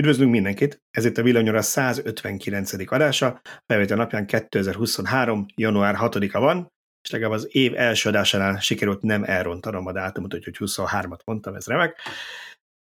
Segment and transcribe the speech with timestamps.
[0.00, 0.82] Üdvözlünk mindenkit!
[0.90, 2.92] Ez itt a Villanyora 159.
[2.92, 5.46] adása, felvétel napján 2023.
[5.54, 6.68] január 6-a van,
[7.02, 11.66] és legalább az év első adásánál sikerült nem elrontanom a dátumot, úgyhogy 23-at mondtam, ez
[11.66, 12.00] remek.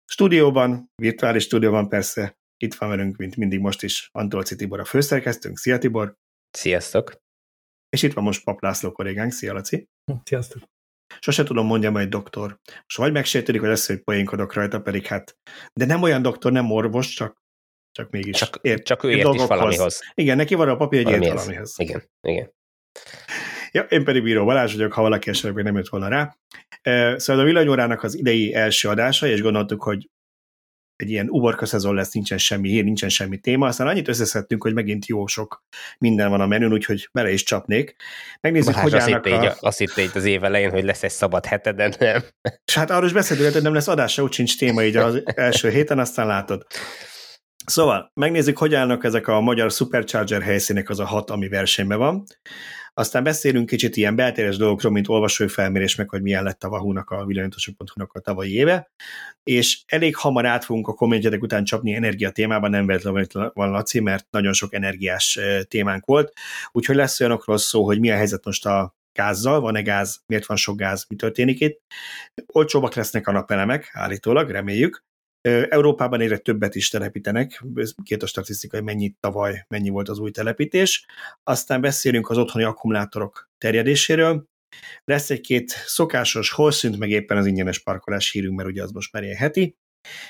[0.05, 5.59] Stúdióban, virtuális stúdióban persze, itt van velünk, mint mindig most is, Antolci Tibor a főszerkesztőnk.
[5.59, 6.15] Szia Tibor!
[6.51, 7.17] Sziasztok!
[7.89, 9.33] És itt van most Pap László kollégánk.
[9.33, 9.89] Szia Laci!
[10.25, 10.74] Sziasztok!
[11.21, 12.59] Sose tudom, mondja majd doktor.
[12.65, 15.37] Most vagy megsértődik, vagy lesz, hogy poénkodok rajta, pedig hát,
[15.73, 17.43] de nem olyan doktor, nem orvos, csak,
[17.93, 18.37] csak mégis.
[18.37, 20.01] Csak, ért, csak ő ért is valamihoz.
[20.15, 21.75] Igen, neki van a papír, hogy ért valamihez.
[21.77, 22.53] Igen, igen.
[23.71, 26.37] Ja, én pedig Bíró Balázs vagyok, ha valaki esetleg nem jött volna rá.
[27.17, 30.09] Szóval a villanyórának az idei első adása, és gondoltuk, hogy
[30.97, 34.75] egy ilyen uborka szezon lesz, nincsen semmi hír, nincsen semmi téma, aztán annyit összeszedtünk, hogy
[34.75, 35.65] megint jó sok
[35.99, 37.97] minden van a menün, úgyhogy bele is csapnék.
[38.41, 39.57] Megnézzük, hogy azt állnak a...
[39.61, 42.23] Azt hitt így az év elején, hogy lesz egy szabad heted, de nem.
[42.65, 45.71] És hát arról is beszéltünk, hogy nem lesz adása, úgy sincs téma így az első
[45.71, 46.67] héten, aztán látod.
[47.67, 52.25] Szóval, megnézzük, hogy állnak ezek a magyar Supercharger helyszínek, az a hat, ami versenyben van.
[52.97, 57.11] Aztán beszélünk kicsit ilyen beltéres dolgokról, mint olvasói felmérés, meg hogy milyen lett a Vahúnak,
[57.11, 58.91] a villanyítosok.hu-nak a tavalyi éve,
[59.43, 64.01] és elég hamar át fogunk a kommentjetek után csapni energia témában, nem véletlenül van Laci,
[64.01, 66.33] mert nagyon sok energiás témánk volt,
[66.73, 70.57] úgyhogy lesz olyanokról szó, hogy mi a helyzet most a gázzal, van-e gáz, miért van
[70.57, 71.81] sok gáz, mi történik itt.
[72.47, 75.05] Olcsóbbak lesznek a napelemek, állítólag, reméljük,
[75.49, 77.65] Európában egyre többet is telepítenek,
[78.03, 81.07] két a statisztika, hogy mennyi tavaly, mennyi volt az új telepítés.
[81.43, 84.47] Aztán beszélünk az otthoni akkumulátorok terjedéséről.
[85.05, 89.25] Lesz egy-két szokásos holszint, meg éppen az ingyenes parkolás hírünk, mert ugye az most már
[89.25, 89.77] heti.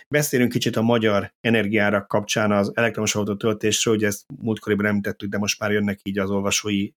[0.08, 5.38] Beszélünk kicsit a magyar energiárak kapcsán az elektromos autó töltésről, ugye ezt múltkoriban említettük, de
[5.38, 6.90] most már jönnek így az olvasói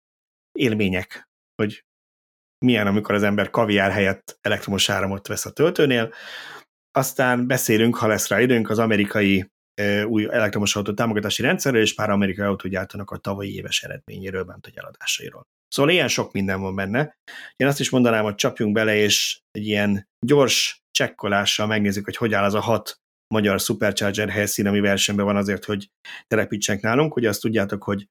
[0.59, 1.29] élmények,
[1.63, 1.85] hogy
[2.65, 6.13] milyen, amikor az ember kaviár helyett elektromos áramot vesz a töltőnél.
[6.97, 9.51] Aztán beszélünk, ha lesz rá időnk, az amerikai
[10.07, 14.77] új elektromos autó támogatási rendszerről, és pár amerikai autógyártónak a tavalyi éves eredményéről, bent hogy
[14.77, 15.43] eladásairól.
[15.69, 17.17] Szóval ilyen sok minden van benne.
[17.57, 22.35] Én azt is mondanám, hogy csapjunk bele, és egy ilyen gyors csekkolással megnézzük, hogy hogy
[22.35, 22.97] áll az a hat
[23.35, 25.89] magyar Supercharger helyszín, ami versenyben van azért, hogy
[26.27, 27.17] telepítsenek nálunk.
[27.17, 28.07] Ugye azt tudjátok, hogy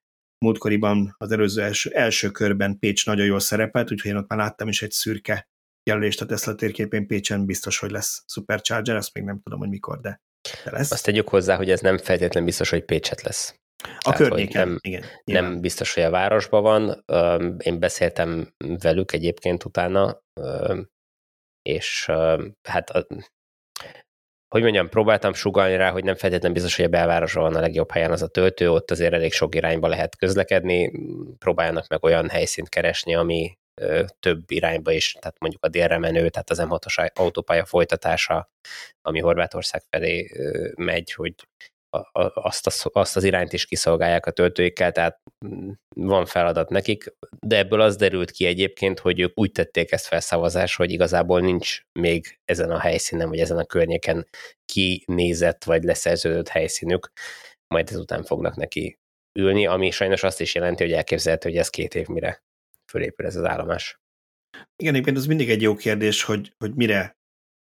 [0.45, 4.67] múltkoriban az előző első, első körben Pécs nagyon jól szerepelt, úgyhogy én ott már láttam
[4.67, 5.47] is egy szürke
[5.85, 9.99] jelölést a Tesla térképén Pécsen biztos, hogy lesz Supercharger, azt még nem tudom, hogy mikor,
[9.99, 10.21] de,
[10.63, 10.91] de lesz.
[10.91, 13.55] Azt tegyük hozzá, hogy ez nem feltétlenül biztos, hogy Pécset lesz.
[13.83, 15.03] A Tehát, környéken, nem, igen.
[15.23, 17.03] Nem biztos, hogy a városban van.
[17.59, 20.21] Én beszéltem velük egyébként utána,
[21.61, 22.05] és
[22.63, 22.91] hát
[24.47, 27.91] hogy mondjam, próbáltam sugalni rá, hogy nem feltétlenül biztos, hogy a belvárosban van a legjobb
[27.91, 30.91] helyen az a töltő, ott azért elég sok irányba lehet közlekedni,
[31.37, 33.57] próbáljanak meg olyan helyszínt keresni, ami
[34.19, 38.49] több irányba is, tehát mondjuk a délre menő, tehát az M6-os autópálya folytatása,
[39.01, 40.31] ami Horvátország felé
[40.75, 41.33] megy, hogy
[42.33, 47.57] azt, az, azt az irányt is kiszolgálják a töltőikkel, tehát mm, van feladat nekik, de
[47.57, 52.39] ebből az derült ki egyébként, hogy ők úgy tették ezt felszavazásra, hogy igazából nincs még
[52.45, 54.27] ezen a helyszínen, vagy ezen a környéken
[54.65, 57.11] kinézett, vagy leszerződött helyszínük,
[57.67, 58.99] majd ezután fognak neki
[59.39, 62.44] ülni, ami sajnos azt is jelenti, hogy elképzelhető, hogy ez két év mire
[62.95, 63.99] fölépül ez az állomás.
[64.75, 67.17] Igen, egyébként ez mindig egy jó kérdés, hogy, hogy mire,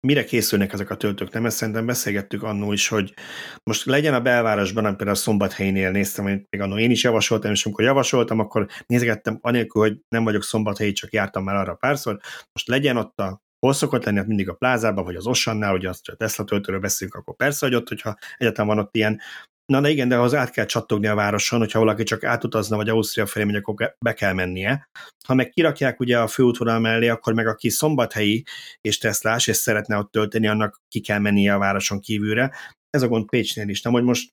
[0.06, 1.32] mire készülnek ezek a töltők.
[1.32, 3.14] Nem, ezt szerintem beszélgettük annó is, hogy
[3.62, 7.64] most legyen a belvárosban, például a Szombathelynél néztem, hogy még annó én is javasoltam, és
[7.64, 12.18] amikor javasoltam, akkor nézgettem, anélkül, hogy nem vagyok Szombathelyi, csak jártam már arra párszor,
[12.52, 15.86] most legyen ott a hol szokott lenni, hát mindig a plázában, vagy az Ossannál, hogy
[15.86, 19.20] azt a Tesla töltőről beszélünk, akkor persze, hogy ott, hogyha egyetem van ott ilyen
[19.66, 22.88] Na de igen, de ahhoz át kell csattogni a városon, hogyha valaki csak átutazna, vagy
[22.88, 24.88] Ausztria felé megy, akkor be kell mennie.
[25.26, 28.44] Ha meg kirakják ugye a főútvonal mellé, akkor meg aki szombathelyi
[28.80, 32.54] és Teslás, és szeretne ott tölteni, annak ki kell mennie a városon kívülre.
[32.90, 33.82] Ez a gond Pécsnél is.
[33.82, 34.32] Nem, hogy most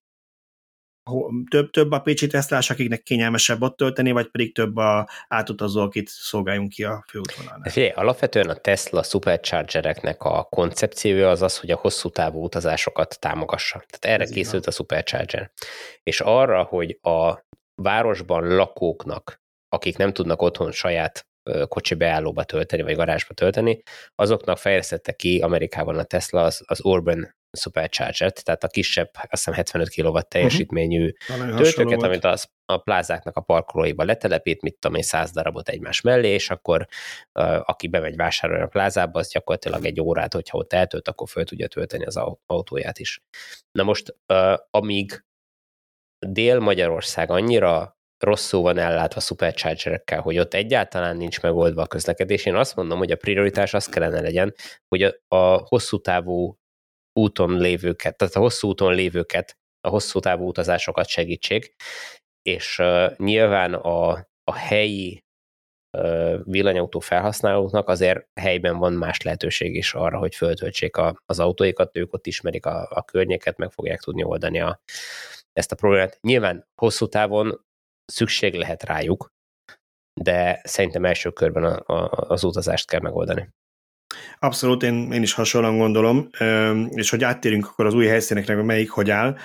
[1.50, 6.08] több, több a pécsi tesztlás, akiknek kényelmesebb ott tölteni, vagy pedig több a átutazó, akit
[6.10, 7.70] szolgáljunk ki a főútvonalnál?
[7.70, 13.84] Figyelj, alapvetően a Tesla Superchargereknek a koncepciója az az, hogy a hosszú távú utazásokat támogassa.
[13.88, 15.52] Tehát erre Ez készült a Supercharger.
[16.04, 17.48] És arra, hogy a
[17.82, 21.28] városban lakóknak, akik nem tudnak otthon saját
[21.68, 23.82] kocsi beállóba tölteni, vagy garázsba tölteni,
[24.16, 29.54] azoknak fejlesztette ki Amerikában a Tesla az, az Urban Supercharger-t, tehát a kisebb, azt hiszem
[29.54, 31.56] 75 kW teljesítményű uh-huh.
[31.56, 36.30] töltőket, amit az, a plázáknak a parkolóiba letelepít, mit tudom én, 100 darabot egymás mellé,
[36.30, 36.88] és akkor
[37.34, 41.44] uh, aki bemegy vásárolni a plázába, az gyakorlatilag egy órát, hogyha ott eltölt, akkor föl
[41.44, 43.22] tudja tölteni az autóját is.
[43.72, 45.24] Na most, uh, amíg
[46.28, 52.46] Dél-Magyarország annyira rosszul van ellátva superchargerekkel, hogy ott egyáltalán nincs megoldva a közlekedés.
[52.46, 54.54] Én azt mondom, hogy a prioritás az kellene legyen,
[54.88, 56.59] hogy a, a hosszú távú
[57.20, 61.76] úton lévőket, tehát a hosszú úton lévőket a hosszú távú utazásokat segítsék,
[62.42, 64.10] és uh, nyilván a,
[64.44, 65.24] a helyi
[65.98, 71.98] uh, villanyautó felhasználóknak azért helyben van más lehetőség is arra, hogy föltöltsék a, az autóikat,
[71.98, 74.82] ők ott ismerik a, a környéket, meg fogják tudni oldani a,
[75.54, 76.18] ezt a problémát.
[76.22, 77.66] Nyilván hosszú távon
[78.06, 79.34] szükség lehet rájuk,
[80.22, 83.50] de szerintem első körben a, a, az utazást kell megoldani.
[84.40, 86.30] Abszolút, én, én is hasonlóan gondolom,
[86.90, 89.38] és hogy áttérünk akkor az új helyszínekre, hogy melyik hogy áll,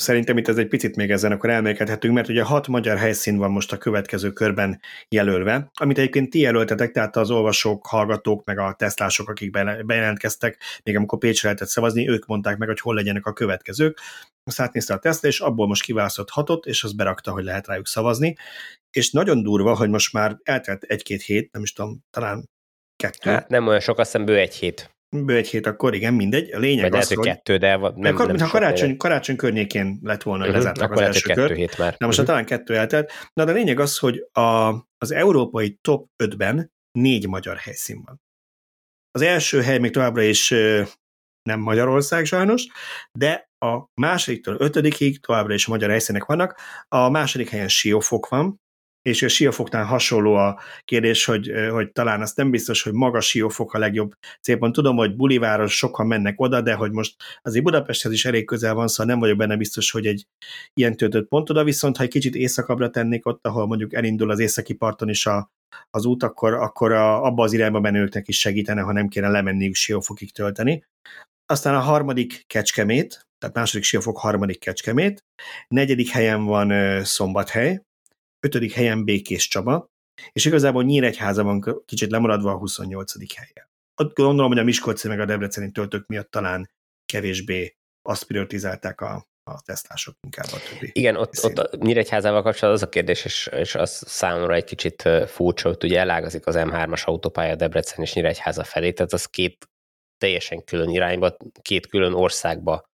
[0.00, 3.50] Szerintem itt ez egy picit még ezen akkor elmélkedhetünk, mert ugye hat magyar helyszín van
[3.50, 8.74] most a következő körben jelölve, amit egyébként ti jelöltetek, tehát az olvasók, hallgatók, meg a
[8.78, 9.50] tesztlások, akik
[9.86, 14.00] bejelentkeztek, még amikor Pécsre lehetett szavazni, ők mondták meg, hogy hol legyenek a következők.
[14.44, 17.86] Azt átnézte a teszt, és abból most kiválasztott hatot, és az berakta, hogy lehet rájuk
[17.86, 18.36] szavazni.
[18.90, 22.48] És nagyon durva, hogy most már eltelt egy-két hét, nem is tudom, talán
[22.98, 23.30] kettő.
[23.30, 26.52] Hát nem olyan sok, azt hiszem bő egy hét bő egy hét, akkor igen, mindegy.
[26.52, 27.26] A lényeg Vagy az, hogy...
[27.26, 31.00] kettő, de nem, nem, nem ha karácsony, karácsony környékén lett volna, hogy uh-huh, lezárták az
[31.00, 31.54] első kört.
[31.56, 31.94] Hét már.
[31.98, 32.34] Na most uh-huh.
[32.34, 33.12] talán kettő eltelt.
[33.32, 34.68] Na de a lényeg az, hogy a,
[34.98, 38.20] az európai top 5-ben négy magyar helyszín van.
[39.10, 40.54] Az első hely még továbbra is
[41.42, 42.66] nem Magyarország sajnos,
[43.12, 46.60] de a másodiktól ötödikig továbbra is magyar helyszínek vannak.
[46.88, 48.60] A második helyen Siófok van,
[49.08, 53.74] és a siófoknál hasonló a kérdés, hogy, hogy talán azt nem biztos, hogy maga siófok
[53.74, 54.74] a legjobb célpont.
[54.74, 58.88] Tudom, hogy Buliváros sokan mennek oda, de hogy most azért Budapesthez is elég közel van,
[58.88, 60.26] szóval nem vagyok benne biztos, hogy egy
[60.74, 64.38] ilyen töltött pont oda, viszont ha egy kicsit északabbra tennék ott, ahol mondjuk elindul az
[64.38, 65.50] északi parton is a,
[65.90, 69.74] az út, akkor, akkor a, abba az irányba menőknek is segítene, ha nem kéne lemenniük
[69.74, 70.84] siófokig tölteni.
[71.46, 75.24] Aztán a harmadik Kecskemét, tehát második siófok, harmadik Kecskemét,
[75.68, 77.80] negyedik helyen van Szombathely,
[78.40, 79.90] ötödik helyen Békés Csaba,
[80.32, 83.34] és igazából Nyíregyháza van kicsit lemaradva a 28.
[83.34, 83.70] helyen.
[83.96, 86.70] Ott gondolom, hogy a Miskolci meg a Debreceni töltők miatt talán
[87.06, 90.90] kevésbé azt prioritizálták a, a tesztlások inkább a többi.
[90.92, 95.08] Igen, ott, ott a Nyíregyházával kapcsolatban az a kérdés, és, és az számomra egy kicsit
[95.26, 99.68] furcsa, hogy ugye elágazik az M3-as autópálya Debrecen és Nyíregyháza felé, tehát az két
[100.18, 102.88] teljesen külön irányba, két külön országba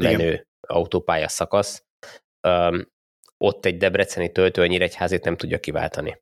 [0.00, 0.46] menő Igen.
[0.60, 1.84] autópálya szakasz.
[2.48, 2.91] Um,
[3.42, 6.20] ott egy debreceni töltő a Nyíregyházét nem tudja kiváltani.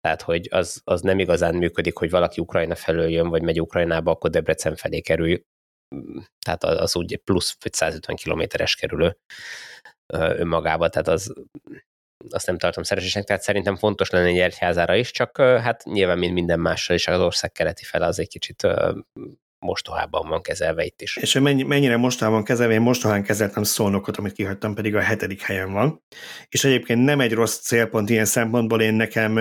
[0.00, 4.10] Tehát, hogy az, az nem igazán működik, hogy valaki Ukrajna felől jön, vagy megy Ukrajnába,
[4.10, 5.42] akkor Debrecen felé kerül.
[6.44, 9.16] Tehát az úgy plusz 150 kilométeres kerülő
[10.12, 11.34] önmagába, tehát az,
[12.30, 16.34] azt nem tartom szeresésnek, tehát szerintem fontos lenne egy egyházára is, csak hát nyilván mint
[16.34, 18.66] minden mással is az ország keleti fele az egy kicsit
[19.60, 21.16] mostohában van kezelve itt is.
[21.16, 25.72] És mennyi, mennyire mostohában kezelve, én mostohán kezeltem szolnokot, amit kihagytam, pedig a hetedik helyen
[25.72, 26.02] van.
[26.48, 29.38] És egyébként nem egy rossz célpont ilyen szempontból, én nekem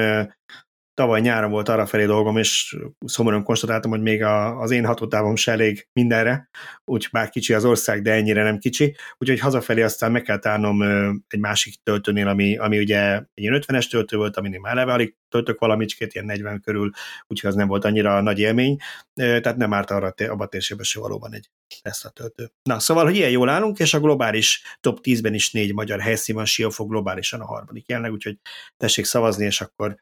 [1.00, 5.36] tavaly nyáron volt arra felé dolgom, és szomorúan konstatáltam, hogy még a, az én hatótávom
[5.36, 6.50] se elég mindenre,
[6.86, 10.82] úgy bár kicsi az ország, de ennyire nem kicsi, úgyhogy hazafelé aztán meg kell tárnom
[11.28, 15.16] egy másik töltőnél, ami, ami ugye egy ilyen 50-es töltő volt, aminél már eleve alig
[15.30, 16.90] töltök valamicskét, ilyen 40 körül,
[17.28, 18.78] úgyhogy az nem volt annyira nagy élmény,
[19.14, 21.50] tehát nem árt arra a térségben se valóban egy
[21.84, 22.52] lesz a töltő.
[22.64, 26.36] Na, szóval, hogy ilyen jól állunk, és a globális top 10-ben is négy magyar helyszín
[26.36, 28.38] van, Siófok globálisan a harmadik jelenleg, úgyhogy
[28.78, 29.98] tessék szavazni, és akkor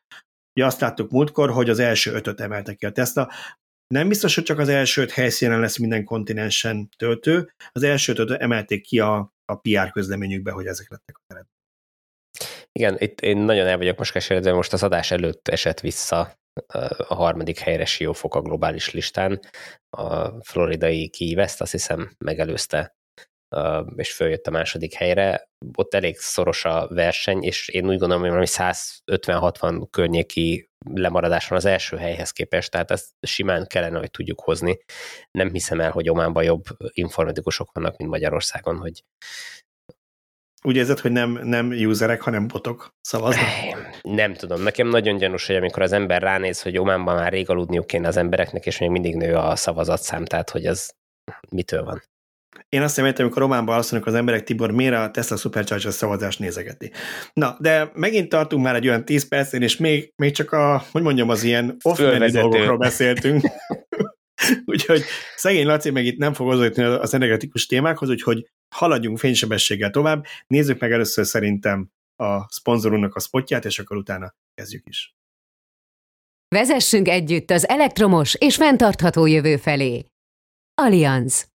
[0.57, 3.31] Ugye azt láttuk múltkor, hogy az első ötöt emelte ki a Tesla.
[3.88, 7.54] Nem biztos, hogy csak az első öt helyszínen lesz minden kontinensen töltő.
[7.71, 11.55] Az első ötöt emelték ki a, a PR közleményükbe, hogy ezek lettek a eredmények.
[12.72, 16.34] Igen, itt én nagyon el vagyok most keseredve, most az adás előtt esett vissza
[17.08, 19.39] a harmadik helyre Siófok a globális listán.
[19.89, 22.97] A floridai Key West azt hiszem megelőzte
[23.96, 25.50] és följött a második helyre.
[25.77, 31.58] Ott elég szoros a verseny, és én úgy gondolom, hogy valami 150-60 környéki lemaradás van
[31.58, 34.77] az első helyhez képest, tehát ezt simán kellene, hogy tudjuk hozni.
[35.32, 39.04] Nem hiszem el, hogy Ománban jobb informatikusok vannak, mint Magyarországon, hogy
[40.63, 43.48] úgy érzed, hogy nem, nem userek, hanem botok szavaznak?
[44.01, 44.62] Nem tudom.
[44.62, 48.18] Nekem nagyon gyanús, hogy amikor az ember ránéz, hogy Ománban már rég aludniuk kéne az
[48.18, 50.96] embereknek, és még mindig nő a szavazatszám, tehát hogy az
[51.50, 52.04] mitől van.
[52.69, 56.91] Én azt értem, amikor Románban mondjuk az emberek, Tibor, miért a Tesla Supercharger szavazást nézegeti.
[57.33, 61.01] Na, de megint tartunk már egy olyan 10 percén, és még, még csak a, hogy
[61.01, 63.41] mondjam, az ilyen off dolgokról beszéltünk.
[64.65, 65.03] úgyhogy
[65.36, 70.25] szegény Laci meg itt nem fog hozzájutni az energetikus témákhoz, úgyhogy haladjunk fénysebességgel tovább.
[70.47, 75.15] Nézzük meg először szerintem a szponzorunknak a spotját, és akkor utána kezdjük is.
[76.47, 80.05] Vezessünk együtt az elektromos és fenntartható jövő felé.
[80.81, 81.55] Allianz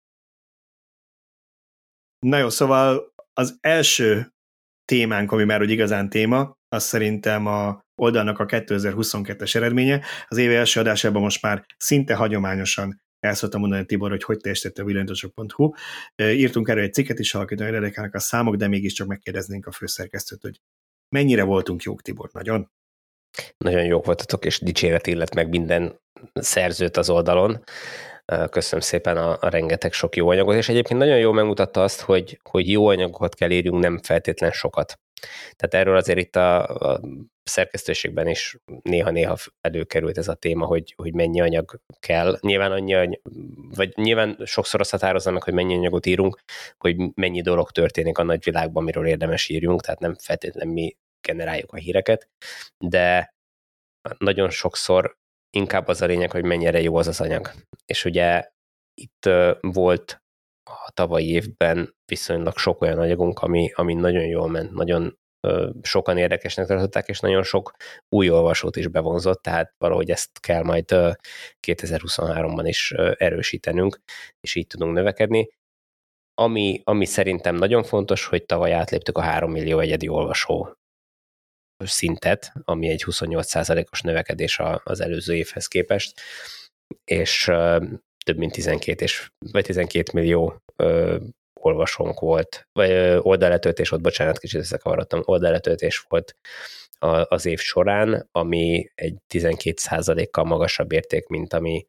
[2.19, 4.33] Na jó, szóval az első
[4.85, 10.05] témánk, ami már úgy igazán téma, az szerintem a oldalnak a 2022-es eredménye.
[10.27, 14.81] Az év első adásában most már szinte hagyományosan el szoktam mondani Tibor, hogy hogy teljesítette
[14.81, 15.71] a villanyosok.hu.
[16.15, 20.61] Írtunk erről egy cikket is, nagyon érdekelnek a számok, de mégiscsak megkérdeznénk a főszerkesztőt, hogy
[21.09, 22.71] mennyire voltunk jók, Tibor, nagyon?
[23.57, 25.99] Nagyon jók voltatok, és dicséret illet meg minden
[26.33, 27.63] szerzőt az oldalon.
[28.49, 32.39] Köszönöm szépen a, a rengeteg sok jó anyagot, és egyébként nagyon jól megmutatta azt, hogy,
[32.43, 34.99] hogy jó anyagokat kell írjunk, nem feltétlen sokat.
[35.55, 37.01] Tehát erről azért itt a, a
[37.43, 42.37] szerkesztőségben is néha-néha előkerült ez a téma, hogy, hogy mennyi anyag kell.
[42.41, 43.19] Nyilván annyi,
[43.75, 46.39] vagy nyilván sokszor azt határozza meg, hogy mennyi anyagot írunk,
[46.77, 51.77] hogy mennyi dolog történik a nagyvilágban, amiről érdemes írjunk, tehát nem feltétlenül mi generáljuk a
[51.77, 52.29] híreket,
[52.77, 53.33] de
[54.17, 55.17] nagyon sokszor
[55.49, 57.51] inkább az a lényeg, hogy mennyire jó az az anyag.
[57.85, 58.49] És ugye
[58.93, 59.29] itt
[59.59, 60.21] volt
[60.63, 65.17] a tavalyi évben viszonylag sok olyan anyagunk, ami, ami nagyon jól ment, nagyon
[65.81, 67.71] sokan érdekesnek tartották, és nagyon sok
[68.09, 70.85] új olvasót is bevonzott, tehát valahogy ezt kell majd
[71.67, 73.99] 2023-ban is erősítenünk,
[74.41, 75.49] és így tudunk növekedni.
[76.33, 80.73] Ami, ami szerintem nagyon fontos, hogy tavaly átléptük a 3 millió egyedi olvasó
[81.87, 86.19] szintet, ami egy 28%-os növekedés az előző évhez képest,
[87.03, 87.51] és
[88.25, 90.61] több mint 12, és, vagy 12 millió
[91.59, 96.35] olvasónk volt, vagy oldaletöltés volt, bocsánat, kicsit összekavarodtam, oldaletöltés volt
[97.23, 101.85] az év során, ami egy 12%-kal magasabb érték, mint ami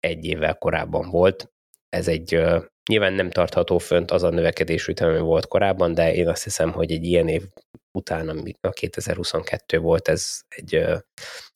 [0.00, 1.50] egy évvel korábban volt.
[1.88, 2.42] Ez egy
[2.90, 6.72] nyilván nem tartható fönt az a növekedés ütem, ami volt korábban, de én azt hiszem,
[6.72, 7.42] hogy egy ilyen év
[7.92, 10.74] után, ami a 2022 volt, ez egy,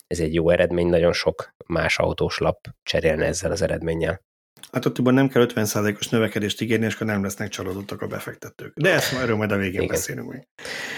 [0.07, 4.23] ez egy jó eredmény, nagyon sok más autós lap cserélne ezzel az eredménnyel.
[4.71, 8.73] Hát ott nem kell 50%-os növekedést ígérni, és akkor nem lesznek csalódottak a befektetők.
[8.75, 9.87] De ezt erről majd a végén Igen.
[9.87, 10.47] beszélünk még.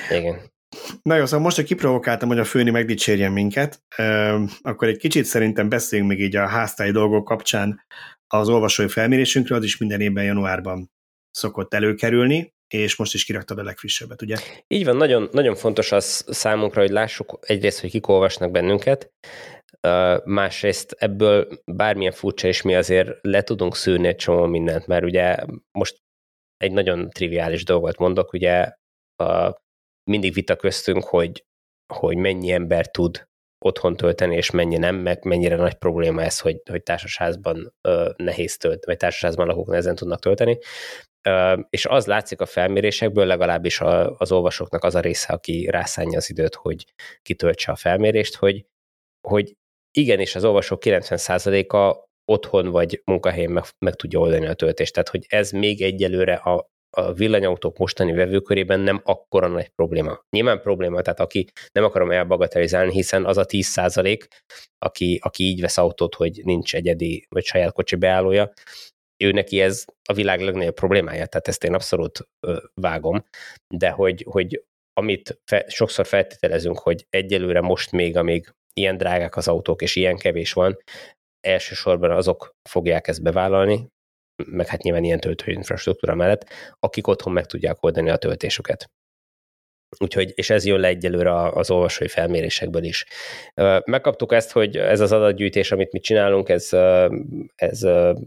[0.09, 0.51] Igen.
[1.01, 3.83] Na jó, szóval most, hogy kiprovokáltam, hogy a főni megdicsérjen minket,
[4.61, 7.81] akkor egy kicsit szerintem beszéljünk még így a háztáji dolgok kapcsán
[8.27, 10.91] az olvasói felmérésünkről, az is minden évben januárban
[11.31, 14.37] szokott előkerülni, és most is kiraktad a legfrissebbet, ugye?
[14.67, 19.11] Így van, nagyon, nagyon fontos az számunkra, hogy lássuk egyrészt, hogy kik olvasnak bennünket,
[20.23, 25.37] másrészt ebből bármilyen furcsa is mi azért le tudunk szűrni egy csomó mindent, mert ugye
[25.71, 25.97] most
[26.57, 28.73] egy nagyon triviális dolgot mondok, ugye
[30.11, 31.45] mindig vita köztünk, hogy,
[31.93, 33.27] hogy mennyi ember tud
[33.65, 38.57] otthon tölteni, és mennyi nem, meg mennyire nagy probléma ez, hogy, hogy társasházban ö, nehéz
[38.57, 40.57] tölt, vagy társasházban lakók nehezen tudnak tölteni.
[41.69, 43.81] És az látszik a felmérésekből, legalábbis
[44.17, 46.85] az olvasóknak az a része, aki rászánja az időt, hogy
[47.21, 48.65] kitöltse a felmérést, hogy,
[49.27, 49.55] hogy
[49.91, 54.93] igenis az olvasók 90%-a otthon vagy munkahelyen meg, meg tudja oldani a töltést.
[54.93, 60.19] Tehát, hogy ez még egyelőre a, a villanyautók mostani vevőkörében nem akkora nagy probléma.
[60.29, 63.77] Nyilván probléma, tehát aki nem akarom elbagatelizálni, hiszen az a 10
[64.79, 68.53] aki, aki így vesz autót, hogy nincs egyedi vagy saját kocsi beállója,
[69.23, 72.27] ő neki ez a világ legnagyobb problémája, tehát ezt én abszolút
[72.73, 73.23] vágom,
[73.73, 79.47] de hogy, hogy amit fe, sokszor feltételezünk, hogy egyelőre most még, amíg ilyen drágák az
[79.47, 80.77] autók, és ilyen kevés van,
[81.47, 83.87] elsősorban azok fogják ezt bevállalni,
[84.45, 88.89] meg hát nyilván ilyen töltő infrastruktúra mellett, akik otthon meg tudják oldani a töltésüket.
[89.99, 93.05] Úgyhogy, és ez jön le egyelőre az olvasói felmérésekből is.
[93.85, 96.73] Megkaptuk ezt, hogy ez az adatgyűjtés, amit mi csinálunk, ez,
[97.55, 97.83] ez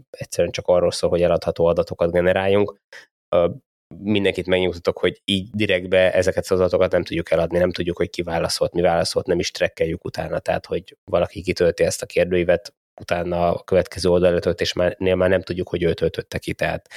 [0.09, 2.75] egyszerűen csak arról szól, hogy eladható adatokat generáljunk
[3.97, 8.21] mindenkit megnyugtatok, hogy így direktbe ezeket az adatokat nem tudjuk eladni, nem tudjuk, hogy ki
[8.21, 13.53] válaszolt, mi válaszolt, nem is trekkeljük utána, tehát hogy valaki kitölti ezt a kérdőívet, utána
[13.53, 16.87] a következő oldaltöltésnél már nem tudjuk, hogy ő töltötte ki, tehát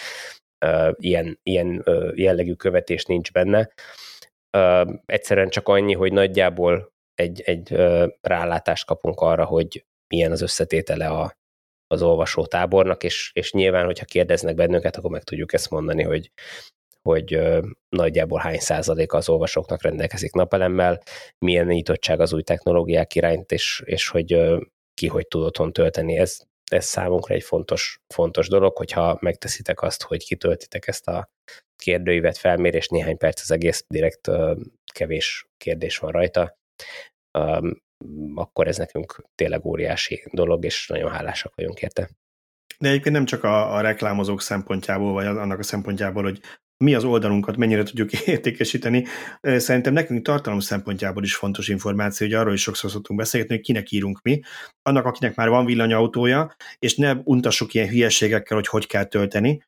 [0.96, 3.70] ilyen, ilyen jellegű követés nincs benne.
[5.06, 11.08] Egyszerűen csak annyi, hogy nagyjából egy, egy uh, rálátást kapunk arra, hogy milyen az összetétele
[11.08, 11.36] a,
[11.86, 16.30] az olvasó tábornak, és, és nyilván, hogyha kérdeznek bennünket, akkor meg tudjuk ezt mondani, hogy
[17.08, 17.40] hogy
[17.88, 21.02] nagyjából hány százaléka az olvasóknak rendelkezik napelemmel,
[21.38, 24.36] milyen nyitottság az új technológiák irányt, és, és hogy
[24.94, 26.18] ki hogy tud otthon tölteni.
[26.18, 31.30] Ez, ez számunkra egy fontos, fontos dolog, hogyha megteszitek azt, hogy kitöltitek ezt a
[31.76, 34.30] kérdőívet, felmérés, néhány perc az egész, direkt
[34.92, 36.58] kevés kérdés van rajta,
[38.34, 42.10] akkor ez nekünk tényleg óriási dolog, és nagyon hálásak vagyunk érte.
[42.78, 46.40] De egyébként nem csak a, a reklámozók szempontjából, vagy annak a szempontjából, hogy
[46.76, 49.06] mi az oldalunkat mennyire tudjuk értékesíteni.
[49.40, 53.90] Szerintem nekünk tartalom szempontjából is fontos információ, hogy arról is sokszor szoktunk beszélni, hogy kinek
[53.90, 54.40] írunk mi.
[54.82, 59.62] Annak, akinek már van villanyautója, és ne untassuk ilyen hülyeségekkel, hogy hogy kell tölteni,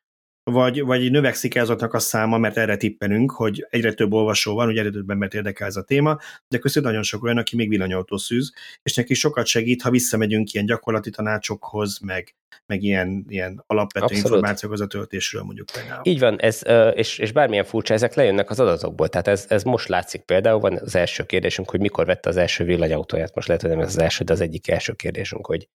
[0.51, 4.67] vagy, vagy növekszik -e azoknak a száma, mert erre tippelünk, hogy egyre több olvasó van,
[4.67, 7.69] ugye egyre több embert érdekel ez a téma, de között nagyon sok olyan, aki még
[7.69, 12.35] villanyautó szűz, és neki sokat segít, ha visszamegyünk ilyen gyakorlati tanácsokhoz, meg,
[12.65, 14.25] meg ilyen, ilyen alapvető Abszolút.
[14.25, 16.01] információkhoz a töltésről mondjuk például.
[16.03, 16.61] Így van, ez,
[16.93, 20.77] és, és bármilyen furcsa, ezek lejönnek az adatokból, tehát ez, ez most látszik például, van
[20.77, 23.99] az első kérdésünk, hogy mikor vette az első villanyautóját, most lehet, hogy nem ez az
[23.99, 25.67] első, de az egyik első kérdésünk, hogy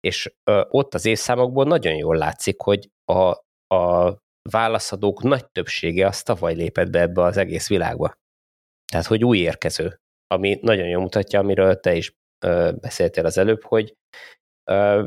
[0.00, 0.32] és
[0.68, 4.12] ott az évszámokból nagyon jól látszik, hogy a, a
[4.50, 8.14] válaszadók nagy többsége az tavaly lépett be ebbe az egész világba.
[8.90, 13.64] Tehát, hogy új érkező, ami nagyon jól mutatja, amiről te is ö, beszéltél az előbb,
[13.64, 13.96] hogy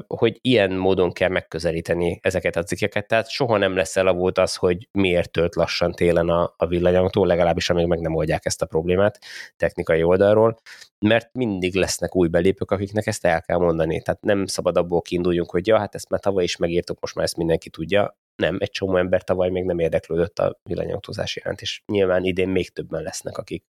[0.08, 4.88] hogy ilyen módon kell megközelíteni ezeket a cikkeket, tehát soha nem lesz elavult az, hogy
[4.92, 9.20] miért tölt lassan télen a, a villanyautó, legalábbis amíg meg nem oldják ezt a problémát
[9.58, 10.60] technikai oldalról,
[11.00, 14.02] mert mindig lesznek új belépők, akiknek ezt el kell mondani.
[14.02, 17.26] Tehát nem szabad abból kiinduljunk, hogy ja, hát ezt már tavaly is megírtuk, most már
[17.26, 18.18] ezt mindenki tudja.
[18.40, 22.70] Nem, egy csomó ember tavaly még nem érdeklődött a villanyautózás iránt, és nyilván idén még
[22.70, 23.64] többen lesznek, akik,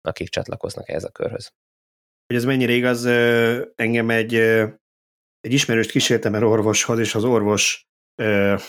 [0.00, 1.52] akik csatlakoznak ehhez a körhöz.
[2.26, 3.04] Hogy ez mennyire igaz,
[3.74, 4.34] engem egy
[5.40, 7.86] egy ismerőst kísértem el orvoshoz, és az orvos,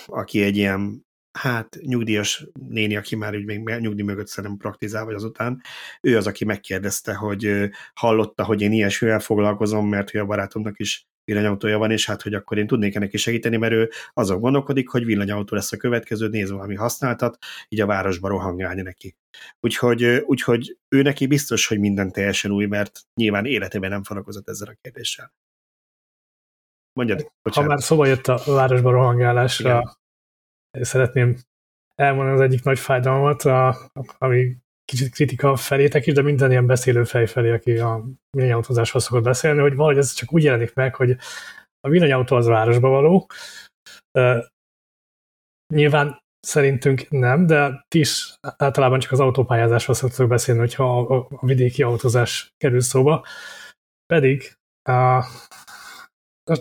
[0.06, 5.16] aki egy ilyen hát nyugdíjas néni, aki már úgy még nyugdíj mögött szerintem praktizál, vagy
[5.16, 5.62] azután,
[6.02, 11.08] ő az, aki megkérdezte, hogy hallotta, hogy én ilyesmivel foglalkozom, mert hogy a barátomnak is
[11.30, 15.06] villanyautója van, és hát, hogy akkor én tudnék neki segíteni, mert ő azon gondolkodik, hogy
[15.06, 17.38] villanyautó lesz a következő, nézve valami használtat,
[17.70, 19.16] így a városba rohangálni neki.
[19.60, 24.68] Úgyhogy, úgyhogy ő neki biztos, hogy minden teljesen új, mert nyilván életében nem foglalkozott ezzel
[24.68, 25.34] a kérdéssel.
[26.94, 30.86] Mondjad, Ha már szóba jött a városba rohangálásra, Igen.
[30.86, 31.38] szeretném
[31.96, 34.56] elmondani az egyik nagy fájdalmat, a, ami
[34.90, 38.04] kicsit kritika felétek is, de minden ilyen beszélő fej felé, aki a
[38.38, 41.16] villanyautózásról szokott beszélni, hogy valahogy ez csak úgy jelenik meg, hogy
[41.80, 43.28] a villanyautó az városba való.
[44.20, 44.46] Uh,
[45.74, 51.46] nyilván szerintünk nem, de ti is általában csak az autópályázásról szoktok beszélni, hogyha a, a
[51.46, 53.26] vidéki autózás kerül szóba.
[54.06, 54.54] Pedig
[54.90, 55.26] uh,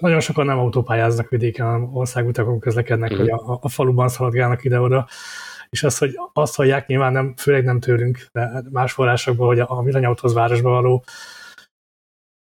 [0.01, 3.17] nagyon sokan nem autópályáznak vidéken, hanem országutakon közlekednek, mm.
[3.17, 5.09] hogy a, a faluban szaladgálnak ide-oda,
[5.71, 9.83] és az, hogy azt hallják nyilván nem, főleg nem tőlünk, de más forrásokból, hogy a
[9.83, 11.05] villanyautóz városba való,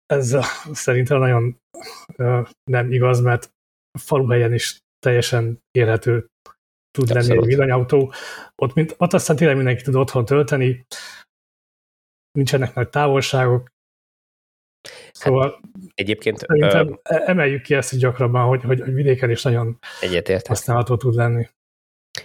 [0.06, 0.38] ez
[0.72, 1.58] szerintem nagyon
[2.64, 3.52] nem igaz, mert
[3.92, 6.28] a faluhelyen is teljesen élhető
[6.92, 7.28] tud Abszolút.
[7.28, 8.14] lenni egy villanyautó.
[8.56, 10.86] Ott, mint, ott aztán tényleg mindenki tud otthon tölteni,
[12.32, 13.72] nincsenek nagy távolságok,
[15.12, 19.80] Szóval hát, egyébként szerintem uh, emeljük ki ezt gyakrabban, hogy, hogy, hogy vidéken is nagyon
[20.02, 20.48] egyetért.
[20.48, 21.48] használható tud lenni.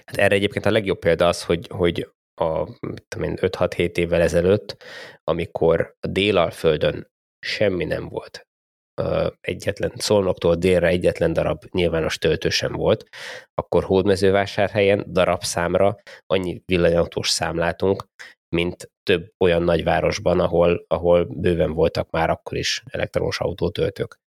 [0.06, 4.84] Hát erre egyébként a legjobb példa az, hogy, hogy a 5-6-7 évvel ezelőtt,
[5.24, 8.48] amikor a Délalföldön semmi nem volt,
[9.40, 13.08] egyetlen, Szolnoktól délre egyetlen darab nyilvános töltő sem volt,
[13.54, 15.96] akkor Hódmezővásárhelyen darabszámra
[16.26, 18.06] annyi villanyautós számlátunk,
[18.48, 24.20] mint több olyan nagyvárosban, ahol, ahol bőven voltak már akkor is elektromos autótöltők.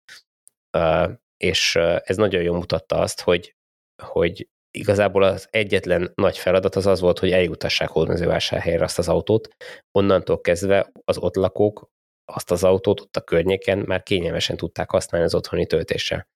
[1.37, 3.55] És ez nagyon jól mutatta azt, hogy,
[4.03, 9.48] hogy igazából az egyetlen nagy feladat az az volt, hogy eljutassák Hódmezővásárhelyre azt az autót,
[9.92, 11.88] onnantól kezdve az ott lakók
[12.33, 16.28] azt az autót ott a környéken már kényelmesen tudták használni az otthoni töltéssel.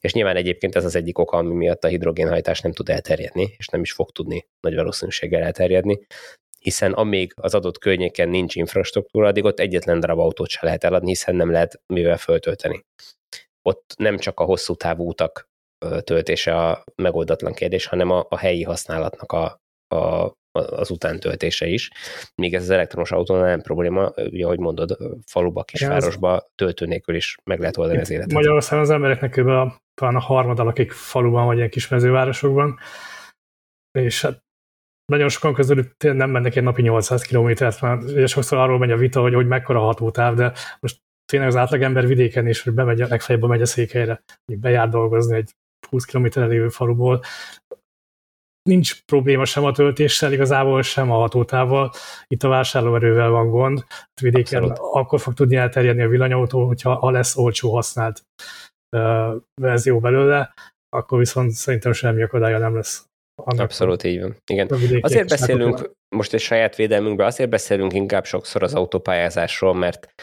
[0.00, 3.66] És nyilván egyébként ez az egyik oka, ami miatt a hidrogénhajtás nem tud elterjedni, és
[3.66, 6.06] nem is fog tudni nagy valószínűséggel elterjedni,
[6.58, 11.08] hiszen amíg az adott környéken nincs infrastruktúra, addig ott egyetlen darab autót se lehet eladni,
[11.08, 12.84] hiszen nem lehet mivel föltölteni.
[13.62, 15.47] Ott nem csak a hosszú távú utak
[16.04, 19.60] töltése a megoldatlan kérdés, hanem a, a helyi használatnak a,
[19.94, 21.90] a, az utántöltése is.
[22.34, 27.36] Míg ez az elektromos autónál nem probléma, ugye, ahogy mondod, faluba, kisvárosba töltő nélkül is
[27.44, 28.32] meg lehet oldani az életet.
[28.32, 29.48] Magyarországon az embereknek kb.
[29.48, 32.78] A, talán a harmad lakik faluban vagy ilyen kis mezővárosokban,
[33.98, 34.46] és hát
[35.12, 38.96] nagyon sokan közülük nem mennek egy napi 800 kilométert, mert ugye sokszor arról megy a
[38.96, 43.44] vita, hogy, hogy mekkora hatótáv, de most tényleg az átlagember vidéken is, hogy bemegy, legfeljebb
[43.44, 45.52] megy a székhelyre, hogy bejár dolgozni egy
[45.88, 47.22] 20 km lévő faluból,
[48.62, 51.90] nincs probléma sem a töltéssel, igazából sem a hatótával.
[52.26, 53.84] Itt a vásárlóerővel van gond.
[53.88, 54.94] Hát vidéken Abszolút.
[54.94, 58.22] akkor fog tudni elterjedni a villanyautó, hogyha ha lesz olcsó használt
[58.96, 60.54] uh, verzió belőle,
[60.88, 63.08] akkor viszont szerintem semmi akadálya nem lesz
[63.44, 64.36] annak Abszolút így van.
[64.46, 64.68] Igen.
[65.00, 70.14] Azért beszélünk, most egy saját védelmünkben, azért beszélünk inkább sokszor az autópályázásról, mert,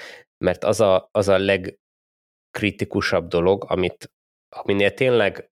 [0.45, 4.11] mert az, a, az a legkritikusabb dolog, amit,
[4.55, 5.49] aminél tényleg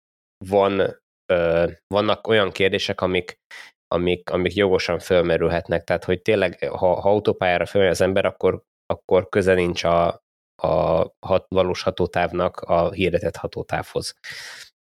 [0.47, 1.01] van,
[1.32, 3.39] ö, vannak olyan kérdések, amik,
[3.88, 5.84] amik, amik jogosan fölmerülhetnek.
[5.84, 10.23] Tehát, hogy tényleg, ha, ha autópályára fölmegy az ember, akkor, akkor köze nincs a,
[10.63, 14.13] a hat, valós hatótávnak a hirdetett hatótávhoz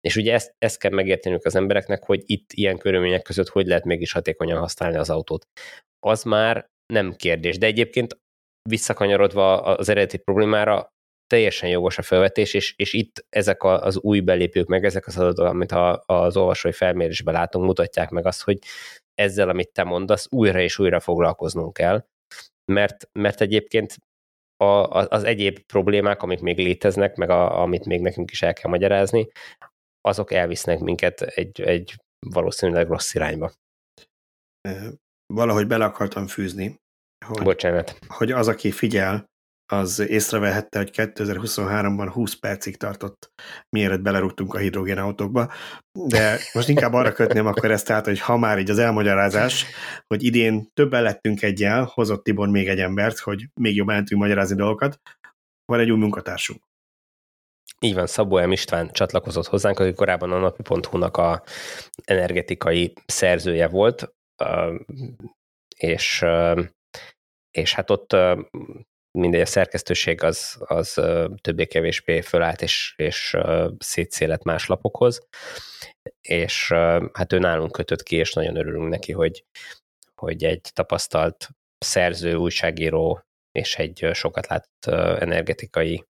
[0.01, 3.83] És ugye ezt, ezt kell megértenünk az embereknek, hogy itt ilyen körülmények között hogy lehet
[3.83, 5.45] mégis hatékonyan használni az autót.
[5.99, 8.17] Az már nem kérdés, de egyébként
[8.69, 10.92] visszakanyarodva az eredeti problémára,
[11.33, 15.45] teljesen jogos a felvetés, és, és itt ezek az új belépők, meg ezek az adatok,
[15.45, 18.59] amit a, az olvasói felmérésben látunk, mutatják meg azt, hogy
[19.13, 22.05] ezzel, amit te mondasz, újra és újra foglalkoznunk kell,
[22.71, 23.97] mert, mert egyébként
[24.57, 28.71] a, az egyéb problémák, amik még léteznek, meg a, amit még nekünk is el kell
[28.71, 29.27] magyarázni,
[30.01, 33.51] azok elvisznek minket egy, egy valószínűleg rossz irányba.
[35.33, 36.79] Valahogy bele akartam fűzni,
[37.25, 37.97] hogy, Bocsánat.
[38.07, 39.31] hogy az, aki figyel,
[39.65, 43.31] az észrevehette, hogy 2023-ban 20 percig tartott,
[43.69, 45.51] mielőtt belerúgtunk a hidrogénautókba,
[46.07, 49.65] de most inkább arra kötném akkor ezt tehát, hogy ha már így az elmagyarázás,
[50.07, 54.23] hogy idén többen lettünk egyel, hozott Tibor még egy embert, hogy még jobban el tudjunk
[54.23, 54.99] magyarázni dolgokat,
[55.65, 56.61] van egy új munkatársunk.
[57.79, 58.51] Így van, Szabó M.
[58.51, 61.43] István csatlakozott hozzánk, aki korábban a napi.hu-nak a
[62.03, 64.13] energetikai szerzője volt,
[65.75, 66.25] és,
[67.51, 68.15] és hát ott
[69.17, 70.93] mindegy, a szerkesztőség az, az
[71.41, 73.37] többé-kevésbé fölállt és, és
[73.77, 75.27] szétszélet más lapokhoz,
[76.21, 76.71] és
[77.13, 79.45] hát ő nálunk kötött ki, és nagyon örülünk neki, hogy,
[80.15, 83.21] hogy egy tapasztalt szerző, újságíró
[83.51, 84.85] és egy sokat látott
[85.19, 86.05] energetikai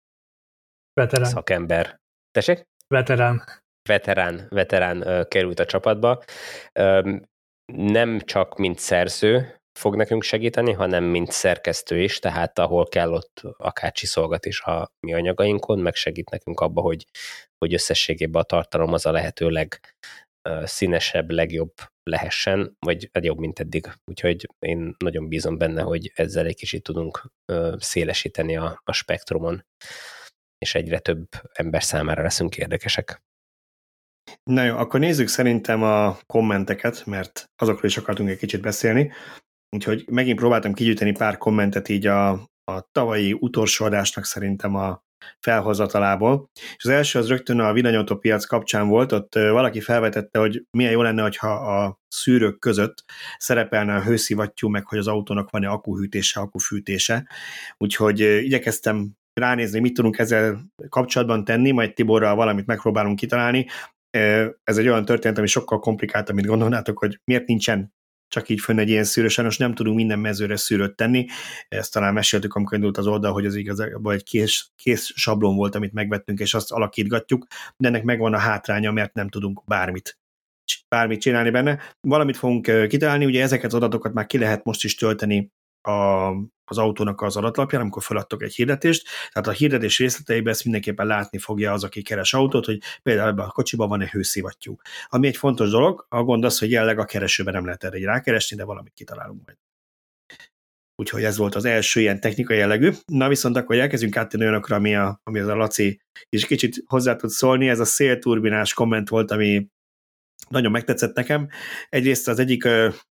[0.93, 1.29] Veterán.
[1.29, 1.99] szakember.
[2.31, 2.63] Tessék?
[2.87, 3.43] Veterán.
[3.89, 6.23] Veterán, veterán került a csapatba.
[7.73, 13.41] Nem csak mint szerző, fog nekünk segíteni, hanem mint szerkesztő is, tehát ahol kell ott
[13.57, 17.05] akár csiszolgat is a mi anyagainkon, meg segít nekünk abba, hogy,
[17.57, 23.87] hogy összességében a tartalom az a lehető legszínesebb, legjobb lehessen, vagy jobb, mint eddig.
[24.05, 27.31] Úgyhogy én nagyon bízom benne, hogy ezzel egy kicsit tudunk
[27.77, 29.65] szélesíteni a, a spektrumon,
[30.57, 33.21] és egyre több ember számára leszünk érdekesek.
[34.43, 39.11] Na jó, akkor nézzük szerintem a kommenteket, mert azokról is akartunk egy kicsit beszélni.
[39.73, 42.29] Úgyhogy megint próbáltam kigyűjteni pár kommentet így a,
[42.63, 45.03] a tavalyi utolsó adásnak szerintem a
[45.39, 46.49] felhozatalából.
[46.75, 50.91] És az első az rögtön a villanyautó piac kapcsán volt, ott valaki felvetette, hogy milyen
[50.91, 53.03] jó lenne, hogyha a szűrők között
[53.37, 57.27] szerepelne a hőszivattyú, meg hogy az autónak van-e akuhűtése, akufűtése.
[57.77, 63.67] Úgyhogy igyekeztem ránézni, mit tudunk ezzel kapcsolatban tenni, majd Tiborral valamit megpróbálunk kitalálni.
[64.63, 67.93] Ez egy olyan történet, ami sokkal komplikáltabb, mint gondolnátok, hogy miért nincsen
[68.33, 71.25] csak így fönn egy ilyen szűrő, sajnos nem tudunk minden mezőre szűrőt tenni.
[71.67, 75.75] Ezt talán meséltük, amikor indult az oldal, hogy az igazából egy kész, kész sablon volt,
[75.75, 77.45] amit megvettünk, és azt alakítgatjuk,
[77.77, 80.17] de ennek megvan a hátránya, mert nem tudunk bármit
[80.89, 81.79] bármit csinálni benne.
[82.01, 86.29] Valamit fogunk kitalálni, ugye ezeket az adatokat már ki lehet most is tölteni a,
[86.77, 91.37] az autónak az adatlapján, amikor feladtok egy hirdetést, tehát a hirdetés részleteiben ezt mindenképpen látni
[91.37, 94.75] fogja az, aki keres autót, hogy például ebben a kocsiban van-e hőszivattyú.
[95.07, 98.55] Ami egy fontos dolog, a gond az, hogy jelenleg a keresőben nem lehet erre rákeresni,
[98.55, 99.57] de valamit kitalálunk majd.
[100.95, 102.91] Úgyhogy ez volt az első ilyen technikai jellegű.
[103.05, 107.15] Na viszont akkor elkezdjünk áttenni olyanokra, ami, a, ami az a Laci is kicsit hozzá
[107.15, 107.69] tud szólni.
[107.69, 109.67] Ez a szélturbinás komment volt, ami
[110.49, 111.47] nagyon megtetszett nekem.
[111.89, 112.67] Egyrészt az egyik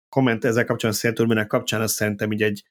[0.10, 2.64] komment ezzel kapcsolatban szélturbinek kapcsán, az szerintem így egy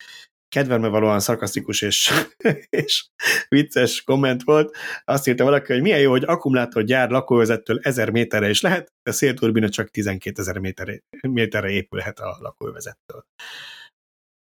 [0.48, 2.12] kedvembe valóan szarkasztikus és,
[2.82, 3.06] és
[3.48, 4.76] vicces komment volt.
[5.04, 9.68] Azt írta valaki, hogy milyen jó, hogy akkumulátorgyár lakóvezettől 1000 méterre is lehet, de szélturbina
[9.68, 13.24] csak 12 ezer méterre, méterre épülhet a lakóvezettől.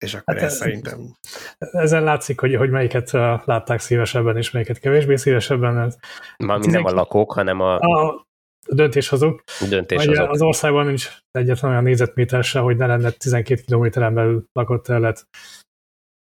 [0.05, 1.17] És akkor hát ez szerintem...
[1.59, 3.11] Ezen látszik, hogy, hogy melyiket
[3.45, 5.79] látták szívesebben, és melyiket kevésbé szívesebben.
[5.79, 5.97] Ez
[6.37, 7.79] Ma nem a lakók, hanem a...
[7.79, 8.27] a
[8.69, 9.45] döntéshozók.
[9.69, 10.31] Döntéshozók.
[10.31, 15.27] Az országban nincs egyetlen olyan négyzetméter se, hogy ne lenne 12 kilométeren belül lakott terület.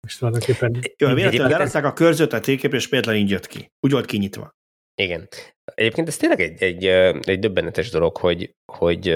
[0.06, 0.80] És tulajdonképpen...
[0.96, 3.70] Jó, véletlenül lerakták a körzőt a térkép, és például így jött ki.
[3.80, 4.50] Úgy volt kinyitva.
[4.94, 5.28] Igen.
[5.74, 6.84] Egyébként ez tényleg egy, egy,
[7.28, 9.06] egy döbbenetes dolog, hogy, hogy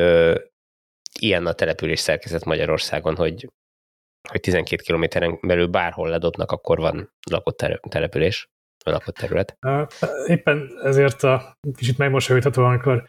[1.21, 3.49] ilyen a település szerkezet Magyarországon, hogy,
[4.29, 7.57] hogy 12 kilométeren belül bárhol ledobnak, akkor van lakott
[7.89, 8.49] település
[8.85, 9.59] a lakott terület.
[10.27, 13.05] Éppen ezért a kicsit megmosolyítható, amikor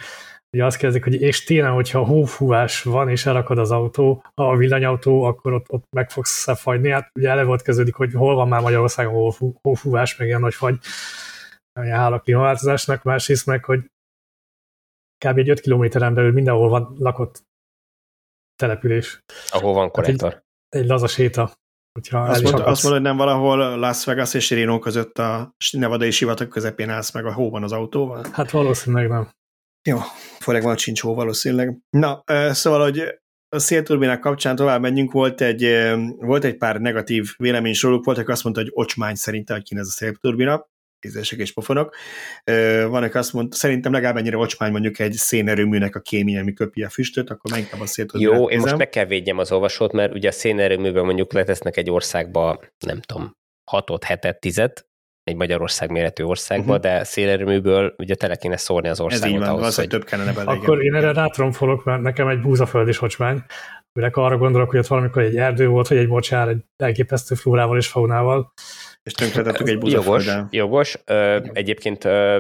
[0.56, 5.24] ugye azt kérdezik, hogy és tényleg, hogyha hófúvás van, és elakad az autó, a villanyautó,
[5.24, 6.90] akkor ott, ott meg fogsz szefagyni.
[6.90, 10.80] Hát ugye eleve ott kezdődik, hogy hol van már Magyarországon hófúvás, meg ilyen nagy fagy,
[11.82, 13.80] ilyen hála klímaváltozásnak, másrészt meg, hogy
[15.26, 15.38] kb.
[15.38, 17.44] egy 5 kilométeren belül mindenhol van lakott
[18.56, 19.20] település.
[19.48, 20.32] Ahol van konnektor.
[20.34, 21.52] Hát egy, egy laza séta.
[21.92, 26.12] Hogyha azt, mond, azt mondod, hogy nem valahol Las Vegas és Reno között a nevadai
[26.12, 28.26] sivatag közepén állsz meg a hóban az autóval?
[28.32, 29.30] Hát valószínűleg nem.
[29.90, 29.98] Jó,
[30.40, 31.78] főleg van sincs hó valószínűleg.
[31.90, 33.04] Na, szóval, hogy
[33.50, 38.32] a szélturbinák kapcsán tovább menjünk, volt egy, volt egy pár negatív vélemény róluk, volt, aki
[38.32, 40.70] azt mondta, hogy ocsmány szerinte, hogy ez a szélturbina,
[41.06, 41.96] ízések és pofonok.
[42.88, 46.84] Van, aki azt mondta, szerintem legalább ennyire ocsmány mondjuk egy szénerőműnek a kémia, ami köpi
[46.84, 49.92] a füstöt, akkor menjünk a szét, hogy Jó, én most meg kell védjem az olvasót,
[49.92, 53.38] mert ugye a szénerőműben mondjuk letesznek egy országba, nem tudom,
[53.72, 54.88] hatot, hetet, tizet,
[55.26, 56.92] egy Magyarország méretű országba, uh-huh.
[56.92, 59.28] de szélerőműből ugye tele kéne szórni az országot.
[59.28, 60.48] Ez így van, ahhoz, az, hogy több kellene belé.
[60.48, 63.44] Akkor én erre rátromfolok, mert nekem egy búzaföld is ocsmány.
[63.94, 67.78] Főleg arra gondolok, hogy ott valamikor egy erdő volt, vagy egy mocsár, egy elképesztő flórával
[67.78, 68.54] és faunával.
[69.04, 70.98] És tönkretettük egy Jogos, jogos.
[71.06, 72.38] Ö, egyébként ö,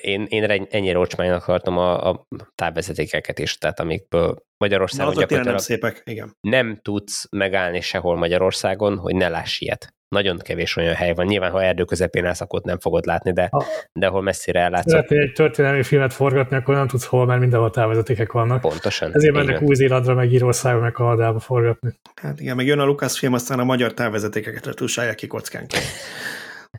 [0.00, 6.02] én, én ennyire ocsmánynak tartom a, a távvezetékeket is, tehát amikből Magyarországon Na, nem szépek,
[6.04, 6.36] igen.
[6.40, 11.26] Nem tudsz megállni sehol Magyarországon, hogy ne láss ilyet nagyon kevés olyan hely van.
[11.26, 13.64] Nyilván, ha erdő közepén állsz, akkor nem fogod látni, de, ha.
[13.92, 14.90] de ahol messzire ellátsz.
[14.90, 18.60] Szeretnél egy történelmi filmet forgatni, akkor nem tudsz hol, mert mindenhol távezetékek vannak.
[18.60, 19.14] Pontosan.
[19.14, 21.94] Ezért mennek Új-Zélandra, meg Írországba, meg Kanadába forgatni.
[22.14, 25.70] Hát igen, meg jön a Lucas film, aztán a magyar távezetékeket retusálják ki kockánk.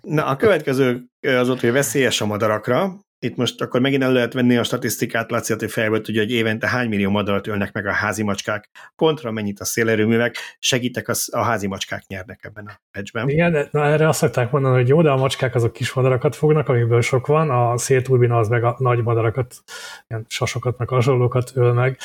[0.01, 4.33] Na, a következő az ott, hogy veszélyes a madarakra, itt most akkor megint el lehet
[4.33, 7.91] venni a statisztikát, Laci, hogy fejből tudja, hogy évente hány millió madarat ölnek meg a
[7.91, 13.29] házi macskák, kontra mennyit a szélerőművek, segítek, az, a házi macskák nyernek ebben a meccsben.
[13.29, 16.69] Igen, na erre azt szokták mondani, hogy jó, de a macskák azok kis madarakat fognak,
[16.69, 19.55] amiből sok van, a szélturbina az meg a nagy madarakat,
[20.07, 21.97] ilyen sasokat, meg hasonlókat öl meg.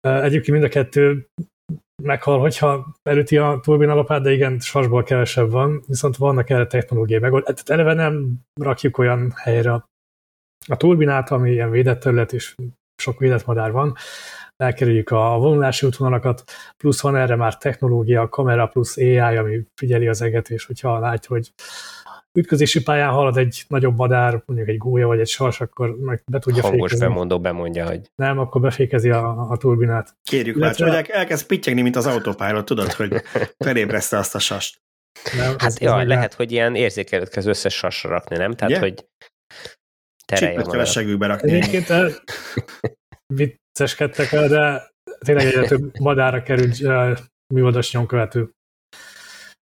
[0.00, 1.28] Egyébként mind a kettő
[2.02, 7.56] meghal, hogyha elüti a turbinalapát, de igen, sasból kevesebb van, viszont vannak erre technológiai megoldások.
[7.56, 9.72] Tehát eleve nem rakjuk olyan helyre
[10.66, 12.54] a turbinát, ami ilyen védett terület, és
[13.02, 13.94] sok védett madár van,
[14.56, 16.44] elkerüljük a vonulási útvonalakat,
[16.76, 21.28] plusz van erre már technológia, kamera plusz AI, ami figyeli az eget, és hogyha látja,
[21.36, 21.52] hogy
[22.38, 26.38] ütközési pályán halad egy nagyobb madár, mondjuk egy gólya vagy egy sas, akkor meg be
[26.38, 27.06] tudja Hangos fékezni.
[27.06, 28.10] bemondó bemondja, hogy...
[28.14, 30.14] Nem, akkor befékezi a, a turbinát.
[30.22, 30.86] Kérjük Illetve...
[30.86, 33.22] már, hogy elkezd pittyegni, mint az autópályára, tudod, hogy
[33.64, 34.80] felébreszte azt a sast.
[35.36, 38.54] Nem, hát ez, ja, ez lehet, hogy ilyen érzékelőt az összes sasra rakni, nem?
[38.54, 38.82] Tehát, yeah.
[38.82, 39.06] hogy
[40.24, 41.52] terelje kell a segükbe rakni.
[41.52, 42.14] Egyébként eh,
[43.34, 47.18] vicceskedtek el, de tényleg egyre több madára került uh,
[47.54, 48.50] műoldas nyomkövető.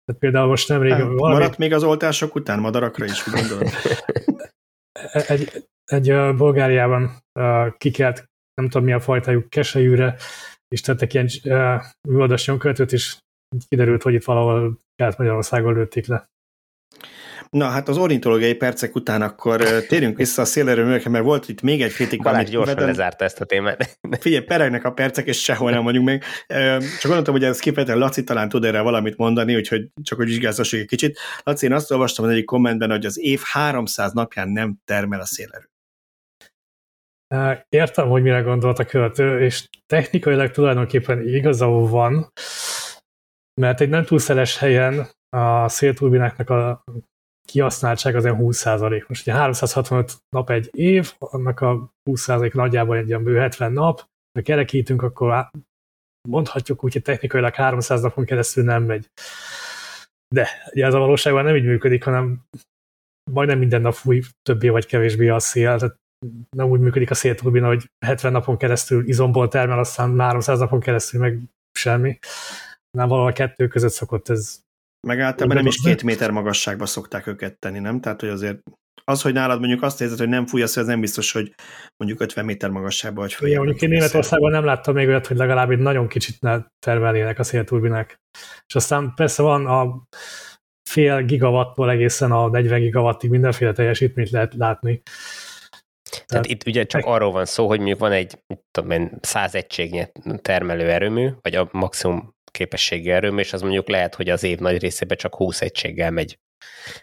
[0.06, 0.92] Tehát például most nemrég...
[0.92, 1.34] Hát, valami...
[1.34, 3.70] Maradt még az oltások után madarakra is, úgy gondolod?
[5.28, 10.16] egy, egy uh, Bulgáriában uh, kikelt, nem tudom mi a fajtájuk, keselyűre,
[10.68, 13.18] és tettek ilyen uh, műoldas nyomkövetőt, és
[13.68, 16.30] kiderült, hogy itt valahol Kelet-Magyarországon lőtték le.
[17.52, 21.82] Na, hát az ornitológiai percek után akkor térjünk vissza a szélerőművekre, mert volt itt még
[21.82, 22.24] egy kritika.
[22.24, 22.90] Balázs gyorsan vedem.
[22.90, 24.00] lezárta ezt a témát.
[24.20, 26.24] Figyelj, peregnek a percek, és sehol nem vagyunk még.
[26.48, 30.80] Csak gondoltam, hogy ez kifejezetten Laci talán tud erre valamit mondani, úgyhogy csak hogy vizsgázzassuk
[30.80, 31.20] egy kicsit.
[31.44, 35.26] Laci, én azt olvastam az egyik kommentben, hogy az év 300 napján nem termel a
[35.26, 35.70] szélerő.
[37.70, 42.32] Értem, hogy mire gondolt a követő, és technikailag tulajdonképpen igaza van,
[43.62, 46.84] mert egy nem túl szeles helyen a szélturbináknak a
[47.48, 49.08] kihasználtság az olyan 20%.
[49.08, 54.06] Most ugye 365 nap egy év, annak a 20% nagyjából egy ilyen bő 70 nap,
[54.34, 55.50] ha kerekítünk, akkor
[56.30, 59.08] mondhatjuk úgy, hogy technikailag 300 napon keresztül nem megy.
[60.36, 62.44] De ugye ez a valóságban nem így működik, hanem
[63.32, 65.96] majdnem minden nap fúj többé vagy kevésbé a szél, tehát
[66.56, 71.20] nem úgy működik a szélturbina, hogy 70 napon keresztül izomból termel, aztán 300 napon keresztül
[71.20, 71.40] meg
[71.72, 72.20] semmi.
[72.98, 74.62] Nem valahol a kettő között szokott ez
[75.08, 78.02] meg általában nem is két méter magasságba szokták őket tenni, nem?
[78.02, 78.60] Tehát, hogy azért
[79.04, 81.54] az, hogy nálad mondjuk azt érzed, hogy nem fúj az, nem biztos, hogy
[81.98, 83.62] mondjuk 50 méter magasságban vagy följebb.
[83.62, 87.40] Igen, mondjuk én Németországban nem láttam még olyat, hogy legalább egy nagyon kicsit ne termelnének
[87.40, 88.20] a szélturbinák.
[88.68, 90.04] És aztán persze van a
[90.90, 95.02] fél gigawattból egészen a 40 gigawattig mindenféle teljesítményt lehet látni.
[96.12, 99.56] Tehát, Tehát itt ugye csak arról van szó, hogy mondjuk van egy tudom én, 100
[99.56, 100.08] egységnyi
[100.42, 104.82] termelő erőmű, vagy a maximum képességgel erőm, és az mondjuk lehet, hogy az év nagy
[104.82, 106.40] részében csak 20 egységgel megy.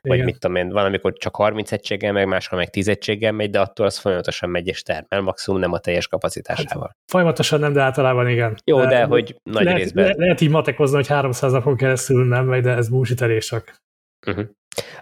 [0.02, 0.24] Vagy Igen.
[0.24, 3.61] mit tudom én, van, amikor csak 30 egységgel megy, máskor meg 10 egységgel megy, de
[3.61, 6.87] attól az folyamatosan megy és termel, maximum nem a teljes kapacitásával.
[6.87, 8.56] Hát, folyamatosan nem, de általában igen.
[8.64, 10.04] Jó, de, de hogy nagy lehet, részben...
[10.04, 13.76] Le, lehet így matekozni, hogy 300 napon keresztül nem megy, de ez búsítelés csak.
[14.26, 14.46] Uh-huh.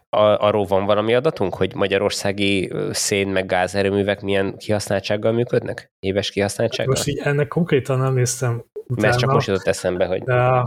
[0.08, 5.92] A, arról van valami adatunk, hogy magyarországi szén meg gázerőművek milyen kihasználtsággal működnek?
[5.98, 6.94] Éves kihasználtsággal?
[6.94, 9.06] Most így ennek konkrétan nem néztem utána.
[9.06, 10.22] Mert csak most jutott eszembe, hogy...
[10.22, 10.62] De,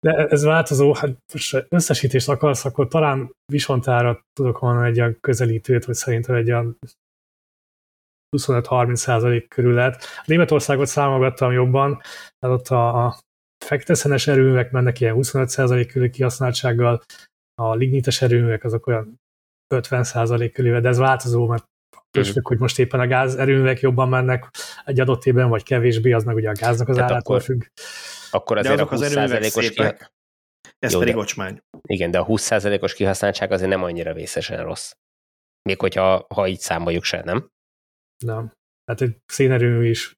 [0.00, 5.84] de ez változó, hát most összesítést akarsz, akkor talán Visontára tudok mondani egy olyan közelítőt,
[5.84, 6.78] hogy szerintem egy olyan
[8.36, 10.04] 25-30 százalék körül lehet.
[10.24, 12.00] Németországot számogattam jobban,
[12.38, 13.18] tehát ott a, a
[13.64, 17.02] fekteszenes erőművek mennek ilyen 25 százalék körül kihasználtsággal,
[17.54, 19.20] a lignites erőművek azok olyan
[19.74, 21.64] 50 százalék körül, de ez változó, mert
[22.22, 24.50] függ, hogy most éppen a gáz erőművek jobban mennek
[24.84, 27.62] egy adott évben, vagy kevésbé, az meg ugye a gáznak az árától függ.
[28.30, 29.82] Akkor azért a 20%-os ki...
[30.78, 31.60] Ez Jó, pedig de, ocsmány.
[31.82, 34.92] Igen, de a 20%-os kihasználtság azért nem annyira vészesen rossz.
[35.62, 37.48] Még hogyha ha így számoljuk se, nem?
[38.24, 38.52] Nem.
[38.84, 40.14] Hát egy szénerőmű is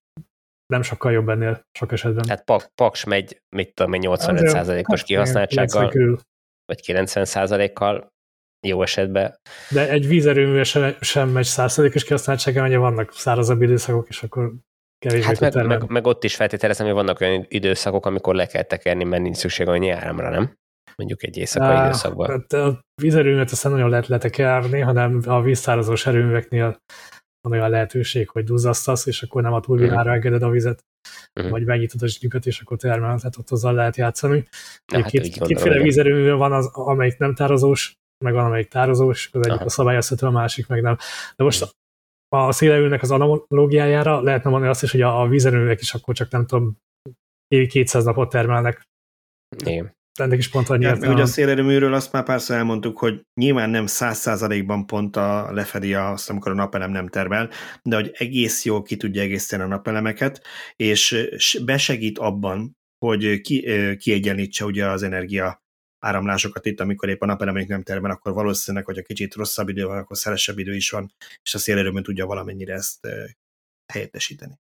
[0.66, 2.24] nem sokkal jobb ennél sok esetben.
[2.24, 5.90] Tehát pak, Paks megy, mit tudom én, 85%-os kihasználtsággal,
[6.64, 8.12] vagy 90%-kal
[8.66, 9.34] jó esetben.
[9.70, 14.52] De egy vízerőmű sem, sem megy 100%-os kihasználtsággal, ugye vannak szárazabb időszakok, és akkor
[14.98, 18.62] kevésbé hát meg, meg, meg, ott is feltételezem, hogy vannak olyan időszakok, amikor le kell
[18.62, 20.54] tekerni, mert nincs szükség annyi áramra, nem?
[20.96, 22.30] Mondjuk egy éjszakai időszakban.
[22.30, 26.76] Hát a vízerőművet aztán nagyon lehet letekerni, hanem a vízszárazós erőműveknél
[27.40, 30.12] van olyan lehetőség, hogy duzzasztasz, és akkor nem a túlvilára mhm.
[30.12, 30.84] engeded a vizet,
[31.34, 31.52] uh-huh.
[31.52, 34.44] vagy megnyitod a zsíkat, és akkor termel, tehát ott azzal lehet játszani.
[34.92, 37.92] Na, hát két, kétféle vízerőmű van, az, amelyik nem tározós,
[38.24, 39.64] meg van, amelyik tározós, az egyik Aha.
[39.64, 40.96] a szabályozható, a másik meg nem.
[41.36, 42.48] De most uh-huh.
[42.48, 46.30] a szélerőnek az analógiájára lehetne mondani azt is, hogy a, a vízerőművek is akkor csak
[46.30, 46.76] nem tudom,
[47.48, 48.82] évi 200 napot termelnek.
[49.64, 50.84] Igen ennek is pont annyi.
[50.84, 55.52] Ja, ugye a szélerőműről azt már párszor elmondtuk, hogy nyilván nem száz százalékban pont a
[55.52, 57.50] lefedi azt, amikor a napelem nem termel,
[57.82, 60.42] de hogy egész jól ki tudja egészíteni a napelemeket,
[60.76, 61.28] és
[61.64, 65.64] besegít abban, hogy ki, kiegyenlítse ugye az energia
[65.98, 69.84] áramlásokat itt, amikor épp a napelemek nem termel, akkor valószínűleg, hogy a kicsit rosszabb idő
[69.84, 73.08] van, akkor szelesebb idő is van, és a szélerőmű tudja valamennyire ezt
[73.92, 74.58] helyettesíteni.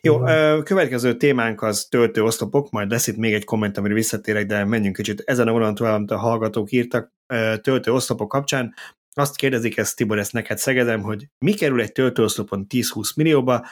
[0.00, 0.18] Jó,
[0.62, 4.96] következő témánk az töltő oszlopok, majd lesz itt még egy komment, amire visszatérek, de menjünk
[4.96, 7.12] kicsit ezen a vonalon tovább, amit a hallgatók írtak
[7.60, 8.74] töltő oszlopok kapcsán.
[9.12, 13.66] Azt kérdezik ezt, Tibor, ezt neked szegedem, hogy mi kerül egy töltőoszlopon 10-20 millióba,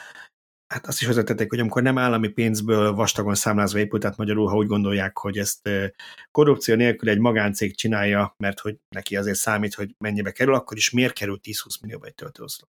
[0.69, 4.55] hát azt is hozzátették, hogy amikor nem állami pénzből vastagon számlázva épült, tehát magyarul, ha
[4.55, 5.69] úgy gondolják, hogy ezt
[6.31, 10.89] korrupció nélkül egy magáncég csinálja, mert hogy neki azért számít, hogy mennyibe kerül, akkor is
[10.89, 12.69] miért kerül 10-20 millióba egy töltőoszlop?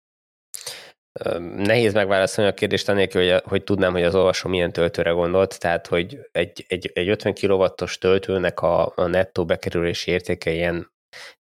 [1.56, 5.88] Nehéz megválaszolni a kérdést annélkül, hogy, hogy tudnám, hogy az olvasó milyen töltőre gondolt, tehát
[5.88, 10.92] hogy egy, egy, egy 50 kW-os töltőnek a, a nettó bekerülési értéke ilyen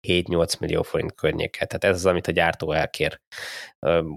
[0.09, 1.66] 7-8 millió forint környéke.
[1.66, 3.20] Tehát ez az, amit a gyártó elkér.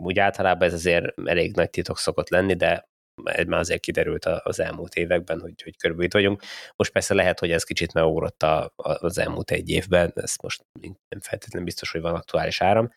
[0.04, 2.90] Úgy általában ez azért elég nagy titok szokott lenni, de
[3.24, 6.42] ez már azért kiderült az elmúlt években, hogy, hogy körülbelül itt vagyunk.
[6.76, 8.44] Most persze lehet, hogy ez kicsit megugrott
[8.76, 12.90] az elmúlt egy évben, ez most nem feltétlenül biztos, hogy van aktuális áram,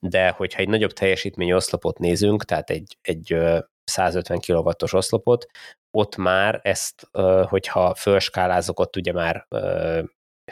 [0.00, 3.36] de hogyha egy nagyobb teljesítményű oszlopot nézünk, tehát egy, egy
[3.84, 5.46] 150 kW-os oszlopot,
[5.90, 7.08] ott már ezt,
[7.42, 9.46] hogyha fölskálázok, ott ugye már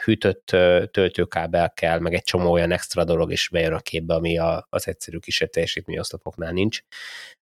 [0.03, 0.45] hűtött
[0.91, 4.87] töltőkábel kell, meg egy csomó olyan extra dolog is bejön a képbe, ami a, az
[4.87, 6.81] egyszerű kisebb teljesítményű oszlopoknál nincs,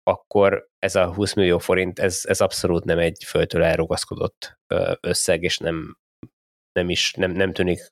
[0.02, 4.58] akkor ez a 20 millió forint, ez, ez abszolút nem egy földtől elrugaszkodott
[5.00, 5.96] összeg, és nem,
[6.72, 7.88] nem is nem, nem tűnik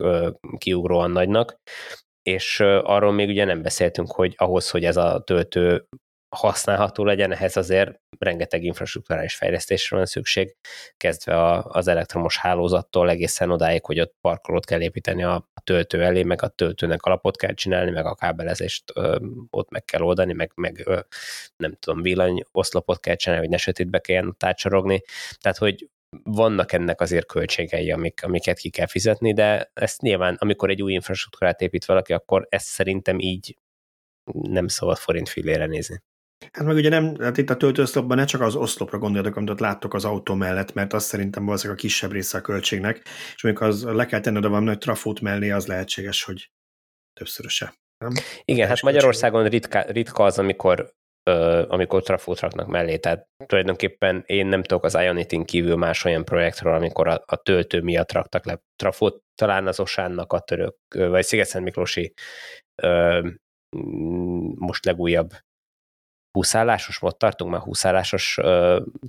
[0.58, 1.56] kiugróan nagynak.
[2.22, 5.86] És arról még ugye nem beszéltünk, hogy ahhoz, hogy ez a töltő
[6.36, 10.56] használható legyen, ehhez azért rengeteg infrastruktúrális fejlesztésre van szükség,
[10.96, 16.42] kezdve az elektromos hálózattól egészen odáig, hogy ott parkolót kell építeni a töltő elé, meg
[16.42, 19.18] a töltőnek alapot kell csinálni, meg a kábelezést ö,
[19.50, 21.00] ott meg kell oldani, meg, meg ö,
[21.56, 25.02] nem tudom, villany oszlopot kell csinálni, hogy ne sötétbe kelljen tárcsorogni.
[25.40, 25.88] Tehát, hogy
[26.22, 30.92] vannak ennek azért költségei, amik, amiket ki kell fizetni, de ezt nyilván, amikor egy új
[30.92, 33.56] infrastruktúrát épít valaki, akkor ezt szerintem így
[34.32, 36.02] nem szabad forint fillére nézni.
[36.52, 39.58] Hát meg ugye nem, hát itt a töltőoszlopban ne csak az oszlopra gondoljatok, amit ott
[39.58, 43.02] láttok az autó mellett, mert azt szerintem valószínűleg a kisebb része a költségnek,
[43.34, 46.50] és amikor az le kell tenned a valami nagy trafót mellé, az lehetséges, hogy
[47.12, 47.74] többszöröse.
[48.04, 48.12] Nem?
[48.44, 50.94] Igen, hát Magyarországon ritka, ritka az, amikor
[51.68, 52.96] amikor trafót raknak mellé.
[52.96, 57.80] Tehát tulajdonképpen én nem tudok az ionity kívül más olyan projektről, amikor a, a töltő
[57.80, 62.12] miatt raktak le trafót, talán az Osánnak a török, vagy Sziget Miklósi
[64.54, 65.30] most legújabb
[66.36, 68.38] húszállásos, ott tartunk már húszállásos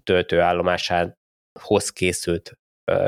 [0.04, 2.54] töltőállomásához készült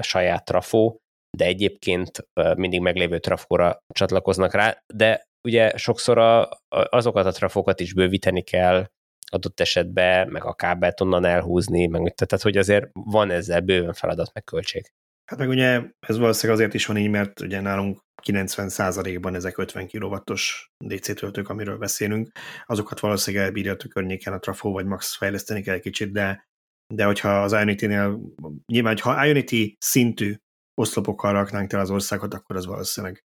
[0.02, 0.98] saját trafó,
[1.38, 7.94] de egyébként mindig meglévő trafóra csatlakoznak rá, de ugye sokszor a, azokat a trafokat is
[7.94, 8.86] bővíteni kell,
[9.32, 14.34] adott esetben, meg a kábelt onnan elhúzni, meg tehát, hogy azért van ezzel bőven feladat,
[14.34, 14.92] meg költség.
[15.30, 19.88] Hát meg ugye ez valószínűleg azért is van így, mert ugye nálunk 90%-ban ezek 50
[19.88, 22.32] kW-os DC töltők, amiről beszélünk,
[22.66, 26.48] azokat valószínűleg elbírja a környéken a trafó, vagy max fejleszteni kell egy kicsit, de,
[26.94, 28.20] de hogyha az Ionity-nél,
[28.66, 30.36] nyilván, ha Ionity szintű
[30.82, 33.24] oszlopokkal raknánk el az országot, akkor az valószínűleg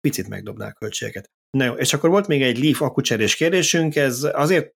[0.00, 1.30] picit megdobná a költségeket.
[1.50, 4.74] Na jó, és akkor volt még egy Leaf akucserés kérdésünk, ez azért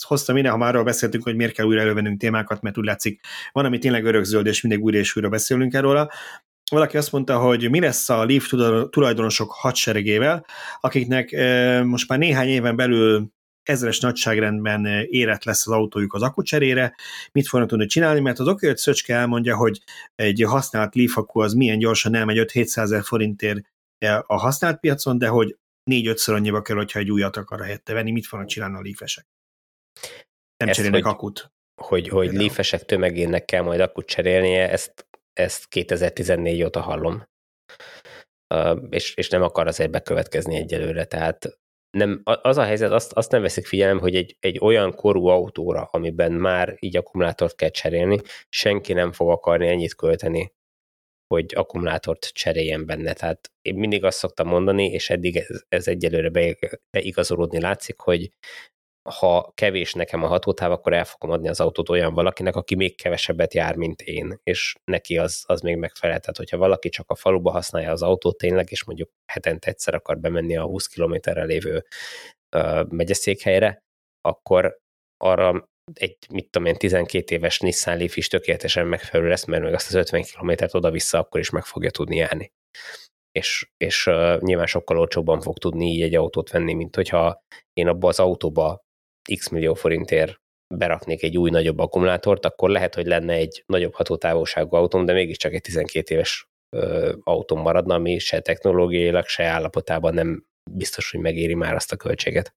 [0.00, 3.20] hoztam ide, ha már arról beszéltünk, hogy miért kell újra elővennünk témákat, mert úgy látszik,
[3.52, 6.10] van, ami tényleg örökzöld, és mindig újra és újra beszélünk erről.
[6.70, 8.52] Valaki azt mondta, hogy mi lesz a Leaf
[8.90, 10.46] tulajdonosok hadseregével,
[10.80, 11.30] akiknek
[11.84, 13.30] most már néhány éven belül
[13.62, 16.94] ezeres nagyságrendben érett lesz az autójuk az akucserére,
[17.32, 19.80] mit fognak tudni csinálni, mert az hogy Szöcske elmondja, hogy
[20.14, 23.60] egy használt Leaf az milyen gyorsan elmegy 5-700 ezer forintért
[24.26, 28.26] a használt piacon, de hogy négy-ötször annyiba kell, hogyha egy újat akar helyette venni, mit
[28.26, 29.26] fognak csinálni a lífesek?
[30.56, 31.52] Nem ezt, cserélnek hogy, akut.
[31.82, 37.24] Hogy, hogy lífesek tömegének kell majd akut cserélnie, ezt, ezt 2014 óta hallom.
[38.54, 41.60] Uh, és, és nem akar azért bekövetkezni egyelőre, tehát
[41.90, 45.82] nem, az a helyzet, azt, azt nem veszik figyelem, hogy egy, egy olyan korú autóra,
[45.82, 50.52] amiben már így akkumulátort kell cserélni, senki nem fog akarni ennyit költeni
[51.32, 53.12] hogy akkumulátort cseréljen benne.
[53.12, 56.30] Tehát én mindig azt szoktam mondani, és eddig ez, ez egyelőre
[56.90, 58.30] beigazolódni látszik, hogy
[59.10, 62.96] ha kevés nekem a hatótáv, akkor el fogom adni az autót olyan valakinek, aki még
[62.96, 66.20] kevesebbet jár, mint én, és neki az, az még megfelel.
[66.20, 70.18] Tehát, hogyha valaki csak a faluba használja az autót tényleg, és mondjuk hetente egyszer akar
[70.18, 71.84] bemenni a 20 kilométerre lévő
[72.56, 73.84] uh, megyeszékhelyre,
[74.20, 74.78] akkor
[75.16, 79.74] arra egy, mit tudom én, 12 éves Nissan Leaf is tökéletesen megfelelő lesz, mert meg
[79.74, 82.52] azt az 50 kilométert oda-vissza akkor is meg fogja tudni járni.
[83.32, 87.88] És, és uh, nyilván sokkal olcsóbban fog tudni így egy autót venni, mint hogyha én
[87.88, 88.84] abba az autóba
[89.34, 90.40] x millió forintért
[90.74, 95.52] beraknék egy új, nagyobb akkumulátort, akkor lehet, hogy lenne egy nagyobb hatótávolságú autóm, de mégiscsak
[95.52, 101.54] egy 12 éves uh, autóm maradna, ami se technológiailag, se állapotában nem biztos, hogy megéri
[101.54, 102.54] már azt a költséget.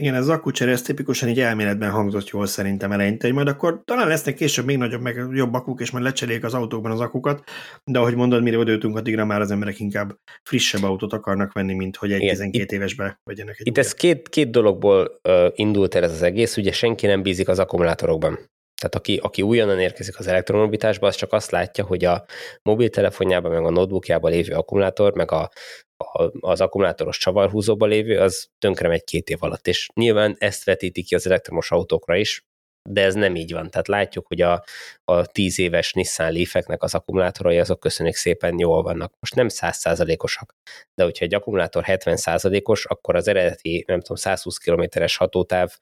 [0.00, 3.82] Igen, ez az akkucsere, ez tipikusan így elméletben hangzott jól szerintem eleinte, hogy majd akkor
[3.84, 7.44] talán lesznek később még nagyobb, meg jobb akuk, és majd lecserélik az autókban az akukat,
[7.84, 11.96] de ahogy mondod, mire odajutunk, addigra már az emberek inkább frissebb autót akarnak venni, mint
[11.96, 15.94] hogy egy Igen, 12 itt, évesbe vegyenek egy Itt ez két, két dologból uh, indult
[15.94, 18.38] el ez az egész, ugye senki nem bízik az akkumulátorokban.
[18.80, 22.24] Tehát aki, aki újonnan érkezik az elektromobilitásba, az csak azt látja, hogy a
[22.62, 25.50] mobiltelefonjában, meg a notebookjában lévő akkumulátor, meg a,
[25.96, 29.66] a, az akkumulátoros csavarhúzóba lévő, az tönkre megy két év alatt.
[29.66, 32.44] És nyilván ezt vetíti ki az elektromos autókra is,
[32.88, 33.70] de ez nem így van.
[33.70, 34.64] Tehát látjuk, hogy a,
[35.04, 39.12] a 10 éves Nissan Leaf-eknek az akkumulátorai azok köszönjük szépen jól vannak.
[39.20, 40.54] Most nem 100%-osak,
[40.94, 45.76] de hogyha egy akkumulátor 70%-os, akkor az eredeti, nem tudom, 120 km-es hatótáv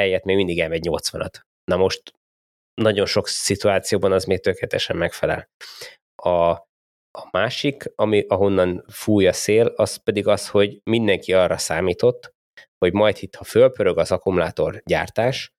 [0.00, 1.34] helyett még mindig elmegy 80-at.
[1.64, 2.12] Na most
[2.78, 5.48] nagyon sok szituációban az még tökéletesen megfelel.
[6.22, 6.50] A,
[7.18, 12.34] a másik, ami ahonnan fúj a szél, az pedig az, hogy mindenki arra számított,
[12.78, 15.52] hogy majd itt, ha fölpörög az akkumulátor gyártás,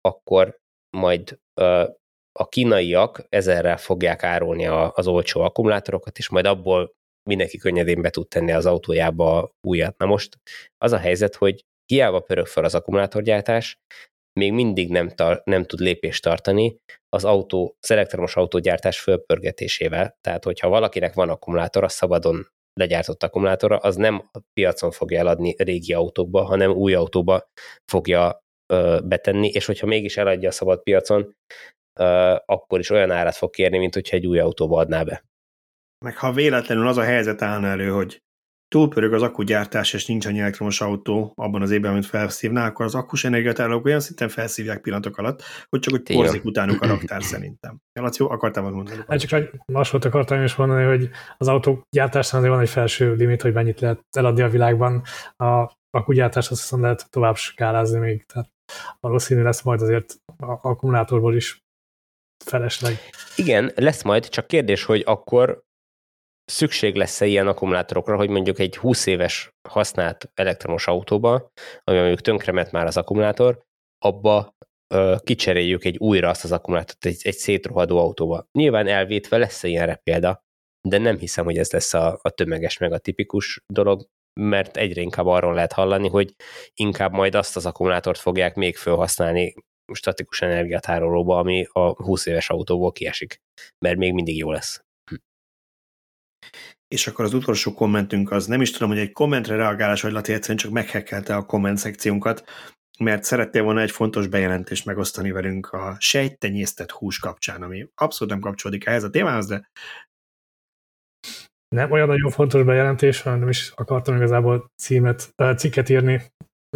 [0.00, 0.58] akkor
[0.96, 1.88] majd ö,
[2.38, 6.92] a kínaiak ezerrel fogják árulni a, az olcsó akkumulátorokat, és majd abból
[7.30, 9.98] mindenki könnyedén be tud tenni az autójába újat.
[9.98, 10.38] Na most
[10.78, 13.78] az a helyzet, hogy hiába pörög fel az akkumulátorgyártás,
[14.40, 16.76] még mindig nem, tar- nem tud lépést tartani
[17.08, 20.18] az autó, az elektromos autógyártás fölpörgetésével.
[20.20, 22.46] Tehát, hogyha valakinek van akkumulátor, a szabadon
[22.80, 27.48] legyártott akkumulátora, az nem a piacon fogja eladni régi autókba, hanem új autóba
[27.84, 31.34] fogja ö, betenni, és hogyha mégis eladja a szabad piacon,
[32.00, 35.24] ö, akkor is olyan árat fog kérni, mint hogyha egy új autóba adná be.
[36.04, 38.22] Meg ha véletlenül az a helyzet állna elő, hogy
[38.68, 42.94] túlpörög az akkugyártás, és nincs annyi elektromos autó abban az évben, amit felszívná, akkor az
[42.94, 47.78] akkus energiatárolók olyan szinten felszívják pillanatok alatt, hogy csak hogy porzik utánuk a raktár szerintem.
[47.92, 49.06] Laci, akartál valamit mondani?
[49.08, 53.42] Hát csak egy máshogy akartam is mondani, hogy az autógyártásnál azért van egy felső limit,
[53.42, 55.02] hogy mennyit lehet eladni a világban.
[55.36, 58.50] A akkugyártás azt hiszem lehet tovább skálázni még, tehát
[59.00, 61.62] valószínű lesz majd azért a akkumulátorból is
[62.44, 62.98] felesleg.
[63.36, 65.62] Igen, lesz majd, csak kérdés, hogy akkor
[66.44, 71.50] szükség lesz-e ilyen akkumulátorokra, hogy mondjuk egy 20 éves használt elektromos autóba,
[71.84, 73.62] ami mondjuk tönkrement már az akkumulátor,
[73.98, 74.56] abba
[74.94, 78.46] ö, kicseréljük egy újra azt az akkumulátort egy, egy szétrohadó autóba.
[78.52, 80.42] Nyilván elvétve lesz ilyenre példa,
[80.88, 84.06] de nem hiszem, hogy ez lesz a, a tömeges meg a tipikus dolog,
[84.40, 86.34] mert egyre inkább arról lehet hallani, hogy
[86.74, 89.54] inkább majd azt az akkumulátort fogják még felhasználni
[89.92, 93.40] statikus energiatárolóba, ami a 20 éves autóból kiesik,
[93.78, 94.83] mert még mindig jó lesz
[96.94, 100.32] és akkor az utolsó kommentünk az nem is tudom, hogy egy kommentre reagálás, vagy Lati
[100.32, 102.44] egyszerűen csak meghekkelte a komment szekciónkat,
[102.98, 108.42] mert szerettél volna egy fontos bejelentést megosztani velünk a sejttenyésztett hús kapcsán, ami abszolút nem
[108.42, 109.70] kapcsolódik ehhez a témához, de
[111.68, 116.22] nem olyan nagyon fontos bejelentés, hanem nem is akartam igazából címet, cikket írni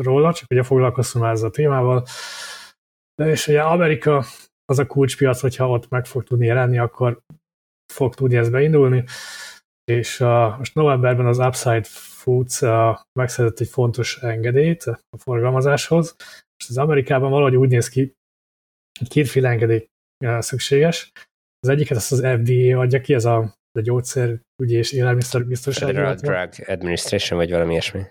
[0.01, 2.07] róla, csak ugye foglalkoztam ezzel a témával.
[3.15, 4.25] De és ugye Amerika
[4.65, 7.23] az a kulcspiac, hogyha ott meg fog tudni jelenni, akkor
[7.93, 9.05] fog tudni ez beindulni
[9.89, 16.15] és uh, most novemberben az Upside Foods uh, megszerzett egy fontos engedélyt a forgalmazáshoz.
[16.59, 18.13] Most az Amerikában valahogy úgy néz ki,
[18.99, 19.87] hogy kétféle engedély
[20.25, 21.13] uh, szükséges.
[21.61, 23.39] Az egyiket azt az FDA adja ki, ez a,
[23.79, 25.89] a gyógyszerügyi és élelmiszerbiztonság.
[25.89, 28.03] Federal Drug Administration, vagy valami ilyesmi.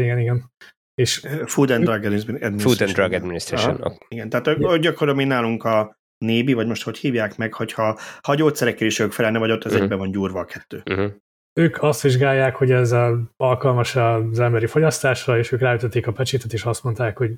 [0.00, 0.50] Igen, igen.
[0.94, 2.58] És Food and Drug Administration.
[2.58, 3.74] Food and Drug Administration.
[3.74, 8.86] Aha, igen, tehát gyakorlatilag nálunk a nébi, vagy most hogy hívják meg, hogyha ha gyógyszerekkel
[8.86, 9.82] is ők felelne, vagy ott az uh-huh.
[9.82, 10.82] egyben van gyúrva a kettő.
[10.90, 11.12] Uh-huh.
[11.52, 16.52] Ők azt vizsgálják, hogy ez a, alkalmas az emberi fogyasztásra, és ők ráütötték a pecsétet,
[16.52, 17.34] és azt mondták, hogy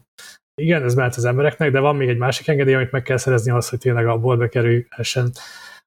[0.55, 3.51] igen, ez mehet az embereknek, de van még egy másik engedély, amit meg kell szerezni
[3.51, 5.31] az, hogy tényleg a boltba kerülhessen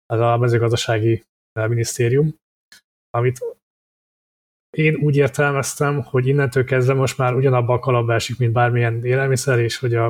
[0.06, 1.24] az a mezőgazdasági
[1.68, 2.36] minisztérium,
[3.10, 3.40] amit
[4.78, 9.60] én úgy értelmeztem, hogy innentől kezdve most már ugyanabba a kalapba esik, mint bármilyen élelmiszer,
[9.60, 10.08] és hogy a,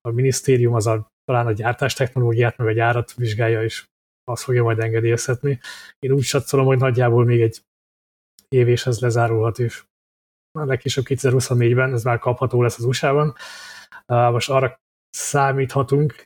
[0.00, 3.84] a minisztérium az a, talán a gyártás technológiát, meg a gyárat vizsgálja, és
[4.24, 5.60] azt fogja majd engedélyezhetni.
[5.98, 7.60] Én úgy satszolom, hogy nagyjából még egy
[8.48, 9.84] év és ez lezárulhat, és
[10.58, 13.34] már legkésőbb 2024-ben ez már kapható lesz az USA-ban.
[14.06, 14.78] Most arra
[15.10, 16.24] számíthatunk,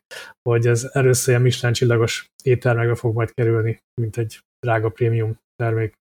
[0.49, 5.95] hogy ez először ilyen Michelin csillagos éttermekbe fog majd kerülni, mint egy drága prémium termék.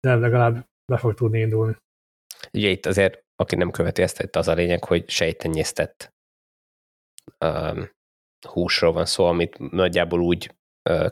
[0.00, 1.76] De legalább be fog tudni indulni.
[2.52, 6.12] Ugye itt azért, aki nem követi ezt, itt az a lényeg, hogy sejtenyésztett
[7.44, 7.90] um,
[8.46, 10.54] húsról van szó, amit nagyjából úgy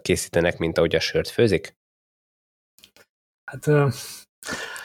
[0.02, 1.76] készítenek, mint ahogy a sört főzik?
[3.50, 3.92] Hát uh,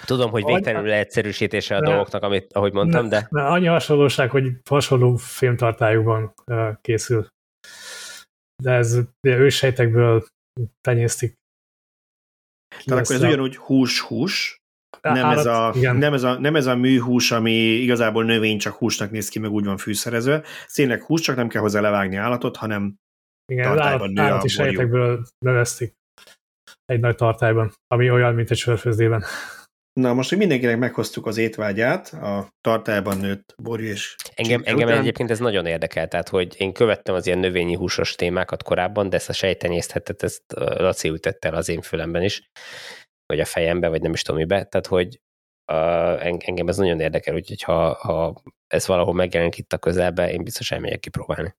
[0.05, 3.27] Tudom, hogy végtelenül leegyszerűsítése a ne, dolgoknak, amit, ahogy mondtam, ne, de...
[3.29, 7.27] Ne, annyi hasonlóság, hogy hasonló filmtartályukban uh, készül.
[8.63, 10.25] De ez ugye ősejtekből
[10.81, 11.33] tenyésztik.
[12.85, 14.60] Tehát akkor ez ugyanúgy hús-hús,
[15.01, 18.73] nem, állat, ez a, nem, ez a, nem ez a műhús, ami igazából növény, csak
[18.73, 20.43] húsnak néz ki, meg úgy van fűszerezve.
[20.73, 22.95] Tényleg hús, csak nem kell hozzá levágni állatot, hanem
[23.51, 25.93] igen, tartályban állat, nő állati sejtekből növesztik
[26.85, 29.23] egy nagy tartályban, ami olyan, mint egy sörfőzdében.
[29.93, 34.99] Na, most, hogy mindenkinek meghoztuk az étvágyát, a tartályban nőtt borjú és Engem, engem után.
[34.99, 39.15] egyébként ez nagyon érdekel, tehát, hogy én követtem az ilyen növényi húsos témákat korábban, de
[39.15, 42.49] ezt a sejtenyészthetet, ezt Laci ütette el az én fülemben is,
[43.31, 45.21] vagy a fejembe, vagy nem is tudom mibe, tehát, hogy
[45.71, 50.43] uh, engem ez nagyon érdekel, úgyhogy ha, ha ez valahol megjelenik itt a közelbe, én
[50.43, 51.55] biztos elmegyek kipróbálni.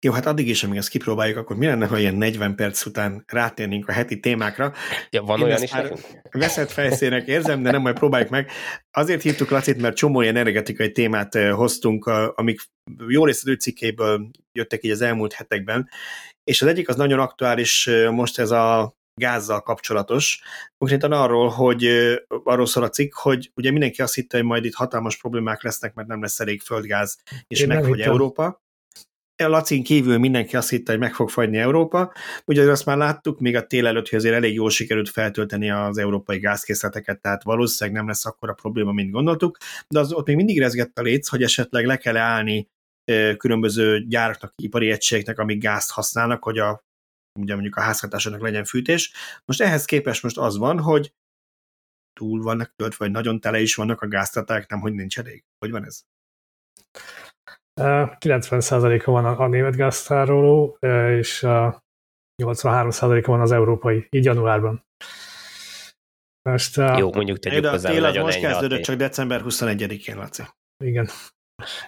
[0.00, 3.24] Jó, hát addig is, amíg ezt kipróbáljuk, akkor mi lenne, ha ilyen 40 perc után
[3.26, 4.72] rátérnénk a heti témákra?
[5.10, 5.72] Ja, van Én olyan is
[6.30, 8.50] Veszett fejszének érzem, de nem majd próbáljuk meg.
[8.90, 12.60] Azért hívtuk Lacit, mert csomó ilyen energetikai témát hoztunk, amik
[13.08, 15.88] jó részt cikkéből jöttek így az elmúlt hetekben,
[16.44, 20.42] és az egyik az nagyon aktuális most ez a gázzal kapcsolatos.
[20.78, 21.86] Konkrétan arról, hogy
[22.44, 25.94] arról szól a cikk, hogy ugye mindenki azt hitte, hogy majd itt hatalmas problémák lesznek,
[25.94, 28.64] mert nem lesz elég földgáz, és Én megfogy Európa.
[29.42, 32.12] Lacin kívül mindenki azt hitte, hogy meg fog fagyni Európa.
[32.44, 35.98] Ugye azt már láttuk, még a tél előtt, hogy azért elég jól sikerült feltölteni az
[35.98, 39.56] európai gázkészleteket, tehát valószínűleg nem lesz akkora probléma, mint gondoltuk,
[39.88, 42.68] de az ott még mindig rezgett a léc, hogy esetleg le kell állni
[43.36, 46.84] különböző gyáraknak, ipari egységeknek, amik gázt használnak, hogy a,
[47.36, 49.12] ugye mondjuk a háztartásoknak legyen fűtés.
[49.44, 51.12] Most ehhez képest most az van, hogy
[52.12, 55.44] túl vannak töltve, vagy nagyon tele is vannak a gáztartályok, nem, hogy nincs elég.
[55.58, 56.04] Hogy van ez?
[57.80, 60.76] 90%-a van a, német gáztároló,
[61.18, 61.44] és
[62.42, 64.84] 83%-a van az európai, így januárban.
[66.42, 70.42] Most, Jó, mondjuk tegyük de hozzá, hogy most kezdődött, csak december 21-én, Laci.
[70.84, 71.08] Igen.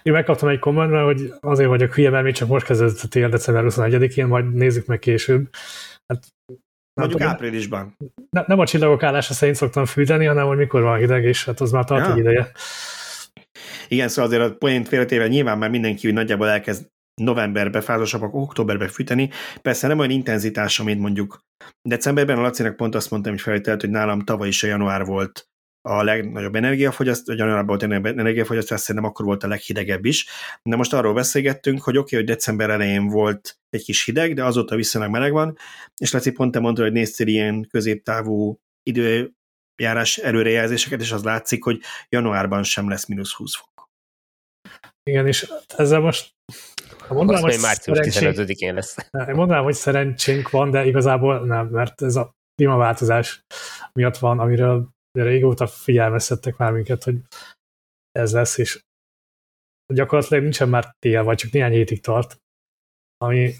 [0.01, 3.29] Én megkaptam egy kommentben, hogy azért vagyok hülye, mert még csak most kezdődött a tél
[3.29, 5.49] december 21-én, majd nézzük meg később.
[6.07, 6.27] Hát,
[6.93, 7.97] Mondjuk tudom, áprilisban.
[8.29, 11.59] Ne, nem a csillagok állása szerint szoktam fűteni, hanem hogy mikor van hideg, és hát
[11.59, 12.11] az már tart ja.
[12.11, 12.51] egy ideje.
[13.87, 16.87] Igen, szóval azért a poént félretéve nyilván már mindenki hogy nagyjából elkezd
[17.21, 19.29] novemberbe, fázosabbak októberbe fűteni.
[19.61, 21.39] Persze nem olyan intenzitás, mint mondjuk
[21.81, 22.37] decemberben.
[22.37, 25.48] A Lacinak pont azt mondtam, hogy feltételt, hogy nálam tavaly is a január volt
[25.81, 30.27] a legnagyobb energiafogyasztás, vagy januárban volt energiafogyasztás, szerintem akkor volt a leghidegebb is.
[30.63, 34.43] De most arról beszélgettünk, hogy oké, okay, hogy december elején volt egy kis hideg, de
[34.43, 35.57] azóta viszonylag meleg van,
[35.97, 41.81] és Laci pont te mondta, hogy néztél ilyen középtávú időjárás előrejelzéseket, és az látszik, hogy
[42.09, 43.89] januárban sem lesz mínusz 20 fok.
[45.03, 46.37] Igen, és ezzel most
[47.07, 48.95] ha mondanám, hogy március 15-én lesz.
[49.27, 53.45] Én mondanám, hogy szerencsénk van, de igazából nem, mert ez a klímaváltozás
[53.93, 57.15] miatt van, amiről régóta figyelmeztettek már minket, hogy
[58.11, 58.83] ez lesz, és
[59.93, 62.37] gyakorlatilag nincsen már tél, vagy csak néhány hétig tart,
[63.17, 63.53] ami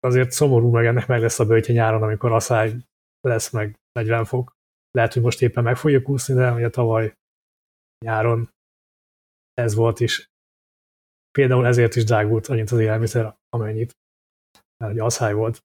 [0.00, 2.74] azért szomorú, meg ennek meg lesz a bőtje nyáron, amikor asszály
[3.20, 4.52] lesz meg 40 fok.
[4.90, 7.12] Lehet, hogy most éppen meg fogjuk úszni, de ugye tavaly
[8.04, 8.50] nyáron
[9.54, 10.28] ez volt is
[11.36, 13.96] Például ezért is drágult annyit az élelmiszer, amennyit,
[14.76, 15.64] mert ugye asszály volt.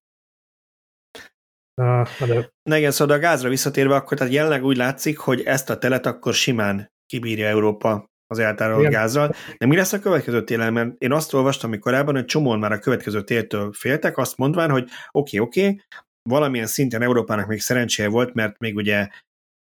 [1.74, 2.50] De...
[2.70, 6.06] Na igen, szóval a gázra visszatérve, akkor tehát jelenleg úgy látszik, hogy ezt a telet
[6.06, 9.34] akkor simán kibírja Európa az eltárolt gázral.
[9.58, 10.74] De mi lesz a következő télen?
[10.74, 14.70] Mert én azt olvastam hogy korábban, hogy csomóan már a következő téltől féltek, azt mondván,
[14.70, 15.82] hogy oké, okay, oké, okay,
[16.30, 19.08] valamilyen szinten Európának még szerencséje volt, mert még ugye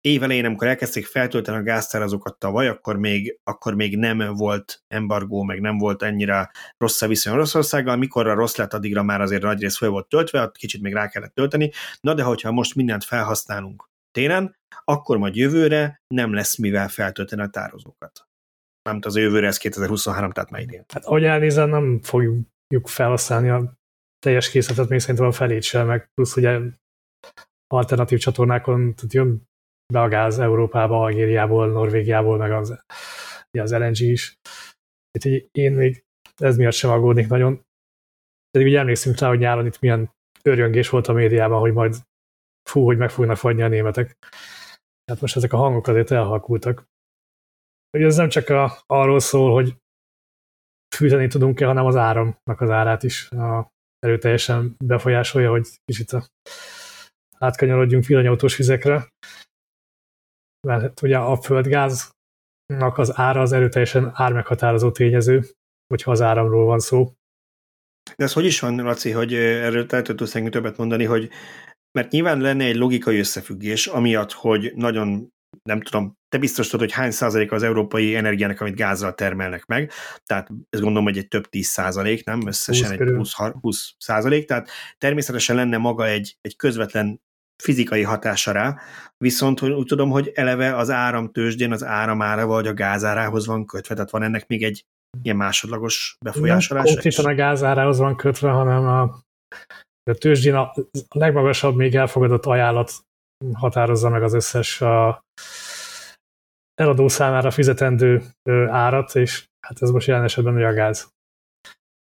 [0.00, 5.60] évelején, amikor elkezdték feltölteni a gáztárazókat tavaly, akkor még, akkor még nem volt embargó, meg
[5.60, 9.76] nem volt ennyire rossz a viszony Oroszországgal, a rossz lett, addigra már azért nagy rész
[9.76, 11.70] fel volt töltve, kicsit még rá kellett tölteni,
[12.00, 17.48] na de hogyha most mindent felhasználunk télen, akkor majd jövőre nem lesz mivel feltölteni a
[17.48, 18.26] tározókat.
[18.82, 20.84] Nem az jövőre, ez 2023, tehát már idén.
[20.88, 23.72] Hát ahogy elnézem, nem fogjuk felhasználni a
[24.18, 26.60] teljes készletet, még szerintem a felét sem, meg plusz ugye
[27.66, 29.47] alternatív csatornákon tehát jön
[29.92, 32.82] be a gáz Európába, Algériából, Norvégiából, meg az,
[33.50, 34.38] az LNG is.
[35.12, 36.04] Úgyhogy én még
[36.36, 37.62] ez miatt sem aggódnék nagyon.
[38.50, 40.10] Pedig ugye emlékszünk rá, hogy nyáron itt milyen
[40.42, 41.96] örjöngés volt a médiában, hogy majd
[42.70, 44.16] fú, hogy meg fognak fagyni a németek.
[45.10, 46.84] Hát most ezek a hangok azért elhalkultak.
[47.96, 49.76] Ugye ez nem csak a, arról szól, hogy
[50.96, 53.68] fűteni tudunk-e, hanem az áramnak az árát is a,
[53.98, 56.26] erőteljesen befolyásolja, hogy kicsit a,
[57.38, 59.08] átkanyarodjunk villanyautós vizekre.
[60.66, 62.12] Mert ugye a földgáznak
[62.98, 65.44] az ára az erőteljesen ármeghatározó tényező,
[65.86, 67.12] hogyha az áramról van szó.
[68.16, 71.30] De ez hogy is van, Laci, hogy erről tudsz többet mondani, hogy
[71.98, 75.28] mert nyilván lenne egy logikai összefüggés, amiatt, hogy nagyon
[75.62, 79.92] nem tudom, te biztos tudod, hogy hány százalék az európai energiának, amit gázzal termelnek meg,
[80.24, 82.46] tehát ez gondolom, hogy egy több tíz százalék, nem?
[82.46, 87.20] Összesen 20 egy 20, 20 százalék, tehát természetesen lenne maga egy, egy közvetlen
[87.62, 88.78] fizikai hatása rá,
[89.16, 94.10] viszont úgy tudom, hogy eleve az áramtősdén az áramára vagy a gázárához van kötve, tehát
[94.10, 94.84] van ennek még egy
[95.22, 96.92] ilyen másodlagos befolyásolása.
[96.92, 99.02] Konkrétan a gázárához van kötve, hanem a,
[100.10, 100.60] a tőzsdén a,
[101.08, 102.92] a legmagasabb még elfogadott ajánlat
[103.52, 105.20] határozza meg az összes a
[106.74, 108.22] eladó számára fizetendő
[108.68, 111.08] árat, és hát ez most jelen esetben a gáz.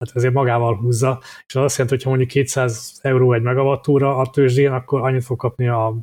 [0.03, 4.17] Hát ezért magával húzza, és az azt jelenti, hogy ha mondjuk 200 euró egy megawattúra
[4.17, 5.95] a tőzsdén, akkor annyit fog kapni a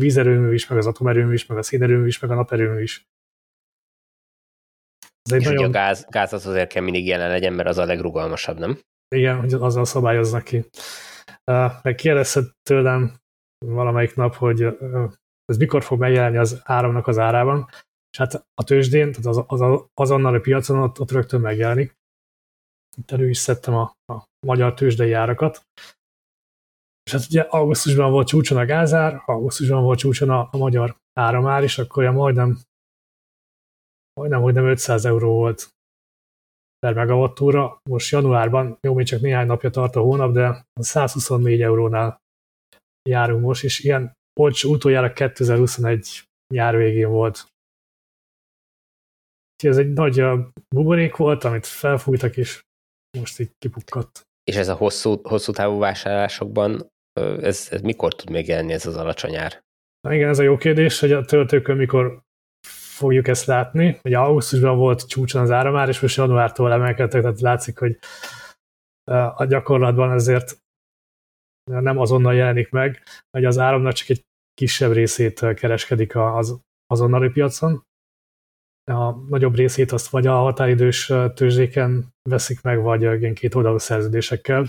[0.00, 3.06] vízerőmű is, meg az atomerőmű is, meg a szénerőmű is, meg a naperőmű is.
[5.22, 5.64] Ez egy és nagyon...
[5.64, 8.80] a gáz, gáz az azért kell mindig jelen legyen, mert az a legrugalmasabb, nem?
[9.14, 10.64] Igen, hogy azzal szabályoznak ki.
[11.82, 13.16] Meg kérdezted tőlem
[13.66, 14.62] valamelyik nap, hogy
[15.44, 17.68] ez mikor fog megjelenni az áramnak az árában,
[18.10, 21.97] és hát a tőzsdén, tehát az, az, azonnal a piacon ott, ott rögtön megjelenik.
[22.98, 25.62] Itt elő is szedtem a, a magyar tőzsdei árakat.
[27.02, 31.62] És hát ugye augusztusban volt csúcson a gázár, augusztusban volt csúcson a, a magyar áramár,
[31.62, 32.58] és akkor ja majdnem,
[34.12, 35.68] majdnem, hogy nem 500 euró volt
[36.78, 37.80] per megawattúra.
[37.90, 42.20] Most januárban, jó, még csak néhány napja tart a hónap, de 124 eurónál
[43.08, 46.22] járunk most, és ilyen olcsó utoljára 2021
[46.54, 47.46] nyár végén volt.
[49.64, 50.22] Ez egy nagy
[50.74, 52.62] buborék volt, amit felfújtak, és
[53.18, 54.26] most így kipukkadt.
[54.44, 56.88] És ez a hosszú, hosszú távú vásárlásokban,
[57.40, 59.62] ez, ez mikor tud még jelenni ez az alacsony ár?
[60.00, 62.22] Na igen, ez a jó kérdés, hogy a töltőkön mikor
[62.96, 64.00] fogjuk ezt látni.
[64.04, 67.98] Ugye augusztusban volt csúcson az áramár, és most januártól emelkedtek, tehát látszik, hogy
[69.34, 70.58] a gyakorlatban ezért
[71.70, 77.86] nem azonnal jelenik meg, hogy az áramnak csak egy kisebb részét kereskedik az azonnali piacon.
[78.88, 84.64] A nagyobb részét azt vagy a határidős tőzsdéken veszik meg, vagy ilyen két oldalú szerződésekkel.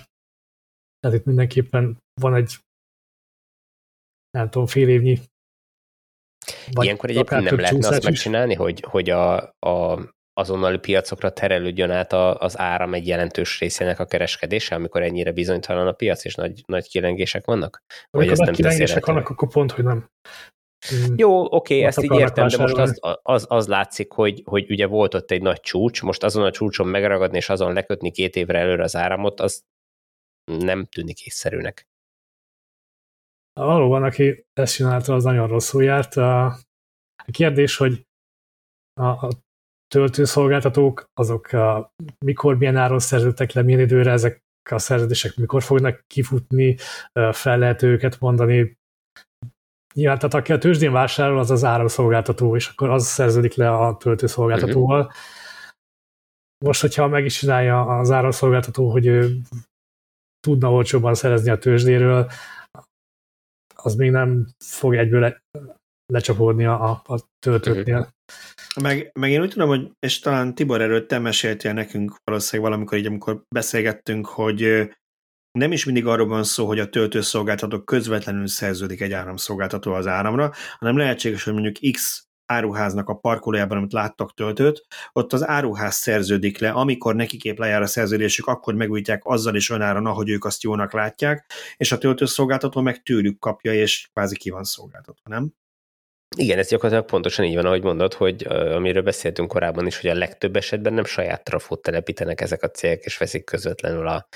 [0.99, 2.57] Tehát itt mindenképpen van egy
[4.29, 5.19] nem tudom, fél évnyi
[6.71, 9.99] vagy Ilyenkor egyébként nem lehetne azt megcsinálni, hogy, hogy a, a
[10.33, 15.91] azonnali piacokra terelődjön át az áram egy jelentős részének a kereskedése, amikor ennyire bizonytalan a
[15.91, 17.83] piac, és nagy, nagy kilengések vannak?
[18.09, 20.09] Vagy amikor nagy kilengések vannak, akkor pont, hogy nem.
[21.15, 24.87] Jó, oké, okay, ezt így értem, de most az, az, az látszik, hogy, hogy ugye
[24.87, 28.59] volt ott egy nagy csúcs, most azon a csúcson megragadni és azon lekötni két évre
[28.59, 29.63] előre az áramot, az
[30.51, 31.87] nem tűnik észszerűnek.
[33.53, 36.15] Valóban, aki ezt csinálta, az nagyon rosszul járt.
[36.15, 36.59] A
[37.31, 38.07] kérdés, hogy
[38.93, 39.29] a, a
[39.87, 41.93] töltőszolgáltatók, azok a,
[42.25, 46.77] mikor, milyen áron szerződtek le, milyen időre ezek a szerződések mikor fognak kifutni,
[47.31, 48.78] fel lehet őket mondani.
[49.93, 53.97] Nyilván, tehát aki a tőzsdén vásárol, az az áramszolgáltató, és akkor az szerződik le a
[53.97, 54.99] töltőszolgáltatóval.
[54.99, 55.13] Uh-huh.
[56.65, 59.37] Most, hogyha meg is csinálja az áramszolgáltató, hogy ő
[60.39, 62.31] tudna olcsóban szerezni a tőzsdéről,
[63.75, 65.41] az még nem fog egyből le,
[66.13, 67.97] lecsapódni a, a töltőknél.
[67.97, 68.11] Uh-huh.
[68.81, 72.97] Meg, meg én úgy tudom, hogy, és talán Tibor erről te meséltél nekünk valószínűleg valamikor
[72.97, 74.89] így, amikor beszélgettünk, hogy
[75.51, 80.53] nem is mindig arról van szó, hogy a töltőszolgáltató közvetlenül szerződik egy áramszolgáltató az áramra,
[80.79, 86.59] hanem lehetséges, hogy mondjuk X áruháznak a parkolójában, amit láttak töltőt, ott az áruház szerződik
[86.59, 90.93] le, amikor nekikép lejár a szerződésük, akkor megújítják azzal is önáron, ahogy ők azt jónak
[90.93, 95.53] látják, és a töltőszolgáltató meg tőlük kapja, és kvázi ki van szolgáltatva, nem?
[96.37, 100.15] Igen, ez gyakorlatilag pontosan így van, ahogy mondod, hogy amiről beszéltünk korábban is, hogy a
[100.15, 104.27] legtöbb esetben nem saját trafót telepítenek ezek a cégek, és veszik közvetlenül a,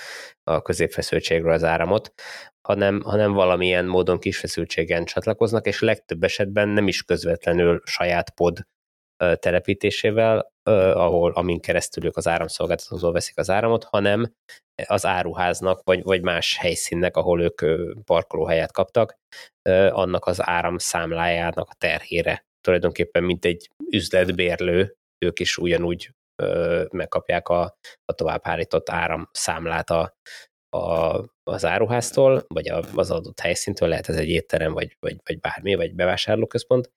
[0.44, 2.14] a középfeszültségről az áramot,
[2.62, 8.68] hanem, hanem valamilyen módon kis feszültségen csatlakoznak, és legtöbb esetben nem is közvetlenül saját pod
[9.40, 10.52] telepítésével,
[10.94, 14.34] ahol amin keresztül ők az áramszolgáltatótól veszik az áramot, hanem
[14.88, 17.62] az áruháznak, vagy, vagy más helyszínnek, ahol ők
[18.04, 19.16] parkolóhelyet kaptak,
[19.90, 22.46] annak az áramszámlájának a terhére.
[22.62, 24.96] Tulajdonképpen mint egy üzletbérlő,
[25.26, 26.10] ők is ugyanúgy
[26.92, 30.16] megkapják a, a továbbhárított áramszámlát a,
[30.78, 35.76] a, az áruháztól, vagy az adott helyszíntől, lehet ez egy étterem, vagy, vagy, vagy bármi,
[35.76, 36.92] vagy bevásárlóközpont,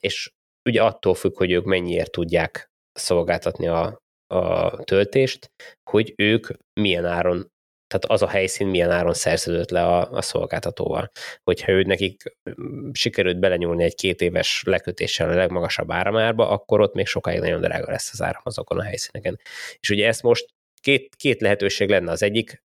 [0.00, 0.32] és
[0.66, 4.00] ugye attól függ, hogy ők mennyiért tudják szolgáltatni a,
[4.34, 5.50] a töltést,
[5.90, 6.46] hogy ők
[6.80, 7.50] milyen áron,
[7.86, 11.10] tehát az a helyszín milyen áron szerződött le a, a szolgáltatóval.
[11.42, 12.22] Hogyha ő nekik
[12.60, 17.60] mm, sikerült belenyúlni egy két éves lekötéssel a legmagasabb áramárba, akkor ott még sokáig nagyon
[17.60, 19.38] drága lesz az áram azokon a helyszíneken.
[19.80, 22.64] És ugye ezt most két, két lehetőség lenne az egyik,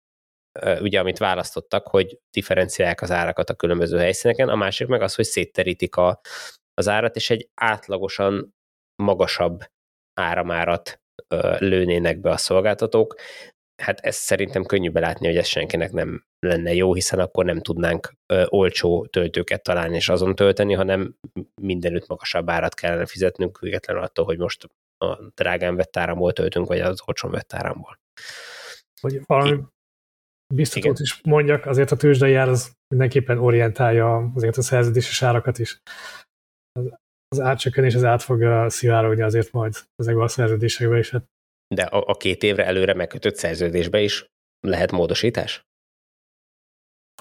[0.80, 5.24] ugye amit választottak, hogy differenciálják az árakat a különböző helyszíneken, a másik meg az, hogy
[5.24, 6.20] szétterítik a,
[6.80, 8.54] az árat, és egy átlagosan
[9.02, 9.60] magasabb
[10.20, 11.00] áramárat
[11.58, 13.14] lőnének be a szolgáltatók.
[13.82, 18.12] Hát ezt szerintem könnyű belátni, hogy ez senkinek nem lenne jó, hiszen akkor nem tudnánk
[18.44, 21.14] olcsó töltőket találni és azon tölteni, hanem
[21.60, 24.66] mindenütt magasabb árat kellene fizetnünk, függetlenül attól, hogy most
[25.04, 28.00] a drágán vett áramból töltünk, vagy az olcsón vett áramból.
[29.00, 29.60] Hogy valami
[30.54, 35.80] biztatót is mondjak, azért a tőzsdei ár az mindenképpen orientálja azért a szerződéses árakat is
[37.28, 41.10] az átcsökkenés az át fog szivárodni azért majd ezekben a szerződésekben is.
[41.10, 41.24] Hát.
[41.74, 44.26] De a, a két évre előre megkötött szerződésbe is
[44.60, 45.62] lehet módosítás?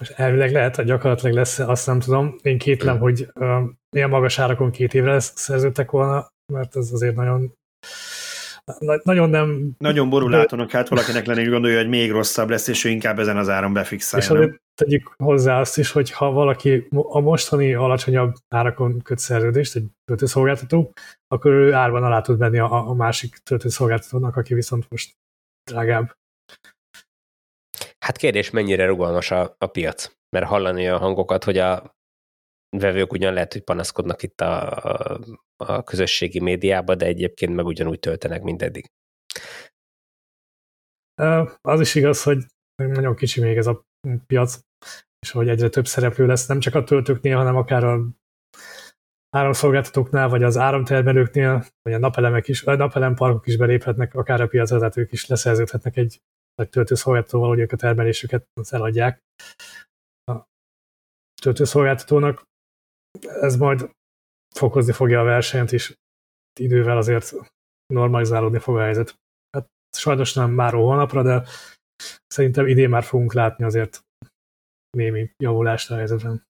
[0.00, 2.36] Most elvileg lehet, hogy gyakorlatilag lesz, azt nem tudom.
[2.42, 3.02] Én kétlem, hmm.
[3.02, 7.52] hogy uh, milyen magas árakon két évre szerződtek volna, mert ez azért nagyon
[9.02, 9.70] nagyon nem...
[9.78, 13.36] Nagyon borulátónak hát valakinek lenni, hogy gondolja, hogy még rosszabb lesz, és ő inkább ezen
[13.36, 14.26] az áron befixálja.
[14.26, 19.76] És azért tegyük hozzá azt is, hogy ha valaki a mostani alacsonyabb árakon köt szerződést,
[19.76, 20.92] egy töltőszolgáltató,
[21.28, 25.14] akkor ő árban alá tud menni a, a másik töltőszolgáltatónak, aki viszont most
[25.70, 26.16] drágább.
[27.98, 30.12] Hát kérdés, mennyire rugalmas a, a piac?
[30.36, 31.98] Mert hallani a hangokat, hogy a
[32.76, 34.84] vevők ugyan lehet, hogy panaszkodnak itt a,
[35.56, 38.90] a, közösségi médiába, de egyébként meg ugyanúgy töltenek, mint eddig.
[41.60, 42.44] Az is igaz, hogy
[42.74, 43.84] nagyon kicsi még ez a
[44.26, 44.60] piac,
[45.18, 48.06] és hogy egyre több szereplő lesz, nem csak a töltőknél, hanem akár a
[49.36, 55.12] áramszolgáltatóknál, vagy az áramtermelőknél, vagy a napelemek is, a napelemparkok is beléphetnek, akár a piacvezetők
[55.12, 56.20] is leszerződhetnek egy
[56.54, 59.22] nagy töltőszolgáltatóval, hogy ők a termelésüket eladják
[60.24, 60.44] a
[61.42, 62.48] töltőszolgáltatónak.
[63.20, 63.90] Ez majd
[64.54, 65.94] fokozni fogja a versenyt, és
[66.60, 67.32] idővel azért
[67.86, 69.14] normalizálódni fog a helyzet.
[69.56, 71.46] Hát sajnos nem már holnapra, de
[72.26, 74.00] szerintem idén már fogunk látni azért
[74.90, 76.42] némi javulást a helyzetben.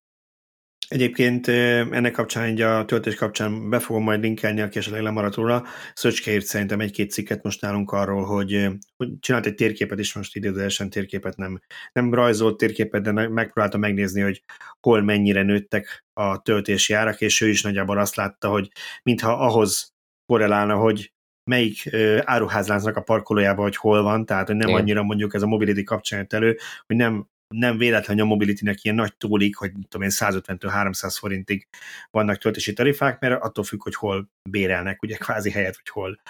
[0.91, 5.67] Egyébként ennek kapcsán, így a töltés kapcsán be fogom majd linkelni, aki esetleg lemaradt róla.
[5.95, 10.37] Szöcske írt szerintem egy-két cikket most nálunk arról, hogy, hogy csinált egy térképet is, most
[10.37, 11.61] idézőesen térképet nem,
[11.93, 14.43] nem rajzolt térképet, de megpróbálta megnézni, hogy
[14.81, 18.69] hol mennyire nőttek a töltési árak, és ő is nagyjából azt látta, hogy
[19.03, 19.95] mintha ahhoz
[20.27, 21.13] korrelálna, hogy
[21.51, 24.81] melyik áruházláncnak a parkolójában, hogy hol van, tehát hogy nem Igen.
[24.81, 29.17] annyira mondjuk ez a mobility kapcsán elő, hogy nem nem véletlen, a Mobility-nek ilyen nagy
[29.17, 31.67] túlik, hogy tudom én 150-300 forintig
[32.11, 36.21] vannak töltési tarifák, mert attól függ, hogy hol bérelnek, ugye kvázi helyet, hogy hol,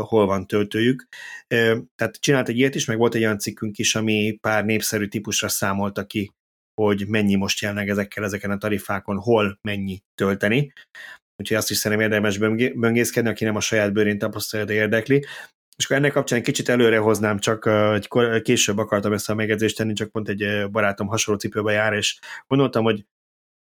[0.00, 1.06] hol van töltőjük.
[1.94, 5.48] Tehát csinált egy ilyet is, meg volt egy olyan cikkünk is, ami pár népszerű típusra
[5.48, 6.30] számolta ki,
[6.80, 10.72] hogy mennyi most jelenleg ezekkel, ezeken a tarifákon, hol mennyi tölteni.
[11.36, 12.38] Úgyhogy azt is szerintem érdemes
[12.74, 15.26] böngészkedni, aki nem a saját bőrén tapasztalja, de érdekli.
[15.76, 19.92] És akkor ennek kapcsán kicsit előre hoznám, csak egy később akartam ezt a megjegyzést tenni,
[19.92, 23.06] csak pont egy barátom hasonló cipőbe jár, és gondoltam, hogy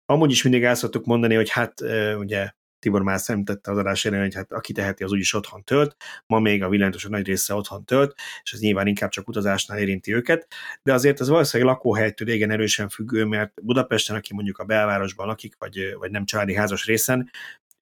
[0.05, 1.81] amúgy is mindig el mondani, hogy hát
[2.17, 2.51] ugye
[2.81, 5.95] Tibor már szemtette az adás elején, hogy hát aki teheti, az úgyis otthon tölt,
[6.25, 10.13] ma még a villanyosok nagy része otthon tölt, és ez nyilván inkább csak utazásnál érinti
[10.13, 10.47] őket,
[10.83, 15.55] de azért ez valószínűleg lakóhelytől régen erősen függő, mert Budapesten, aki mondjuk a belvárosban lakik,
[15.57, 17.29] vagy, vagy nem családi házas részen,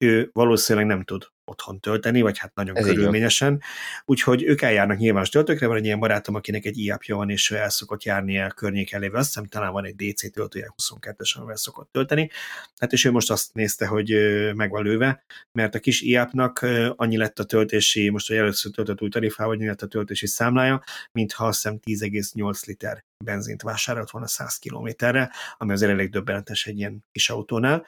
[0.00, 3.62] ő valószínűleg nem tud otthon tölteni, vagy hát nagyon Ez körülményesen.
[4.04, 7.70] Úgyhogy ők eljárnak nyilvános töltőkre, van egy ilyen barátom, akinek egy iapja van, és el
[7.70, 9.18] szokott járni a környék elébe.
[9.18, 12.30] Azt hiszem, talán van egy DC töltője 22-es, amivel szokott tölteni.
[12.78, 14.14] Hát és ő most azt nézte, hogy
[14.54, 19.02] meg van lőve, mert a kis iapnak annyi lett a töltési, most hogy először töltött
[19.02, 20.82] új tarifával, annyi lett a töltési számlája,
[21.12, 26.78] mintha azt hiszem 10,8 liter benzint vásárolt volna 100 kilométerre, ami azért elég döbbenetes egy
[26.78, 27.86] ilyen kis autónál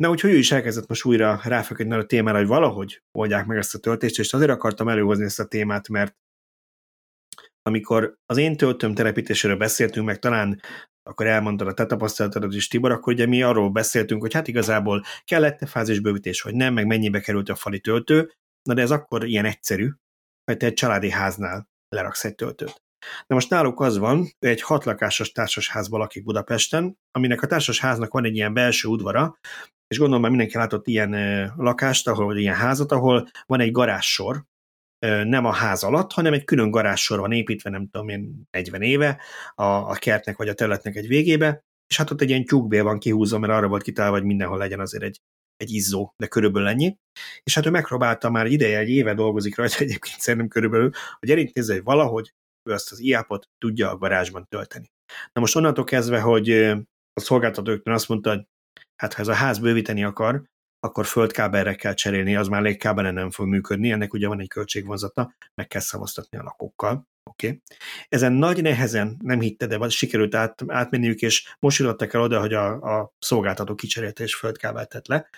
[0.00, 3.74] Na, úgyhogy ő is elkezdett most újra ráfeküdni a témára, hogy valahogy oldják meg ezt
[3.74, 6.16] a töltést, és azért akartam előhozni ezt a témát, mert
[7.62, 10.60] amikor az én töltőm telepítéséről beszéltünk, meg talán
[11.02, 15.04] akkor elmondtad a te tapasztalatodat is, Tibor, akkor ugye mi arról beszéltünk, hogy hát igazából
[15.24, 18.32] kellett-e fázisbővítés, vagy nem, meg mennyibe került a fali töltő,
[18.62, 19.90] na de ez akkor ilyen egyszerű,
[20.44, 22.82] hogy te egy családi háznál leraksz egy töltőt.
[23.26, 28.24] Na most náluk az van, hogy egy hatlakásos társasházban lakik Budapesten, aminek a társasháznak van
[28.24, 29.38] egy ilyen belső udvara,
[29.90, 31.12] és gondolom már mindenki látott ilyen
[31.56, 34.44] lakást, ahol, vagy ilyen házat, ahol van egy garázsor,
[35.24, 39.20] nem a ház alatt, hanem egy külön garázsor van építve, nem tudom én, 40 éve
[39.54, 42.98] a, a kertnek vagy a területnek egy végébe, és hát ott egy ilyen tyúkbél van
[42.98, 45.20] kihúzva, mert arra volt kitalálva, hogy mindenhol legyen azért egy,
[45.56, 46.96] egy izzó, de körülbelül ennyi.
[47.42, 51.72] És hát ő megpróbálta már ideje, egy éve dolgozik rajta egyébként szerintem körülbelül, hogy elintézze,
[51.72, 52.32] hogy valahogy
[52.68, 54.90] ő azt az iápot tudja a garázsban tölteni.
[55.32, 56.50] Na most onnantól kezdve, hogy
[57.12, 58.46] a szolgáltatóknak azt mondta, hogy
[59.00, 60.42] hát ha ez a ház bővíteni akar,
[60.80, 65.34] akkor földkábelre kell cserélni, az már légkábelen nem fog működni, ennek ugye van egy költségvonzata,
[65.54, 67.08] meg kell szavaztatni a lakókkal.
[67.30, 67.46] Oké.
[67.46, 67.62] Okay.
[68.08, 72.52] Ezen nagy nehezen nem hitte, de sikerült át, átmenniük, és most jutottak el oda, hogy
[72.52, 75.28] a, a szolgáltató kicserélte és földkábelt tett le.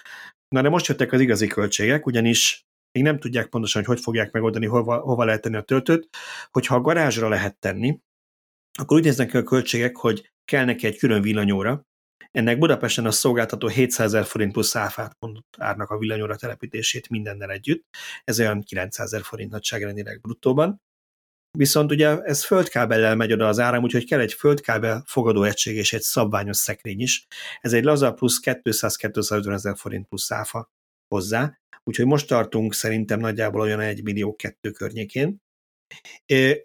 [0.48, 4.32] Na de most jöttek az igazi költségek, ugyanis még nem tudják pontosan, hogy hogy fogják
[4.32, 6.08] megoldani, hova, hova lehet tenni a töltőt,
[6.50, 7.98] hogyha a garázsra lehet tenni,
[8.78, 11.86] akkor úgy néznek ki a költségek, hogy kell neki egy külön villanyóra,
[12.32, 17.50] ennek Budapesten a szolgáltató 700 ezer forint plusz áfát mondott árnak a villanyóra telepítését mindennel
[17.50, 17.84] együtt.
[18.24, 20.80] Ez olyan 900 ezer forint nagyságrendileg bruttóban.
[21.58, 25.92] Viszont ugye ez földkábellel megy oda az áram, úgyhogy kell egy földkábel fogadó egység és
[25.92, 27.26] egy szabványos szekrény is.
[27.60, 30.70] Ez egy laza plusz 200-250 ezer forint plusz áfa
[31.08, 31.58] hozzá.
[31.84, 35.36] Úgyhogy most tartunk szerintem nagyjából olyan 1 millió kettő környékén.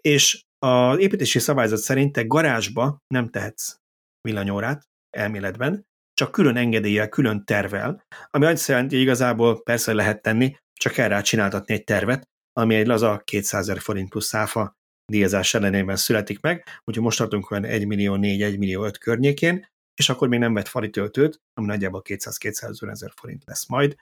[0.00, 3.76] És az építési szabályzat szerint te garázsba nem tehetsz
[4.20, 4.88] villanyórát,
[5.18, 10.94] elméletben, csak külön engedéllyel, külön tervel, ami azt jelenti, hogy igazából persze lehet tenni, csak
[10.94, 14.76] rá csináltatni egy tervet, ami egy laza 200 ezer forint plusz száfa
[15.12, 19.66] díjazás ellenében születik meg, úgyhogy most tartunk olyan 1 millió 4, 1 millió 5 környékén,
[19.94, 23.96] és akkor még nem vett fali töltőt, ami nagyjából 200-250 ezer forint lesz majd.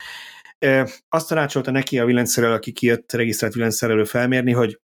[1.09, 4.81] Azt tanácsolta neki a villanyszerelő, aki kijött regisztrált villanyszerelő felmérni, hogy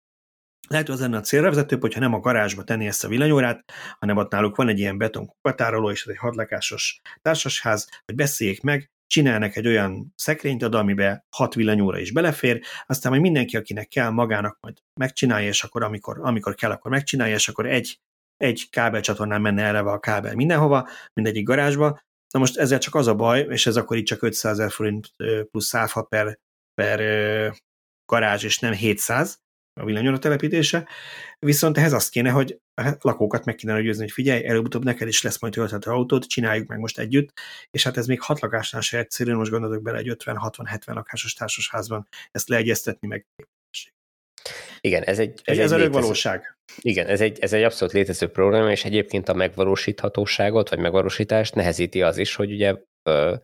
[0.69, 3.65] lehet, hogy az lenne a célra vezetőbb, hogyha nem a garázsba tenni ezt a villanyórát,
[3.99, 8.63] hanem ott náluk van egy ilyen beton kupatároló, és ez egy hadlakásos társasház, hogy beszéljék
[8.63, 13.89] meg, csinálnak egy olyan szekrényt oda, amiben hat villanyóra is belefér, aztán majd mindenki, akinek
[13.89, 18.01] kell, magának majd megcsinálja, és akkor amikor, amikor kell, akkor megcsinálja, és akkor egy,
[18.37, 22.01] egy kábelcsatornán menne eleve a kábel mindenhova, mindegyik garázsba.
[22.35, 25.11] Na most ezzel csak az a baj, és ez akkor itt csak 500 ezer forint
[25.51, 26.39] plusz száfa per,
[26.75, 27.01] per
[28.05, 29.41] garázs, és nem 700,
[29.79, 30.89] a villanyóra telepítése,
[31.39, 35.23] viszont ehhez azt kéne, hogy a lakókat meg kéne győzni, hogy figyelj, előbb-utóbb neked is
[35.23, 37.33] lesz majd tölthető autót, csináljuk meg most együtt,
[37.71, 42.09] és hát ez még hat lakásnál se egyszerű, most gondolok bele egy 50-60-70 lakásos társasházban
[42.31, 43.27] ezt leegyeztetni meg.
[44.81, 45.41] Igen, ez egy...
[45.45, 46.57] Ez, ez egy a valóság.
[46.81, 52.03] Igen, ez egy, ez egy abszolút létező probléma, és egyébként a megvalósíthatóságot, vagy megvalósítást nehezíti
[52.03, 53.35] az is, hogy ugye ö,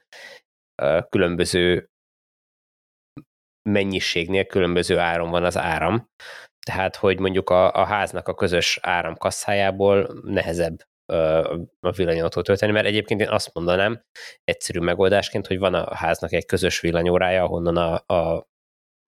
[0.83, 1.89] ö, különböző
[3.71, 6.09] mennyiségnél különböző áron van az áram,
[6.67, 10.87] tehát hogy mondjuk a, a háznak a közös áramkasszájából nehezebb
[11.81, 14.05] a villanyautót tölteni, mert egyébként én azt mondanám
[14.45, 18.49] egyszerű megoldásként, hogy van a háznak egy közös villanyórája, ahonnan a, a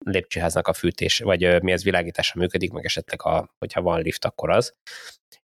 [0.05, 4.49] lépcsőháznak a fűtés, vagy mi ez világítása működik, meg esetleg, a, hogyha van lift, akkor
[4.49, 4.73] az.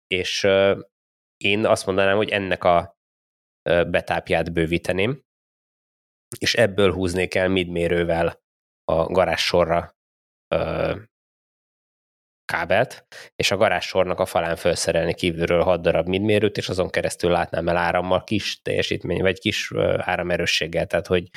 [0.06, 0.48] És
[1.36, 2.98] én azt mondanám, hogy ennek a
[3.86, 5.22] betápját bővíteném,
[6.38, 8.40] és ebből húznék el midmérővel
[8.90, 9.96] a garázssorra
[10.54, 10.94] ö,
[12.50, 17.68] kábelt, és a garázssornak a falán felszerelni kívülről 6 darab midmérőt, és azon keresztül látnám
[17.68, 21.28] el árammal kis teljesítmény, vagy kis áramerősséggel, tehát hogy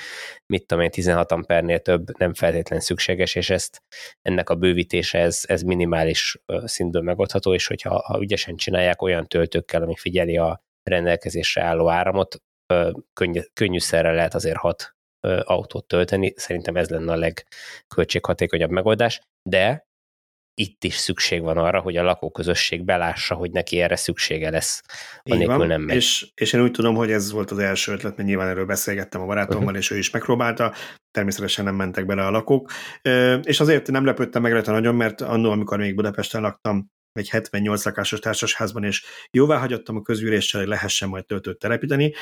[0.45, 3.84] mit tudom én, 16 ampernél több nem feltétlen szükséges, és ezt
[4.22, 9.82] ennek a bővítése ez, ez minimális szintből megoldható, és hogyha ha ügyesen csinálják olyan töltőkkel,
[9.82, 12.36] ami figyeli a rendelkezésre álló áramot,
[13.14, 14.95] könny, könnyűszerre lehet azért 6
[15.43, 16.34] autót tölteni.
[16.36, 19.88] Szerintem ez lenne a legköltséghatékonyabb megoldás, de
[20.55, 24.82] itt is szükség van arra, hogy a lakóközösség belássa, hogy neki erre szüksége lesz,
[25.24, 25.95] anélkül nem megy.
[25.95, 29.21] És, és én úgy tudom, hogy ez volt az első ötlet, mert nyilván erről beszélgettem
[29.21, 29.80] a barátommal, uh-huh.
[29.80, 30.74] és ő is megpróbálta,
[31.11, 32.71] természetesen nem mentek bele a lakók,
[33.43, 37.86] és azért nem lepődtem meg rajta nagyon, mert annó, amikor még Budapesten laktam, egy 78
[37.86, 42.13] lakásos társasházban, és jóvá hagyottam a közgyűléssel, hogy lehessen majd töltőt telepíteni,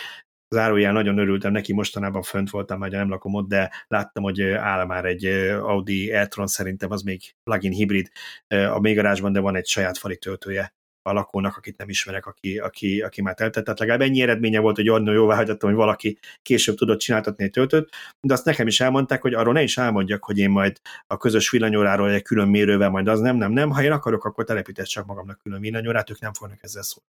[0.55, 4.85] zárójel nagyon örültem neki, mostanában fönt voltam, majd nem lakom ott, de láttam, hogy áll
[4.85, 5.25] már egy
[5.61, 8.11] Audi e-tron, szerintem az még plug-in hibrid
[8.47, 10.73] a mélygarázsban, de van egy saját fali töltője
[11.03, 13.63] a lakónak, akit nem ismerek, aki, aki, aki már teltett.
[13.63, 17.51] Tehát legalább ennyi eredménye volt, hogy annól jóvá hagyottam, hogy valaki később tudott csináltatni egy
[17.51, 17.89] töltőt,
[18.19, 21.49] de azt nekem is elmondták, hogy arról ne is elmondjak, hogy én majd a közös
[21.49, 23.69] villanyóráról egy külön mérővel, majd az nem, nem, nem.
[23.69, 27.09] Ha én akarok, akkor telepítesz csak magamnak külön villanyórát, ők nem fognak ezzel szólni.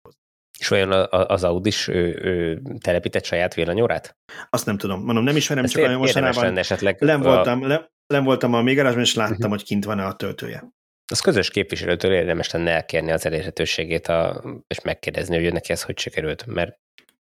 [0.59, 4.17] És olyan az Audi is ő, ő telepített saját villanyórát?
[4.51, 5.05] Azt nem tudom.
[5.05, 7.67] Mondom, nem ismerem, Ezt csak olyan mostanában esetleg nem voltam, a...
[7.67, 9.51] le, nem voltam a még és láttam, uh-huh.
[9.51, 10.65] hogy kint van-e a töltője.
[11.13, 15.99] Az közös képviselőtől érdemes lenne elkérni az elérhetőségét, a, és megkérdezni, hogy neki ez hogy
[15.99, 16.79] sikerült, mert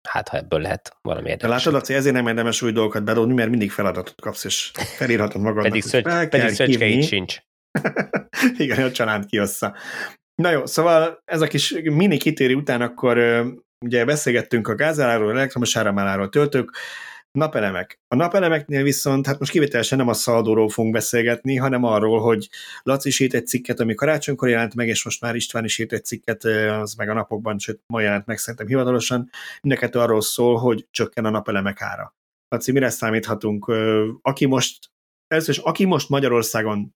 [0.10, 1.64] hát ha ebből lehet valami érdekes.
[1.64, 5.42] De látod, hogy ezért nem érdemes új dolgokat bedobni, mert mindig feladatot kapsz, és felírhatod
[5.42, 5.64] magadnak.
[5.64, 7.38] pedig szögy, pedig szöcske sincs.
[8.58, 9.76] Igen, a család kiossza.
[10.36, 13.18] Na jó, szóval ez a kis mini kitéri után akkor
[13.86, 16.72] ugye beszélgettünk a gázáráról, elektromos áramáráról, töltők,
[17.36, 18.00] Napelemek.
[18.08, 22.50] A napelemeknél viszont, hát most kivételesen nem a szaldóról fogunk beszélgetni, hanem arról, hogy
[22.84, 25.94] Laci is írt egy cikket, ami karácsonykor jelent meg, és most már István is írt
[25.94, 29.30] egy cikket, az meg a napokban, sőt, ma jelent meg szerintem hivatalosan.
[29.62, 32.16] Mindeket arról szól, hogy csökken a napelemek ára.
[32.48, 33.72] Laci, mire számíthatunk?
[34.22, 34.92] Aki most,
[35.28, 36.96] először is, aki most Magyarországon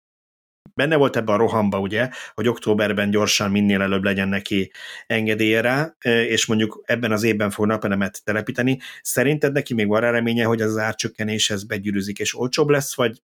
[0.73, 4.71] benne volt ebben a rohamba, ugye, hogy októberben gyorsan minél előbb legyen neki
[5.07, 8.79] engedélye rá, és mondjuk ebben az évben fog napelemet telepíteni.
[9.01, 13.21] Szerinted neki még van rá reménye, hogy az árcsökkenés ez begyűrűzik és olcsóbb lesz, vagy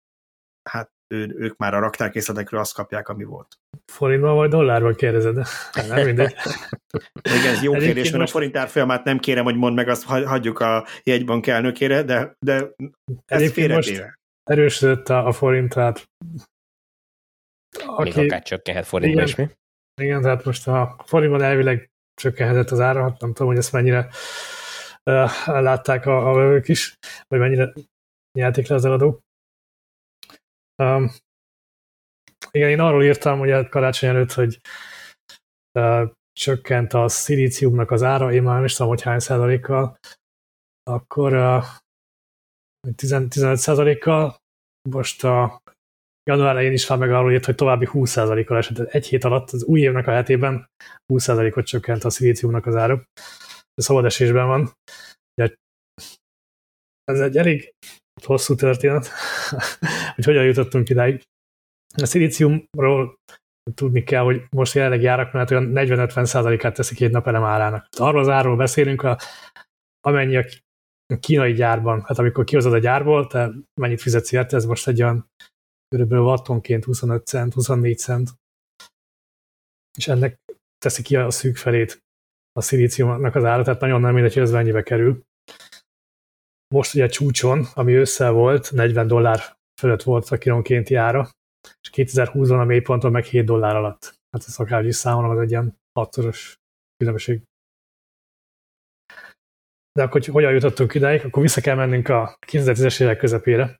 [0.69, 3.59] hát ő, ők már a raktárkészletekről azt kapják, ami volt.
[3.91, 5.35] Forintban vagy dollárban kérdezed?
[5.87, 6.35] Nem mindegy.
[7.37, 8.29] Igen, ez jó Egyébként kérdés, mert most...
[8.29, 12.69] a forint árfolyamát nem kérem, hogy mondd meg, azt hagyjuk a jegybank elnökére, de, de
[13.25, 14.03] ez most
[14.43, 16.09] erősödött a, a forint, tehát
[17.85, 19.49] aki, Még akár csökkenhet forintba is, mi?
[20.01, 24.07] Igen, tehát most a forintban elvileg csökkenhetett az ára, nem tudom, hogy ezt mennyire
[25.03, 26.97] uh, látták a, a vevők is,
[27.27, 27.73] vagy mennyire
[28.37, 29.21] nyelték le az eladók.
[30.83, 31.11] Um,
[32.51, 34.59] igen, én arról írtam, hogy a karácsony előtt, hogy
[35.79, 39.97] uh, csökkent a szilíciumnak az ára, én már nem is tudom, hogy hány százalékkal,
[40.83, 41.63] akkor uh,
[42.95, 44.37] 15 százalékkal,
[44.89, 45.61] most a
[46.29, 48.79] január elején is meg arról írt, hogy további 20%-kal esett.
[48.79, 50.69] Egy hét alatt az új évnek a hetében
[51.13, 53.03] 20%-ot csökkent a szilíciumnak az ára.
[53.75, 54.71] Szabad esésben van.
[57.03, 57.73] Ez egy elég
[58.23, 59.09] hosszú történet,
[60.15, 61.21] hogy hogyan jutottunk idáig.
[62.01, 63.15] A szilíciumról
[63.73, 67.87] tudni kell, hogy most jelenleg járak, mert olyan 40-50%-át teszik egy napelem árának.
[67.97, 69.17] Arról az árról beszélünk, a,
[70.01, 70.45] amennyi a
[71.19, 73.51] kínai gyárban, hát amikor kihozod a gyárból, te
[73.81, 75.27] mennyit fizetsz érte, ez most egy olyan
[75.95, 78.29] körülbelül wattonként 25 cent, 24 cent,
[79.97, 80.39] és ennek
[80.77, 82.03] teszi ki a szűk felét
[82.51, 85.23] a szilíciumnak az ára, tehát nagyon nem mindegy, hogy ez mennyibe kerül.
[86.73, 91.29] Most ugye a csúcson, ami ősszel volt, 40 dollár fölött volt a kilónkénti ára,
[91.81, 94.01] és 2020-ban a mélyponton meg 7 dollár alatt.
[94.03, 96.55] Hát ez akárhogy is számolom, az egy ilyen hatszoros
[96.97, 97.41] különbség.
[99.91, 103.79] De akkor hogy hogyan jutottunk idáig, akkor vissza kell mennünk a 2010-es évek közepére,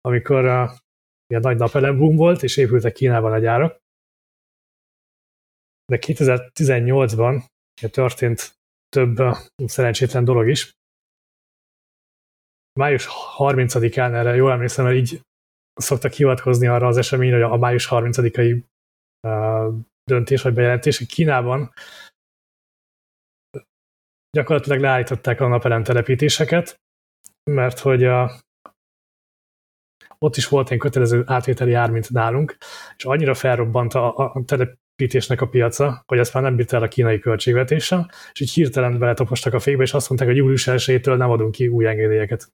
[0.00, 0.74] amikor a
[1.30, 3.78] ilyen nagy napelem volt, és épültek Kínában a gyárak.
[5.84, 7.44] De 2018-ban
[7.90, 8.54] történt
[8.88, 9.16] több
[9.66, 10.72] szerencsétlen dolog is.
[12.78, 13.06] Május
[13.38, 15.20] 30-án erre jól emlékszem, mert így
[15.74, 18.62] szoktak hivatkozni arra az eseményre, hogy a május 30-ai
[20.04, 21.72] döntés vagy bejelentés, hogy Kínában
[24.30, 26.80] gyakorlatilag leállították a napelem telepítéseket,
[27.50, 28.40] mert hogy a
[30.24, 32.56] ott is volt egy kötelező átvételi ár, mint nálunk,
[32.96, 36.88] és annyira felrobbant a, a telepítésnek a piaca, hogy ezt már nem bírta el a
[36.88, 41.30] kínai költségvetéssel, és így hirtelen beletopostak a fékbe, és azt mondták, hogy július 1 nem
[41.30, 42.52] adunk ki új engedélyeket.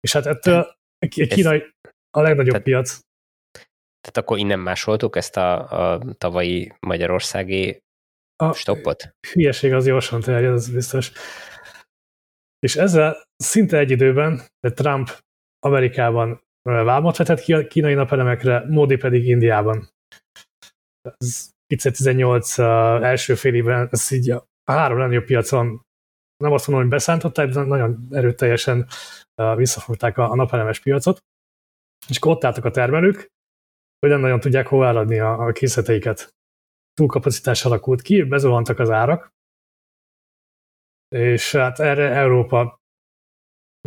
[0.00, 1.72] És hát ettől a kínai
[2.10, 2.98] a legnagyobb tehát, piac.
[4.00, 7.82] Tehát akkor innen másoltuk ezt a, a tavalyi magyarországi
[8.36, 9.14] a stoppot?
[9.32, 11.12] Hülyeség az gyorsan terjed, az biztos.
[12.58, 15.22] És ezzel szinte egy időben, de Trump
[15.64, 19.88] Amerikában vámot vetett ki a kínai napelemekre, Modi pedig Indiában.
[21.18, 22.58] Ez 2018
[23.02, 25.82] első fél évben, ez így a három legnagyobb piacon
[26.36, 28.86] nem azt mondom, hogy beszántották, de nagyon erőteljesen
[29.56, 31.24] visszafogták a napelemes piacot,
[32.08, 33.16] és akkor ott álltak a termelők,
[33.98, 36.34] hogy nem nagyon tudják hova eladni a, a készleteiket.
[36.94, 39.32] Túlkapacitás alakult ki, bezuhantak az árak,
[41.08, 42.82] és hát erre Európa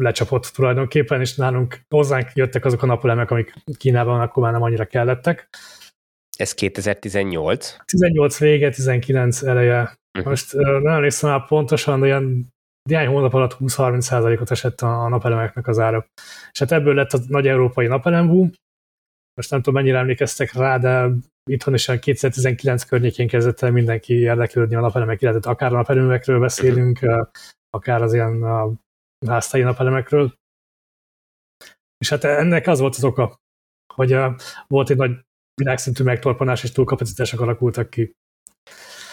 [0.01, 4.85] lecsapott tulajdonképpen, és nálunk hozzánk jöttek azok a napolemek, amik Kínában akkor már nem annyira
[4.85, 5.49] kellettek.
[6.37, 7.75] Ez 2018?
[7.85, 9.79] 18 vége, 19 eleje.
[9.81, 10.29] Uh-huh.
[10.29, 12.53] Most nem emlékszem már pontosan, de olyan
[12.89, 16.05] néhány hónap alatt 20-30%-ot esett a napelemeknek az ára.
[16.51, 18.51] És hát ebből lett a nagy európai napelem boom.
[19.35, 21.09] Most nem tudom, mennyire emlékeztek rá, de
[21.49, 26.99] itthon is 2019 környékén kezdett el mindenki érdeklődni a napelemek illetve akár a napelemekről beszélünk,
[27.69, 28.43] akár az ilyen
[29.25, 30.33] a háztai napelemekről.
[31.97, 33.39] És hát ennek az volt az oka,
[33.93, 34.15] hogy
[34.67, 38.15] volt egy nagy világszintű megtorpanás és túlkapacitások alakultak ki.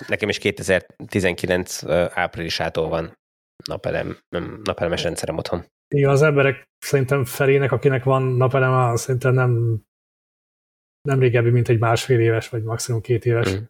[0.07, 1.83] Nekem is 2019
[2.15, 3.13] áprilisától van
[3.65, 4.19] napelem,
[4.63, 5.65] napelemes rendszerem otthon.
[5.95, 9.83] Igen, az emberek szerintem felének, akinek van napelem, szerintem nem,
[11.01, 13.55] nem régebbi, mint egy másfél éves, vagy maximum két éves.
[13.55, 13.63] Mm.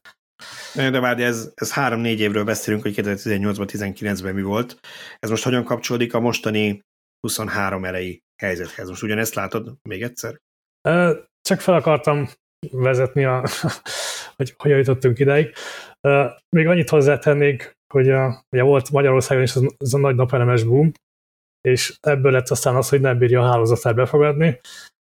[0.75, 4.79] De várj, ez, ez három-négy évről beszélünk, hogy 2018-ban, 19-ben mi volt.
[5.19, 6.81] Ez most hogyan kapcsolódik a mostani
[7.21, 8.89] 23 elejé helyzethez?
[8.89, 10.41] Most ugyanezt látod még egyszer?
[11.41, 12.29] Csak fel akartam
[12.71, 13.45] vezetni, a,
[14.37, 15.55] hogy hogyan jutottunk ideig.
[16.57, 20.93] Még annyit hozzátennék, hogy a, ugye volt Magyarországon is az, az a nagy napelemes boom,
[21.69, 24.61] és ebből lett aztán az, hogy nem bírja a hálózatát befogadni,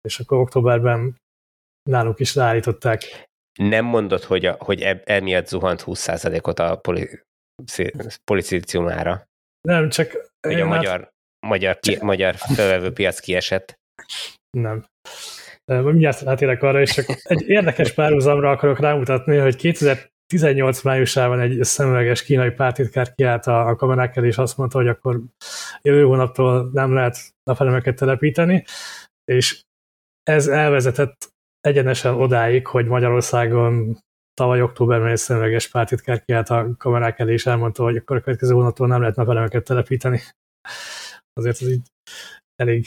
[0.01, 1.15] és akkor októberben
[1.89, 3.29] nálunk is leállították.
[3.59, 7.09] Nem mondod, hogy, a, hogy eb, emiatt zuhant 20%-ot a poli,
[8.23, 9.27] policíciumára?
[9.61, 10.31] Nem, csak...
[10.47, 11.13] Hogy a magyar, hát,
[11.47, 13.79] magyar, ki, magyar felvevő piac kiesett?
[14.57, 14.85] Nem.
[15.65, 22.23] Mindjárt átérek arra, és csak egy érdekes párhuzamra akarok rámutatni, hogy 2018 májusában egy szemüveges
[22.23, 25.21] kínai pártitkár kiállt a, a kamerák elé, és azt mondta, hogy akkor
[25.81, 28.63] jövő hónaptól nem lehet napelemeket telepíteni,
[29.31, 29.61] és
[30.23, 31.30] ez elvezetett
[31.61, 33.97] egyenesen odáig, hogy Magyarországon
[34.33, 38.53] tavaly októberben egy szemüveges pártitkár kiállt a kamerák elé, és elmondta, hogy akkor a következő
[38.53, 40.21] hónaptól nem lehet napelemeket telepíteni.
[41.33, 41.87] Azért ez így
[42.55, 42.85] elég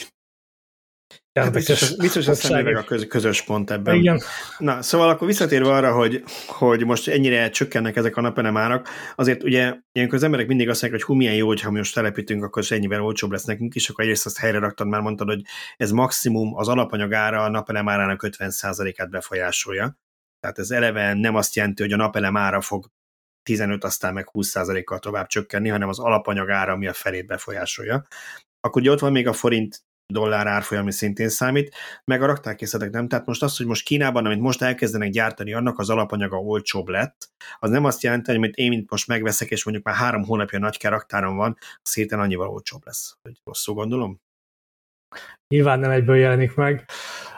[1.40, 3.94] Hát biztos, biztos meg a közös pont ebben.
[3.94, 4.20] Igen.
[4.58, 9.74] Na, szóval akkor visszatérve arra, hogy, hogy most ennyire csökkennek ezek a napenemárak, azért ugye
[9.92, 12.64] ilyenkor az emberek mindig azt mondják, hogy hú, milyen jó, hogyha mi most telepítünk, akkor
[12.68, 15.42] ennyivel olcsóbb lesz nekünk is, akkor egyrészt azt helyre raktad, már mondtad, hogy
[15.76, 19.98] ez maximum az alapanyagára a napelemárának 50%-át befolyásolja.
[20.40, 22.90] Tehát ez eleve nem azt jelenti, hogy a napelemára fog
[23.42, 28.06] 15, aztán meg 20%-kal tovább csökkenni, hanem az alapanyagára, ami a felét befolyásolja.
[28.60, 31.74] Akkor ugye ott van még a forint dollár árfolyam, ami szintén számít,
[32.04, 33.08] meg a raktárkészletek nem.
[33.08, 37.28] Tehát most az, hogy most Kínában, amit most elkezdenek gyártani, annak az alapanyaga olcsóbb lett,
[37.58, 40.58] az nem azt jelenti, hogy amit én mint most megveszek, és mondjuk már három hónapja
[40.58, 43.16] nagy raktáron van, az héten annyival olcsóbb lesz.
[43.22, 44.20] Hogy rosszul gondolom?
[45.48, 46.84] Nyilván nem egyből jelenik meg.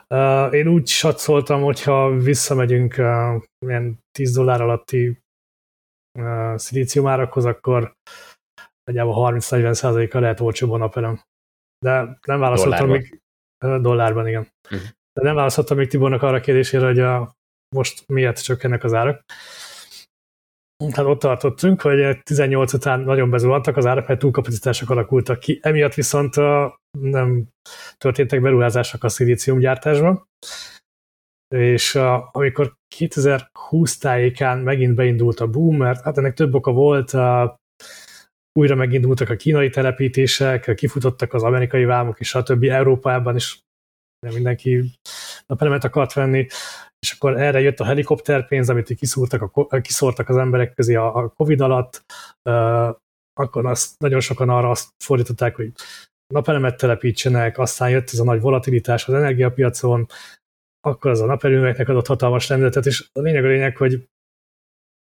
[0.09, 5.23] Uh, én úgy satszoltam, hogyha visszamegyünk uh, ilyen 10 dollár alatti
[6.19, 7.95] uh, szilíciumárakhoz, akkor
[8.85, 11.21] nagyjából 30-40 százaléka lehet olcsóbb a napelem.
[11.79, 13.21] De nem válaszoltam még
[13.59, 14.49] dollárban, igen.
[14.65, 14.89] Uh-huh.
[15.13, 17.37] De nem válaszoltam még Tibornak arra a kérdésére, hogy a,
[17.75, 19.25] most miért csökkennek az árak.
[20.95, 25.59] Hát ott tartottunk, hogy 18 után nagyon bezuhantak az árak, mert túlkapacitások alakultak ki.
[25.63, 26.35] Emiatt viszont
[27.01, 27.49] nem
[27.99, 30.27] történtek beruházások a szilíciumgyártásban.
[31.55, 31.95] És
[32.33, 37.11] amikor 2020 tájékán megint beindult a boom, mert hát ennek több oka volt,
[38.57, 43.61] újra megindultak a kínai telepítések, kifutottak az amerikai vámok, és a többi Európában is
[44.35, 44.91] mindenki
[45.47, 46.47] napelemet akart venni,
[46.99, 51.29] és akkor erre jött a helikopterpénz, amit kiszúrtak, a, kiszórtak az emberek közé a, a
[51.29, 52.05] Covid alatt,
[53.33, 55.73] akkor azt, nagyon sokan arra azt fordították, hogy
[56.35, 60.07] napelemet telepítsenek, aztán jött ez a nagy volatilitás az energiapiacon,
[60.81, 64.09] akkor az a naperőmeknek adott hatalmas lendületet, és a lényeg a lényeg, hogy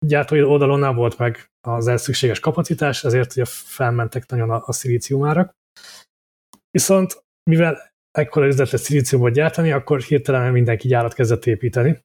[0.05, 4.71] gyártói oldalon nem volt meg az ehhez szükséges kapacitás, ezért ugye felmentek nagyon a, a
[4.71, 5.51] szilíciumárak.
[6.71, 11.99] Viszont mivel ekkora üzlet lett szilíciumot gyártani, akkor hirtelen mindenki gyárat kezdett építeni.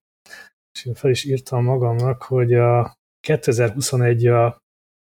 [0.73, 4.59] És én fel is írtam magamnak, hogy a 2021 a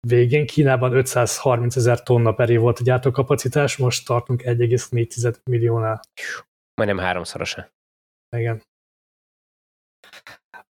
[0.08, 6.02] végén Kínában 530 ezer tonna per év volt a gyártókapacitás, most tartunk 1,4 milliónál.
[6.74, 7.70] Majdnem háromszorosa.
[8.38, 8.62] Igen.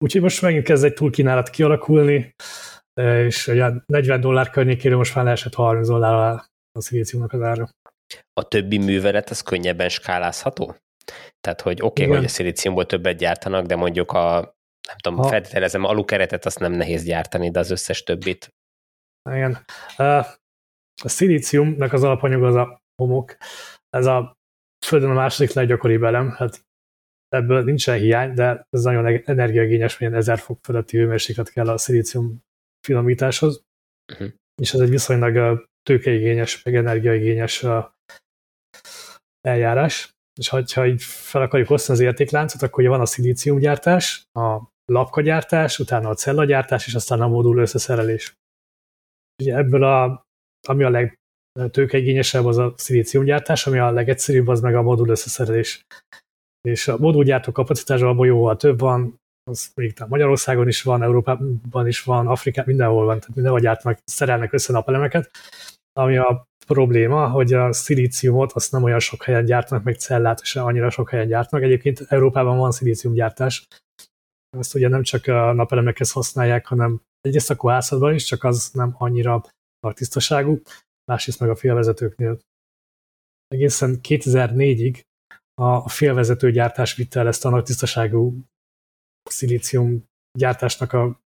[0.05, 2.35] Úgyhogy most megint kezd egy túlkínálat kialakulni,
[3.01, 6.15] és ugye 40 dollár környékére most már leesett 30 dollár
[6.73, 7.69] a szilíciumnak az ára.
[8.33, 10.77] A többi művelet az könnyebben skálázható?
[11.41, 14.55] Tehát, hogy oké, okay, hogy a szilíciumból többet gyártanak, de mondjuk a,
[14.89, 15.29] nem tudom, ha.
[15.29, 18.55] feltételezem, alukeretet azt nem nehéz gyártani, de az összes többit.
[19.31, 19.65] Igen.
[21.03, 23.37] A szilíciumnak az alapanyag az a homok.
[23.91, 24.39] Ez a
[24.87, 26.61] Földön a második leggyakoribb elem, hát
[27.31, 32.43] ebből nincsen hiány, de ez nagyon energiaigényes, milyen 1000 fok fölötti hőmérséklet kell a szilícium
[32.87, 33.63] finomításhoz,
[34.13, 34.29] uh-huh.
[34.63, 37.65] és ez egy viszonylag tőkeigényes, meg energiaigényes
[39.41, 40.15] eljárás.
[40.41, 45.79] És ha így fel akarjuk osztani az értékláncot, akkor ugye van a szilíciumgyártás, a lapkagyártás,
[45.79, 48.35] utána a cellagyártás, és aztán a modul összeszerelés.
[49.43, 50.27] Ugye ebből a,
[50.69, 51.13] ami a
[51.53, 55.87] legtőkeigényesebb, az a szilíciumgyártás, ami a legegyszerűbb, az meg a modul összeszerelés
[56.69, 59.19] és a modulgyártó kapacitásban abban jóval több van,
[59.51, 64.53] az még Magyarországon is van, Európában is van, Afrikában, mindenhol van, tehát mindenhol gyártnak, szerelnek
[64.53, 65.31] össze napelemeket,
[65.93, 70.63] ami a probléma, hogy a szilíciumot azt nem olyan sok helyen gyártnak, meg cellát se
[70.63, 71.63] annyira sok helyen gyártnak.
[71.63, 73.67] Egyébként Európában van szilíciumgyártás,
[74.59, 78.95] ezt ugye nem csak a napelemekhez használják, hanem egyrészt a kohászatban is, csak az nem
[78.99, 79.43] annyira
[79.81, 80.61] nagy tisztaságú,
[81.05, 82.39] másrészt meg a félvezetőknél.
[83.49, 85.01] Egészen 2004-ig
[85.61, 88.45] a félvezető gyártás vitte el ezt a nagy tisztaságú
[89.23, 90.05] szilícium
[90.39, 91.21] gyártásnak a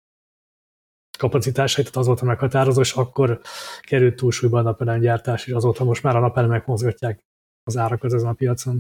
[1.19, 3.41] kapacitásait, tehát azóta meghatározó, és akkor
[3.81, 7.21] került túlsúlyba a napelemgyártás, és azóta most már a napelemek mozgatják
[7.63, 8.79] az árakat ezen a piacon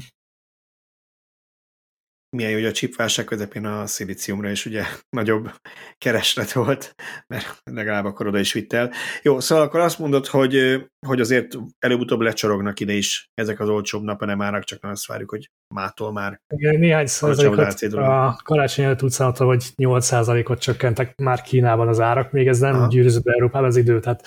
[2.36, 4.84] milyen jó, hogy a csipválság közepén a szilíciumra is ugye
[5.16, 5.50] nagyobb
[5.98, 6.94] kereslet volt,
[7.26, 8.92] mert legalább akkor oda is vitt el.
[9.22, 14.02] Jó, szóval akkor azt mondod, hogy, hogy azért előbb-utóbb lecsorognak ide is ezek az olcsóbb
[14.02, 16.40] napelem árak, csak azt várjuk, hogy mától már.
[16.54, 22.32] Igen, néhány százalékot a karácsony előtt számolta, hogy 8 százalékot csökkentek már Kínában az árak,
[22.32, 24.26] még ez nem gyűrűzött be Európában az idő, tehát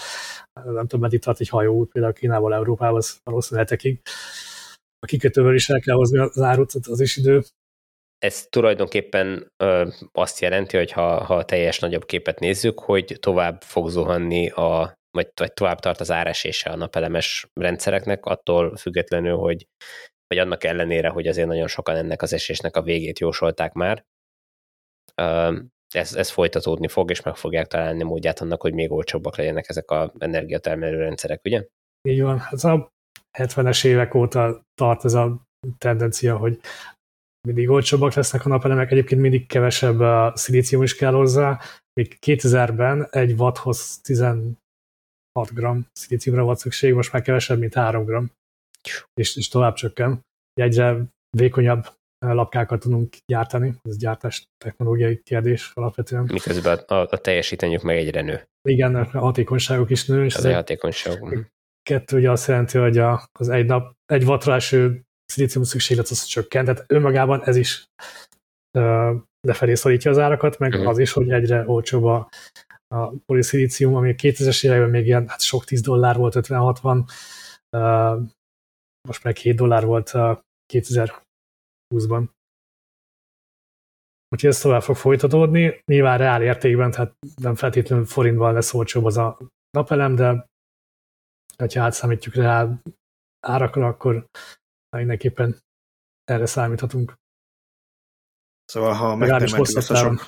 [0.64, 4.02] nem tudom, mert itt tart egy hajóút, például Kínából Európába, az valószínűleg hetekig.
[4.99, 7.44] A kikötővel is el kell hozni az árut, az is idő,
[8.20, 13.62] ez tulajdonképpen ö, azt jelenti, hogy ha, ha a teljes nagyobb képet nézzük, hogy tovább
[13.62, 19.66] fog zuhanni a, vagy, vagy tovább tart az áresése a napelemes rendszereknek, attól függetlenül, hogy
[20.28, 24.06] vagy annak ellenére, hogy azért nagyon sokan ennek az esésnek a végét jósolták már.
[25.94, 29.92] Ez, ez folytatódni fog, és meg fogják találni módját annak, hogy még olcsóbbak legyenek ezek
[29.92, 31.66] a energiatermelő rendszerek, ugye?
[32.02, 32.42] Így van.
[32.52, 32.92] Ez a
[33.38, 35.42] 70-es évek óta tart ez a
[35.78, 36.60] tendencia, hogy
[37.46, 41.60] mindig olcsóbbak lesznek a napelemek, egyébként mindig kevesebb a szilícium is kell hozzá.
[41.94, 44.58] Még 2000-ben egy watthoz 16
[45.54, 48.32] g szilíciumra volt szükség, most már kevesebb, mint 3 g,
[49.14, 50.20] és, és tovább csökken.
[50.54, 50.98] Egyre
[51.38, 51.88] vékonyabb
[52.20, 56.30] lapkákat tudunk gyártani, ez gyártás technológiai kérdés alapvetően.
[56.32, 58.44] Miközben a, a, a teljesítményük meg egyre nő.
[58.70, 60.26] Igen, a hatékonyságok is nő.
[60.26, 61.52] És az, a hatékonyság.
[61.84, 66.23] Kettő ugye azt jelenti, hogy a, az egy nap, egy wattra eső szilícium szükséglet az
[66.23, 67.85] csökkent, tehát önmagában ez is
[69.47, 72.30] lefelé szorítja az árakat, meg az is, hogy egyre olcsóbb a,
[72.88, 77.10] a poliszilícium, ami a 2000-es években még ilyen hát sok 10 dollár volt, 50-60,
[77.77, 78.30] uh,
[79.07, 80.38] most meg 7 dollár volt uh,
[80.73, 82.27] 2020-ban.
[84.30, 89.18] Úgyhogy ez tovább fog folytatódni, nyilván reál értékben, tehát nem feltétlenül forintban lesz olcsóbb az
[89.18, 89.38] a
[89.69, 90.47] napelem, de
[91.57, 92.81] ha átszámítjuk reál
[93.47, 94.26] árakra, akkor
[94.98, 95.64] mindenképpen
[96.24, 97.14] erre számíthatunk.
[98.66, 100.28] Szóval, ha megtermeltük ezt, a sok,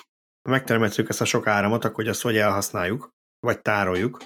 [0.49, 4.25] megtermeltük ezt a sok áramot, akkor azt vagy elhasználjuk, vagy tároljuk.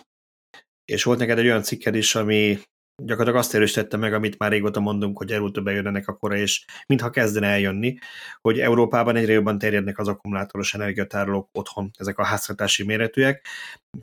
[0.86, 2.60] És volt neked egy olyan cikked is, ami
[3.04, 7.48] gyakorlatilag azt erősítette meg, amit már régóta mondunk, hogy előbb bejönnek akkora, és mintha kezdene
[7.48, 7.98] eljönni,
[8.42, 13.48] hogy Európában egyre jobban terjednek az akkumulátoros energiatárolók otthon, ezek a háztartási méretűek.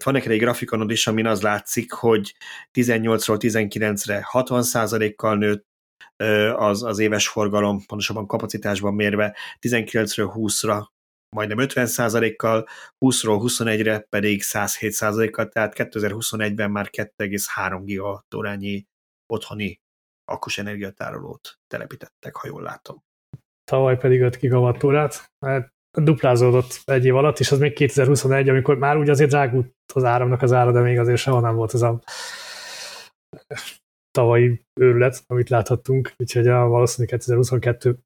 [0.05, 2.35] Van neked egy grafikonod is, amin az látszik, hogy
[2.73, 5.67] 18-ról 19-re 60%-kal nőtt,
[6.57, 10.87] az, az éves forgalom, pontosabban kapacitásban mérve 19-ről 20-ra
[11.37, 12.67] majdnem 50%-kal,
[13.05, 18.87] 20-ról 21-re pedig 107%-kal, tehát 2021-ben már 2,3 gigawattórányi
[19.33, 19.81] otthoni
[20.25, 23.03] akkus energiatárolót telepítettek, ha jól látom.
[23.71, 28.97] Tavaly pedig 5 gigawattórát, mert duplázódott egy év alatt, és az még 2021, amikor már
[28.97, 32.01] úgy azért drágult az áramnak az ára, de még azért sehol nem volt ez a
[34.19, 37.99] tavalyi őrület, amit láthattunk, úgyhogy a valószínűleg 2022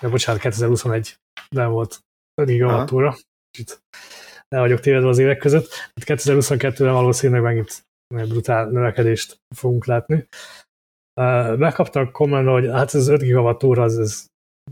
[0.00, 1.16] ja, bocsánat, 2021
[1.48, 1.98] nem volt
[2.40, 3.16] 5 gigawattóra,
[3.50, 3.78] kicsit
[4.48, 5.68] el vagyok tévedve az évek között.
[6.00, 10.26] 2022-ben hát valószínűleg megint brutál növekedést fogunk látni.
[11.56, 14.26] Megkaptak kommentben, hogy hát ez 5 gigawattóra, az ez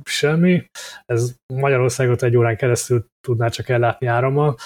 [0.05, 0.67] semmi,
[1.05, 4.57] ez Magyarországot egy órán keresztül tudná csak ellátni árammal.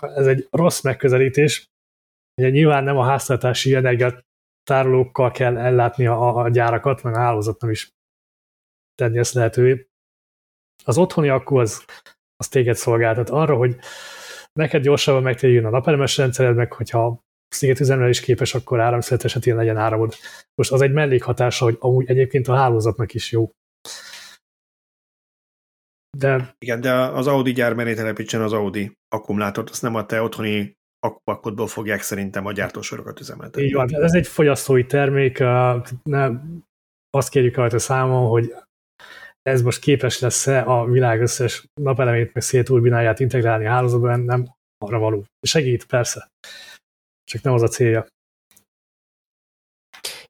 [0.00, 1.66] Ez egy rossz megközelítés,
[2.38, 7.90] Ugye nyilván nem a háztartási energiatárolókkal kell ellátni a, a gyárakat, meg a hálózatnak is
[8.94, 9.88] tenni ezt lehetővé.
[10.84, 11.84] Az otthoni akku az,
[12.36, 13.76] az téged szolgáltat arra, hogy
[14.52, 19.76] neked gyorsabban megtérjön a napelemes rendszered, meg hogyha szigetüzemre is képes, akkor áramszület esetén legyen
[19.76, 20.14] áramod.
[20.54, 23.50] Most az egy mellékhatása, hogy amúgy egyébként a hálózatnak is jó.
[26.18, 26.54] De...
[26.58, 30.77] Igen, de az Audi gyár mellé telepítsen az Audi akkumulátort, azt nem a te otthoni
[31.00, 33.62] akkupakodból fogják szerintem a gyártósorokat üzemeltetni.
[33.62, 35.38] Így van, ez egy fogyasztói termék,
[36.02, 36.30] ne,
[37.10, 38.54] azt kérjük rajta számon, hogy
[39.42, 44.98] ez most képes lesz-e a világ összes napelemét, meg szélturbináját integrálni a hálózatban, nem arra
[44.98, 45.24] való.
[45.40, 46.28] Segít, persze.
[47.24, 48.06] Csak nem az a célja.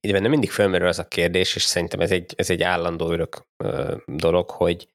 [0.00, 3.42] Így benne mindig felmerül az a kérdés, és szerintem ez egy, ez egy állandó örök
[4.06, 4.88] dolog, hogy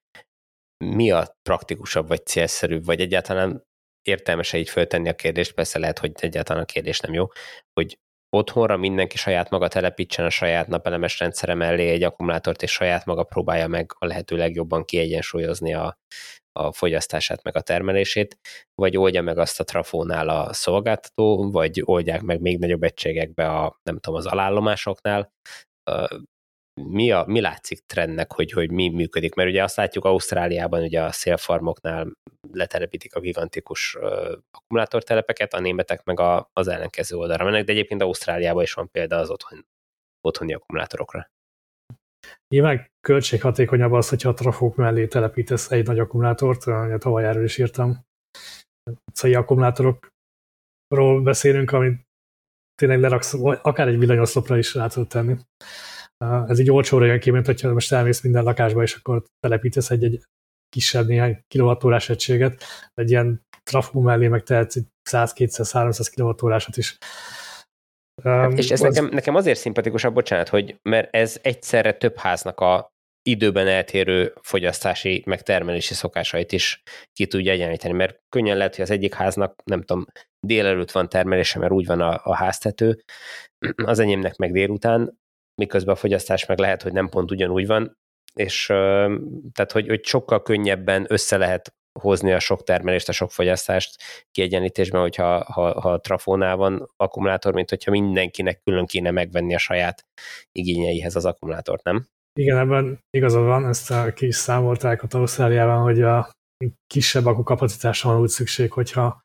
[0.85, 3.63] mi a praktikusabb, vagy célszerűbb, vagy egyáltalán
[4.03, 7.27] értelmes így föltenni a kérdést, persze lehet, hogy egyáltalán a kérdés nem jó,
[7.73, 7.97] hogy
[8.29, 13.23] otthonra mindenki saját maga telepítsen a saját napelemes rendszere mellé egy akkumulátort, és saját maga
[13.23, 15.97] próbálja meg a lehető legjobban kiegyensúlyozni a,
[16.59, 18.37] a fogyasztását, meg a termelését,
[18.75, 23.79] vagy oldja meg azt a trafónál a szolgáltató, vagy oldják meg még nagyobb egységekbe a,
[23.83, 25.31] nem tudom, az alállomásoknál.
[26.81, 29.33] Mi, a, mi látszik trendnek, hogy, hogy mi működik?
[29.33, 32.11] Mert ugye azt látjuk Ausztráliában, ugye a szélfarmoknál
[32.51, 33.95] letelepítik a gigantikus
[34.51, 39.17] akkumulátortelepeket, a németek meg a, az ellenkező oldalra mennek, de egyébként Ausztráliában is van példa
[39.17, 39.65] az otthon,
[40.21, 41.31] otthoni akkumulátorokra.
[42.47, 47.57] Nyilván költséghatékonyabb az, hogyha a trafók mellé telepítesz egy nagy akkumulátort, a tavaly erről is
[47.57, 48.05] írtam.
[49.13, 52.01] Szóval akkumulátorokról beszélünk, amit
[52.75, 55.35] tényleg leraksz, akár egy villanyoszlopra is rá tudod tenni.
[56.47, 60.03] Ez így olcsóra jön ki, mint hogyha most elmész minden lakásba, és akkor telepítesz egy,
[60.03, 60.23] egy
[60.69, 62.63] kisebb néhány kilovattórás egységet,
[62.93, 64.77] egy ilyen trafó mellé meg tehetsz
[65.09, 66.97] 100-200-300 kilovattórásat is.
[68.23, 68.95] Um, és ez az...
[68.95, 72.91] nekem, nekem azért szimpatikusabb, bocsánat, hogy mert ez egyszerre több háznak a
[73.29, 76.83] időben eltérő fogyasztási, meg termelési szokásait is
[77.13, 80.05] ki tudja egyenlíteni, mert könnyen lehet, hogy az egyik háznak, nem tudom,
[80.39, 83.03] délelőtt van termelése, mert úgy van a, a háztető,
[83.83, 85.21] az enyémnek meg délután,
[85.61, 87.97] miközben a fogyasztás meg lehet, hogy nem pont ugyanúgy van,
[88.33, 88.65] és
[89.53, 94.01] tehát, hogy, hogy sokkal könnyebben össze lehet hozni a sok termelést, a sok fogyasztást
[94.31, 99.57] kiegyenlítésben, hogyha ha, ha a trafónál van akkumulátor, mint hogyha mindenkinek külön kéne megvenni a
[99.57, 100.05] saját
[100.51, 102.05] igényeihez az akkumulátort, nem?
[102.39, 106.31] Igen, ebben igazad van, ezt a, ki is számolták a Ausztráliában, hogy a
[106.87, 109.21] kisebb akkukapacitásra van úgy szükség, hogyha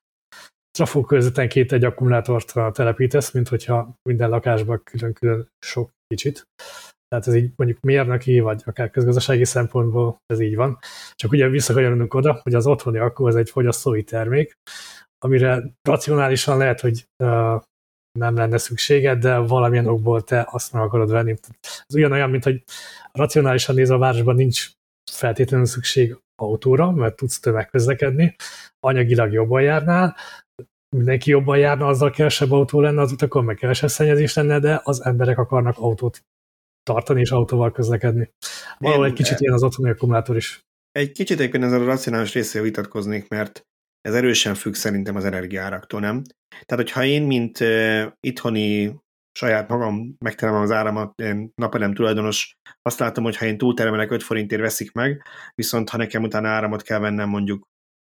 [0.70, 6.42] trafó közötten két egy akkumulátort telepítesz, mint hogyha minden lakásban külön-külön sok kicsit.
[7.08, 10.78] Tehát ez így mondjuk mérnöki, vagy akár közgazdasági szempontból ez így van.
[11.14, 14.52] Csak ugye visszakanyarodunk oda, hogy az otthoni akku az egy fogyasztói termék,
[15.18, 17.62] amire racionálisan lehet, hogy uh,
[18.18, 21.34] nem lenne szükséged, de valamilyen okból te azt meg akarod venni.
[21.60, 22.64] Ez ugyanolyan, mint hogy
[23.12, 24.70] racionálisan nézve a városban nincs
[25.10, 28.36] feltétlenül szükség autóra, mert tudsz tömegközlekedni,
[28.80, 30.16] anyagilag jobban járnál,
[30.96, 35.04] mindenki jobban járna, azzal kevesebb autó lenne az utakon, meg kevesebb szennyezés lenne, de az
[35.04, 36.22] emberek akarnak autót
[36.82, 38.30] tartani és autóval közlekedni.
[38.78, 40.60] Valahol egy kicsit ilyen az otthoni akkumulátor is.
[40.90, 43.62] Egy kicsit egyébként ezzel a racionális részével vitatkoznék, mert
[44.00, 46.22] ez erősen függ szerintem az energiáraktól, nem?
[46.48, 48.96] Tehát, hogyha én, mint uh, itthoni
[49.38, 54.22] saját magam megteremem az áramat, én napelem tulajdonos, azt látom, hogy ha én túltermelek 5
[54.22, 55.22] forintért veszik meg,
[55.54, 57.66] viszont ha nekem utána áramot kell vennem mondjuk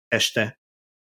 [0.08, 0.59] este,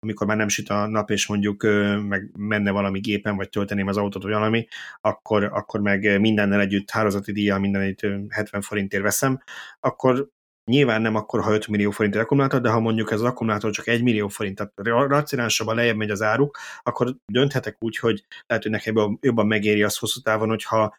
[0.03, 1.63] amikor már nem süt a nap, és mondjuk
[2.07, 4.67] meg menne valami gépen, vagy tölteném az autót, vagy valami,
[5.01, 9.39] akkor, akkor meg mindennel együtt, hálózati díjjal minden együtt 70 forintért veszem,
[9.79, 10.31] akkor
[10.71, 13.87] Nyilván nem akkor, ha 5 millió forint akkumulátor, de ha mondjuk ez az akkumulátor csak
[13.87, 18.71] 1 millió forint, tehát racionálisabban lejjebb megy az áruk, akkor dönthetek úgy, hogy lehet, hogy
[18.71, 20.95] nekem jobban megéri az hosszú távon, hogyha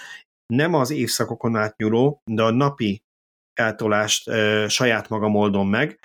[0.46, 3.02] nem az évszakokon átnyúló, de a napi
[3.54, 5.98] eltolást e, saját magam oldom meg,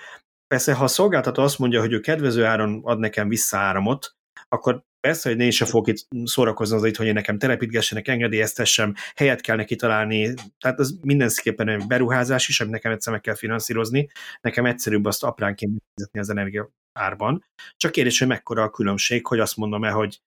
[0.54, 4.14] Persze, ha a szolgáltató azt mondja, hogy ő kedvező áron ad nekem vissza áramot,
[4.48, 9.40] akkor persze, hogy én sem fogok itt szórakozni az, hogy én nekem telepítgessenek, engedélyeztessem, helyet
[9.40, 14.08] kell neki találni, tehát az mindenképpen egy beruházás is, amit nekem egyszer meg kell finanszírozni,
[14.40, 17.44] nekem egyszerűbb azt apránként megfizetni az energia árban.
[17.76, 20.20] Csak kérdés, hogy mekkora a különbség, hogy azt mondom el, hogy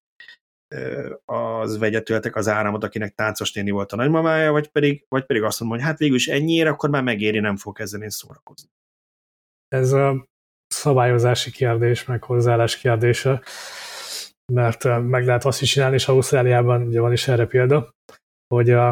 [1.25, 5.59] az vegyetőletek az áramot, akinek táncos néni volt a nagymamája, vagy pedig, vagy pedig azt
[5.59, 8.69] mondom, hogy hát végül is ennyiért, akkor már megéri, nem fog ezzel én szórakozni
[9.73, 10.25] ez a
[10.67, 13.43] szabályozási kérdés, meg hozzáállás kérdése,
[14.53, 17.89] mert meg lehet azt is csinálni, és Ausztráliában ugye van is erre példa,
[18.53, 18.89] hogy a,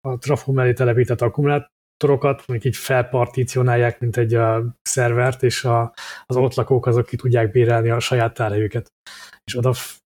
[0.00, 5.94] a trafó mellé telepített akkumulátorokat mondjuk így felpartícionálják, mint egy a szervert, és a,
[6.26, 8.88] az ott lakók azok ki tudják bérelni a saját tárhelyüket.
[9.44, 9.72] És oda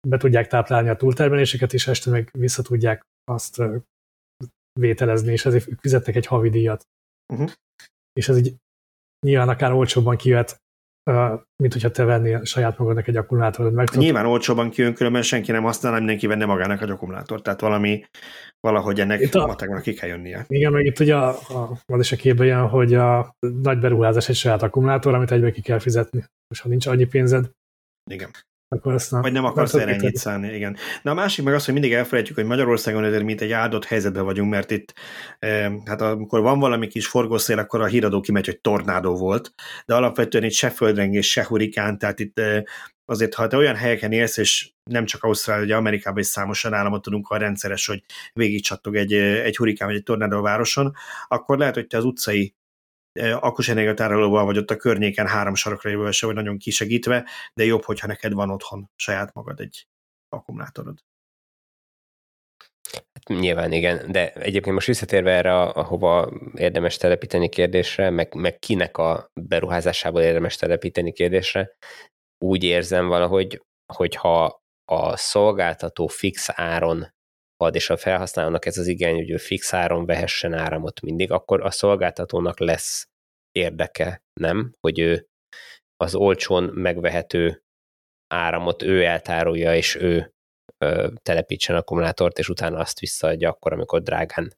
[0.08, 3.62] be tudják táplálni a túltermeléseket, és este meg vissza tudják azt
[4.80, 6.82] vételezni, és ezért fizetnek egy havi díjat.
[7.32, 7.50] Uh-huh.
[8.12, 8.56] És ez így
[9.26, 10.56] nyilván akár olcsóbban kijöhet,
[11.62, 13.72] mint hogyha te vennél saját magadnak egy akkumulátorot.
[13.72, 18.04] Meg Nyilván olcsóban kijön, különben senki nem használna, mindenki venne magának egy akkumulátort, tehát valami,
[18.60, 20.44] valahogy ennek itt a mateknak ki kell jönnie.
[20.48, 24.28] Igen, meg itt ugye a, a, az is a képbe jön, hogy a nagy beruházás
[24.28, 26.24] egy saját akkumulátor, amit egybe ki kell fizetni.
[26.48, 27.50] Most ha nincs annyi pénzed,
[28.10, 28.30] igen
[28.68, 30.76] akkor azt nem, Vagy nem akarsz erre ennyit szállni, igen.
[31.02, 34.24] Na a másik meg az, hogy mindig elfelejtjük, hogy Magyarországon azért mint egy áldott helyzetben
[34.24, 34.94] vagyunk, mert itt,
[35.38, 39.52] eh, hát amikor van valami kis forgószél, akkor a híradó kimegy, hogy tornádó volt,
[39.86, 42.62] de alapvetően itt se földrengés, se hurikán, tehát itt eh,
[43.04, 47.02] azért, ha te olyan helyeken élsz, és nem csak Ausztrália, ugye Amerikában is számos államot
[47.02, 48.02] tudunk, ha rendszeres, hogy
[48.32, 50.92] végigcsattog egy, egy hurikán vagy egy tornádó a városon,
[51.28, 52.54] akkor lehet, hogy te az utcai
[53.40, 57.84] akkus energiatárolóval, vagy ott a környéken három sarokra jövő se vagy nagyon kisegítve, de jobb,
[57.84, 59.86] hogyha neked van otthon saját magad egy
[60.28, 60.98] akkumulátorod.
[62.92, 68.98] Hát nyilván igen, de egyébként most visszatérve erre, ahova érdemes telepíteni kérdésre, meg, meg kinek
[68.98, 71.76] a beruházásából érdemes telepíteni kérdésre,
[72.44, 73.62] úgy érzem valahogy,
[73.92, 77.14] hogyha a szolgáltató fix áron
[77.56, 81.64] ad, és a felhasználónak ez az igény, hogy ő fix áron vehessen áramot mindig, akkor
[81.64, 83.08] a szolgáltatónak lesz
[83.52, 84.72] érdeke, nem?
[84.80, 85.26] Hogy ő
[85.96, 87.60] az olcsón megvehető
[88.34, 90.30] áramot ő eltárolja, és ő
[90.84, 94.52] ö, telepítsen akkumulátort, és utána azt visszaadja akkor, amikor drágán.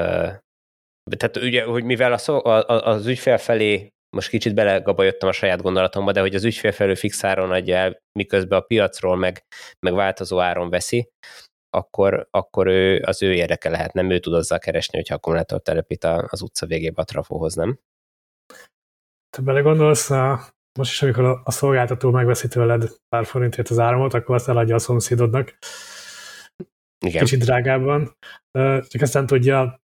[0.00, 0.30] Ö,
[1.16, 5.32] tehát ugye, hogy mivel a szó, a, a, az ügyfél felé most kicsit belegabajottam a
[5.32, 9.42] saját gondolatomba, de hogy az ügyfél felől fix áron adja el, miközben a piacról meg,
[9.86, 11.08] meg változó áron veszi,
[11.70, 16.04] akkor, akkor ő, az ő érdeke lehet, nem ő tud azzal keresni, hogyha akkumulátort telepít
[16.04, 17.78] az utca végébe a trafóhoz, nem?
[19.36, 20.08] Te belegondolsz,
[20.78, 24.78] most is, amikor a szolgáltató megveszi tőled pár forintért az áramot, akkor azt eladja a
[24.78, 25.58] szomszédodnak.
[27.06, 27.22] Igen.
[27.22, 28.16] Kicsit drágábban.
[28.88, 29.80] Csak aztán tudja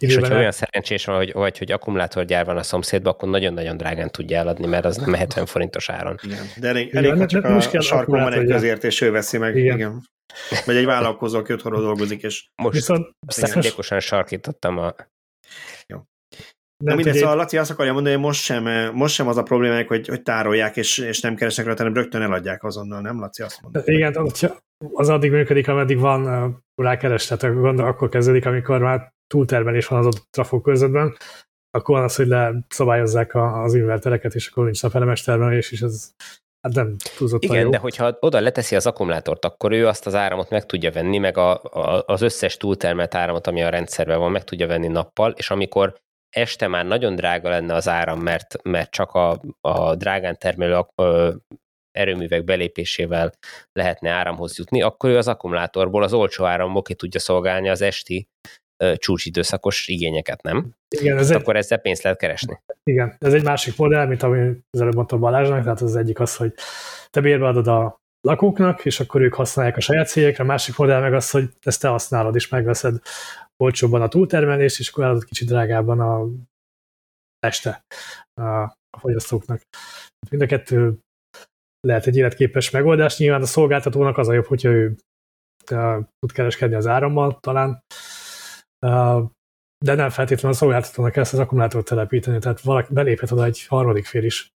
[0.00, 4.10] és hogyha olyan szerencsés van, hogy, vagy hogy akkumulátorgyár van a szomszédban, akkor nagyon-nagyon drágán
[4.10, 6.18] tudja eladni, mert az nem 70 forintos áron.
[6.22, 9.38] Igen, de elég, elég igen, csak a, a sarkon van egy közért, és ő veszi
[9.38, 9.56] meg.
[9.56, 9.76] Igen.
[9.76, 10.02] igen.
[10.66, 12.48] Vagy egy vállalkozó, aki otthonról dolgozik, és...
[12.62, 14.94] Most Viszont, szándékosan sarkítottam a...
[15.86, 16.02] Jó.
[16.84, 19.88] De mindegy, szóval Laci azt akarja mondani, hogy most sem, most sem az a problémájuk,
[19.88, 23.60] hogy, hogy tárolják, és, és nem keresnek rá, hanem rögtön eladják azonnal, nem Laci azt
[23.60, 23.82] mondja?
[23.84, 24.30] Igen,
[24.92, 30.26] az addig működik, ameddig van rá kereslet, akkor kezdődik, amikor már túltermelés van az adott
[30.30, 31.16] trafó körzetben,
[31.70, 36.10] akkor van az, hogy leszabályozzák az invertereket, és akkor nincs napelemes termelés, és ez
[36.60, 37.70] hát nem túlzott Igen, jó.
[37.70, 41.36] de hogyha oda leteszi az akkumulátort, akkor ő azt az áramot meg tudja venni, meg
[41.36, 45.50] a, a, az összes túltermelt áramot, ami a rendszerben van, meg tudja venni nappal, és
[45.50, 45.94] amikor
[46.30, 50.84] este már nagyon drága lenne az áram, mert, mert csak a, a drágán termelő
[51.90, 53.32] erőművek belépésével
[53.72, 58.28] lehetne áramhoz jutni, akkor ő az akkumulátorból az olcsó áramból ki tudja szolgálni az esti
[58.96, 60.74] csúcsidőszakos igényeket, nem?
[60.88, 61.36] Igen, ez egy...
[61.36, 62.60] akkor ezzel pénzt lehet keresni.
[62.82, 66.36] Igen, ez egy másik modell, mint ami az előbb mondtam Balázsnak, tehát az egyik az,
[66.36, 66.54] hogy
[67.10, 71.00] te bérbe adod a lakóknak, és akkor ők használják a saját cégekre, a másik modell
[71.00, 73.00] meg az, hogy ezt te használod, és megveszed
[73.56, 76.26] olcsóbban a túltermelést, és akkor eladod kicsit drágában a
[77.38, 77.84] este
[78.40, 79.62] a fogyasztóknak.
[80.30, 80.98] Mind a kettő
[81.80, 83.18] lehet egy életképes megoldás.
[83.18, 84.96] Nyilván a szolgáltatónak az a jobb, hogyha ő
[86.18, 87.82] tud kereskedni az árammal talán,
[89.84, 94.06] de nem feltétlenül a szolgáltatónak ezt az akkumulátort telepíteni, tehát valaki beléphet oda egy harmadik
[94.06, 94.48] fél is,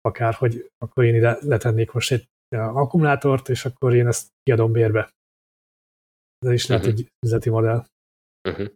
[0.00, 5.10] akár, hogy akkor én ide letennék most egy akkumulátort, és akkor én ezt kiadom bérbe.
[6.38, 7.00] Ez is lehet uh-huh.
[7.00, 7.84] egy üzleti modell.
[8.48, 8.66] Uh-huh.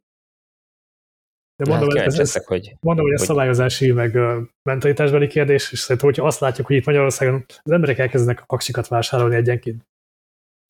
[1.57, 3.29] De mondom, hát ez, ez, hogy, mondom, hogy ez hogy...
[3.29, 7.99] szabályozási, meg uh, mentalitásbeli kérdés, és szerintem, hogyha azt látjuk, hogy itt Magyarországon az emberek
[7.99, 9.85] elkezdenek aksikat vásárolni egyenként,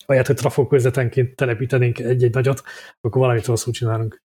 [0.05, 2.61] ahelyett, hogy trafó közvetenként telepítenénk egy-egy nagyot,
[3.01, 4.21] akkor valamit rosszul csinálunk.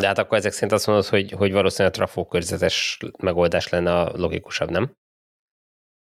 [0.00, 4.00] De hát akkor ezek szerint azt mondod, hogy, hogy valószínűleg a trafó körzetes megoldás lenne
[4.00, 4.92] a logikusabb, nem?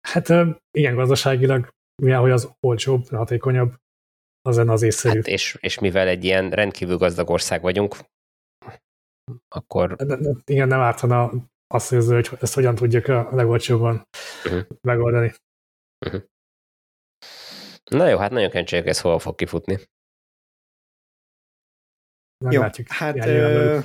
[0.07, 0.27] Hát
[0.71, 1.67] igen, gazdaságilag,
[2.01, 3.75] mivel hogy az olcsóbb, hatékonyabb,
[4.41, 5.15] az lenne az észszerű.
[5.15, 7.95] Hát és, és mivel egy ilyen rendkívül gazdag ország vagyunk,
[9.47, 9.95] akkor...
[9.95, 11.31] De, de, igen, nem ártana
[11.67, 14.03] azt, hogy ezt hogyan tudjuk a legolcsóbban
[14.45, 14.61] uh-huh.
[14.81, 15.33] megoldani.
[16.05, 16.23] Uh-huh.
[17.95, 19.79] Na jó, hát nagyon kíváncsi ez hol fog kifutni.
[22.49, 23.79] Jó, hát ö,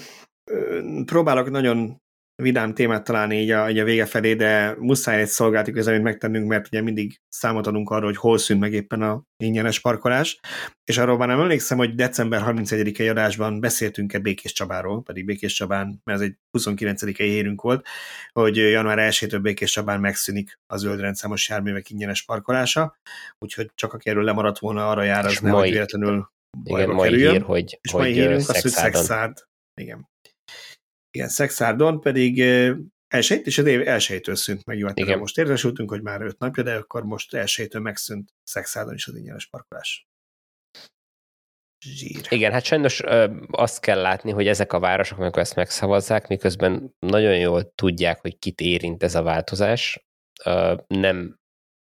[0.50, 2.02] ö, próbálok nagyon
[2.42, 6.48] vidám témát találni így a, így a vége felé, de muszáj egy szolgálati közleményt megtennünk,
[6.48, 10.40] mert ugye mindig számot adunk arról, hogy hol szűnt meg éppen a ingyenes parkolás,
[10.84, 16.00] és arról már nem emlékszem, hogy december 31-i adásban beszéltünk-e Békés Csabáról, pedig Békés Csabán,
[16.04, 17.86] mert ez egy 29-i érünk volt,
[18.32, 22.96] hogy január 1-től Békés Csabán megszűnik a zöld rendszámos járművek ingyenes parkolása,
[23.38, 26.30] úgyhogy csak aki erről lemaradt volna, arra jár, az hogy véletlenül
[26.64, 27.32] igen, mai kerüljön.
[27.32, 29.46] hír, hogy, és hogy mai hírünk az, hogy Szexárd.
[29.80, 30.08] Igen.
[31.10, 32.40] Igen, Szexárdon pedig
[33.08, 34.78] elsőt, és az év elsőtől szűnt meg.
[34.78, 39.06] Jó, hát most értesültünk, hogy már öt napja, de akkor most elsőtől megszűnt Szexárdon is
[39.06, 40.06] az ingyenes parkolás.
[41.84, 42.26] Zsír.
[42.28, 46.94] Igen, hát sajnos ö, azt kell látni, hogy ezek a városok, amikor ezt megszavazzák, miközben
[46.98, 50.06] nagyon jól tudják, hogy kit érint ez a változás,
[50.44, 51.38] ö, nem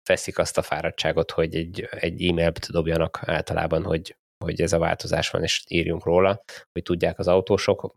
[0.09, 5.31] veszik azt a fáradtságot, hogy egy, egy e-mailt dobjanak általában, hogy, hogy ez a változás
[5.31, 7.95] van, és írjunk róla, hogy tudják az autósok,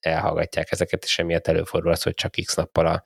[0.00, 3.04] elhallgatják ezeket, és emiatt előfordul az, hogy csak x nappal a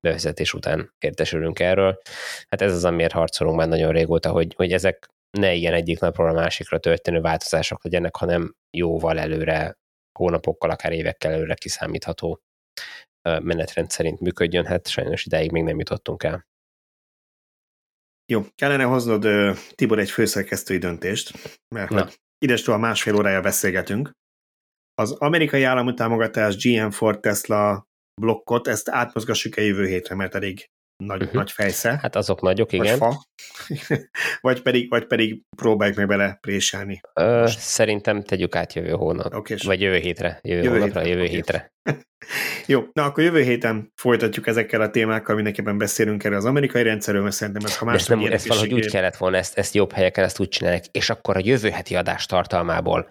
[0.00, 2.00] bevezetés után értesülünk erről.
[2.48, 6.28] Hát ez az, amiért harcolunk már nagyon régóta, hogy, hogy ezek ne ilyen egyik napról
[6.28, 9.78] a másikra történő változások legyenek, hanem jóval előre
[10.18, 12.40] hónapokkal, akár évekkel előre kiszámítható
[13.22, 14.66] menetrend szerint működjön.
[14.66, 16.48] Hát sajnos ideig még nem jutottunk el.
[18.32, 19.26] Jó, kellene hoznod,
[19.74, 21.32] Tibor, egy főszerkesztői döntést,
[21.74, 22.08] mert Na.
[22.38, 24.10] hogy a másfél órája beszélgetünk.
[25.00, 27.88] Az amerikai állami támogatás GM Ford Tesla
[28.20, 30.70] blokkot, ezt átmozgassuk-e jövő hétre, mert elég
[31.00, 31.36] nagy, uh-huh.
[31.36, 31.98] nagy fejsze.
[32.02, 32.98] Hát azok nagyok, igen.
[32.98, 33.24] Vagy, fa.
[34.40, 37.00] vagy, pedig, vagy pedig próbáljuk meg bele préselni.
[37.14, 39.34] Ö, szerintem tegyük át jövő hónap.
[39.34, 40.38] Okay, vagy jövő hétre.
[40.42, 41.10] Jövő, jövő hónapra, hétre.
[41.10, 41.34] jövő okay.
[41.34, 41.72] hétre.
[42.66, 47.22] Jó, na akkor jövő héten folytatjuk ezekkel a témákkal, mindenképpen beszélünk erről az amerikai rendszerről,
[47.22, 48.06] mert szerintem ez ha más.
[48.06, 51.36] Nem, ezt valahogy úgy kellett volna, ezt, ezt jobb helyeken ezt úgy csinálják, és akkor
[51.36, 53.08] a jövő heti adás tartalmából.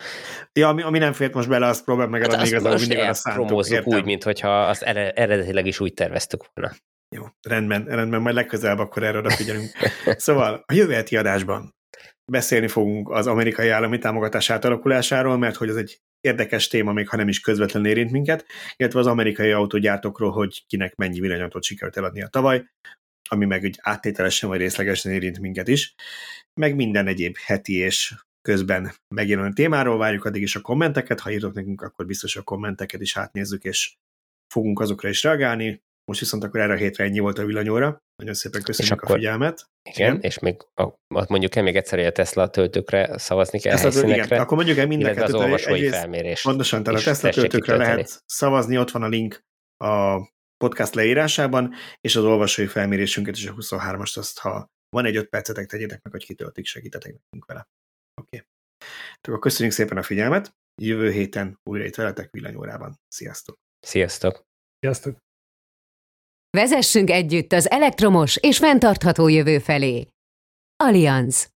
[0.53, 3.14] Ja, ami, ami nem fért most bele, azt próbál meg hát eladni, igazából mindig a
[3.14, 3.84] szántuk.
[3.84, 6.76] úgy, mint hogyha azt eredetileg is úgy terveztük volna.
[7.15, 9.72] Jó, rendben, rendben, majd legközelebb akkor erre odafigyelünk.
[10.26, 11.73] szóval a jövő heti adásban
[12.31, 17.18] beszélni fogunk az amerikai állami támogatás átalakulásáról, mert hogy ez egy érdekes téma, még ha
[17.18, 18.45] nem is közvetlenül érint minket,
[18.76, 22.65] illetve az amerikai autógyártókról, hogy kinek mennyi villanyautót sikerült eladni a tavaly,
[23.30, 25.95] ami meg egy áttételesen vagy részlegesen érint minket is,
[26.61, 31.53] meg minden egyéb heti és közben megjelenő témáról várjuk addig is a kommenteket, ha írtok
[31.53, 33.95] nekünk, akkor biztos a kommenteket is átnézzük, és
[34.53, 35.81] fogunk azokra is reagálni.
[36.10, 38.03] Most viszont akkor erre a hétre ennyi volt a villanyóra.
[38.15, 39.65] Nagyon szépen köszönjük akkor, a figyelmet.
[39.90, 43.80] Igen, igen, és még a, mondjuk el még egyszer, hogy a Tesla töltőkre szavazni kell
[43.80, 46.41] Tesla, igen, akkor mondjuk el minden az olvasói felmérés.
[46.41, 49.41] Pontosan, tehát a Tesla töltőkre lehet szavazni, ott van a link
[49.84, 50.19] a
[50.57, 55.65] podcast leírásában, és az olvasói felmérésünket is a 23-ast, azt ha van egy öt percetek,
[55.65, 57.68] tegyétek meg, hogy kitöltik, segítetek nekünk vele.
[58.22, 58.38] Oké.
[58.38, 58.48] Okay.
[59.22, 62.95] Akkor köszönjük szépen a figyelmet, jövő héten újra itt veletek villanyórában.
[63.07, 63.56] Sziasztok!
[63.80, 64.44] Sziasztok!
[64.80, 65.27] Sziasztok!
[66.58, 70.08] Vezessünk együtt az elektromos és fenntartható jövő felé.
[70.84, 71.48] Allianz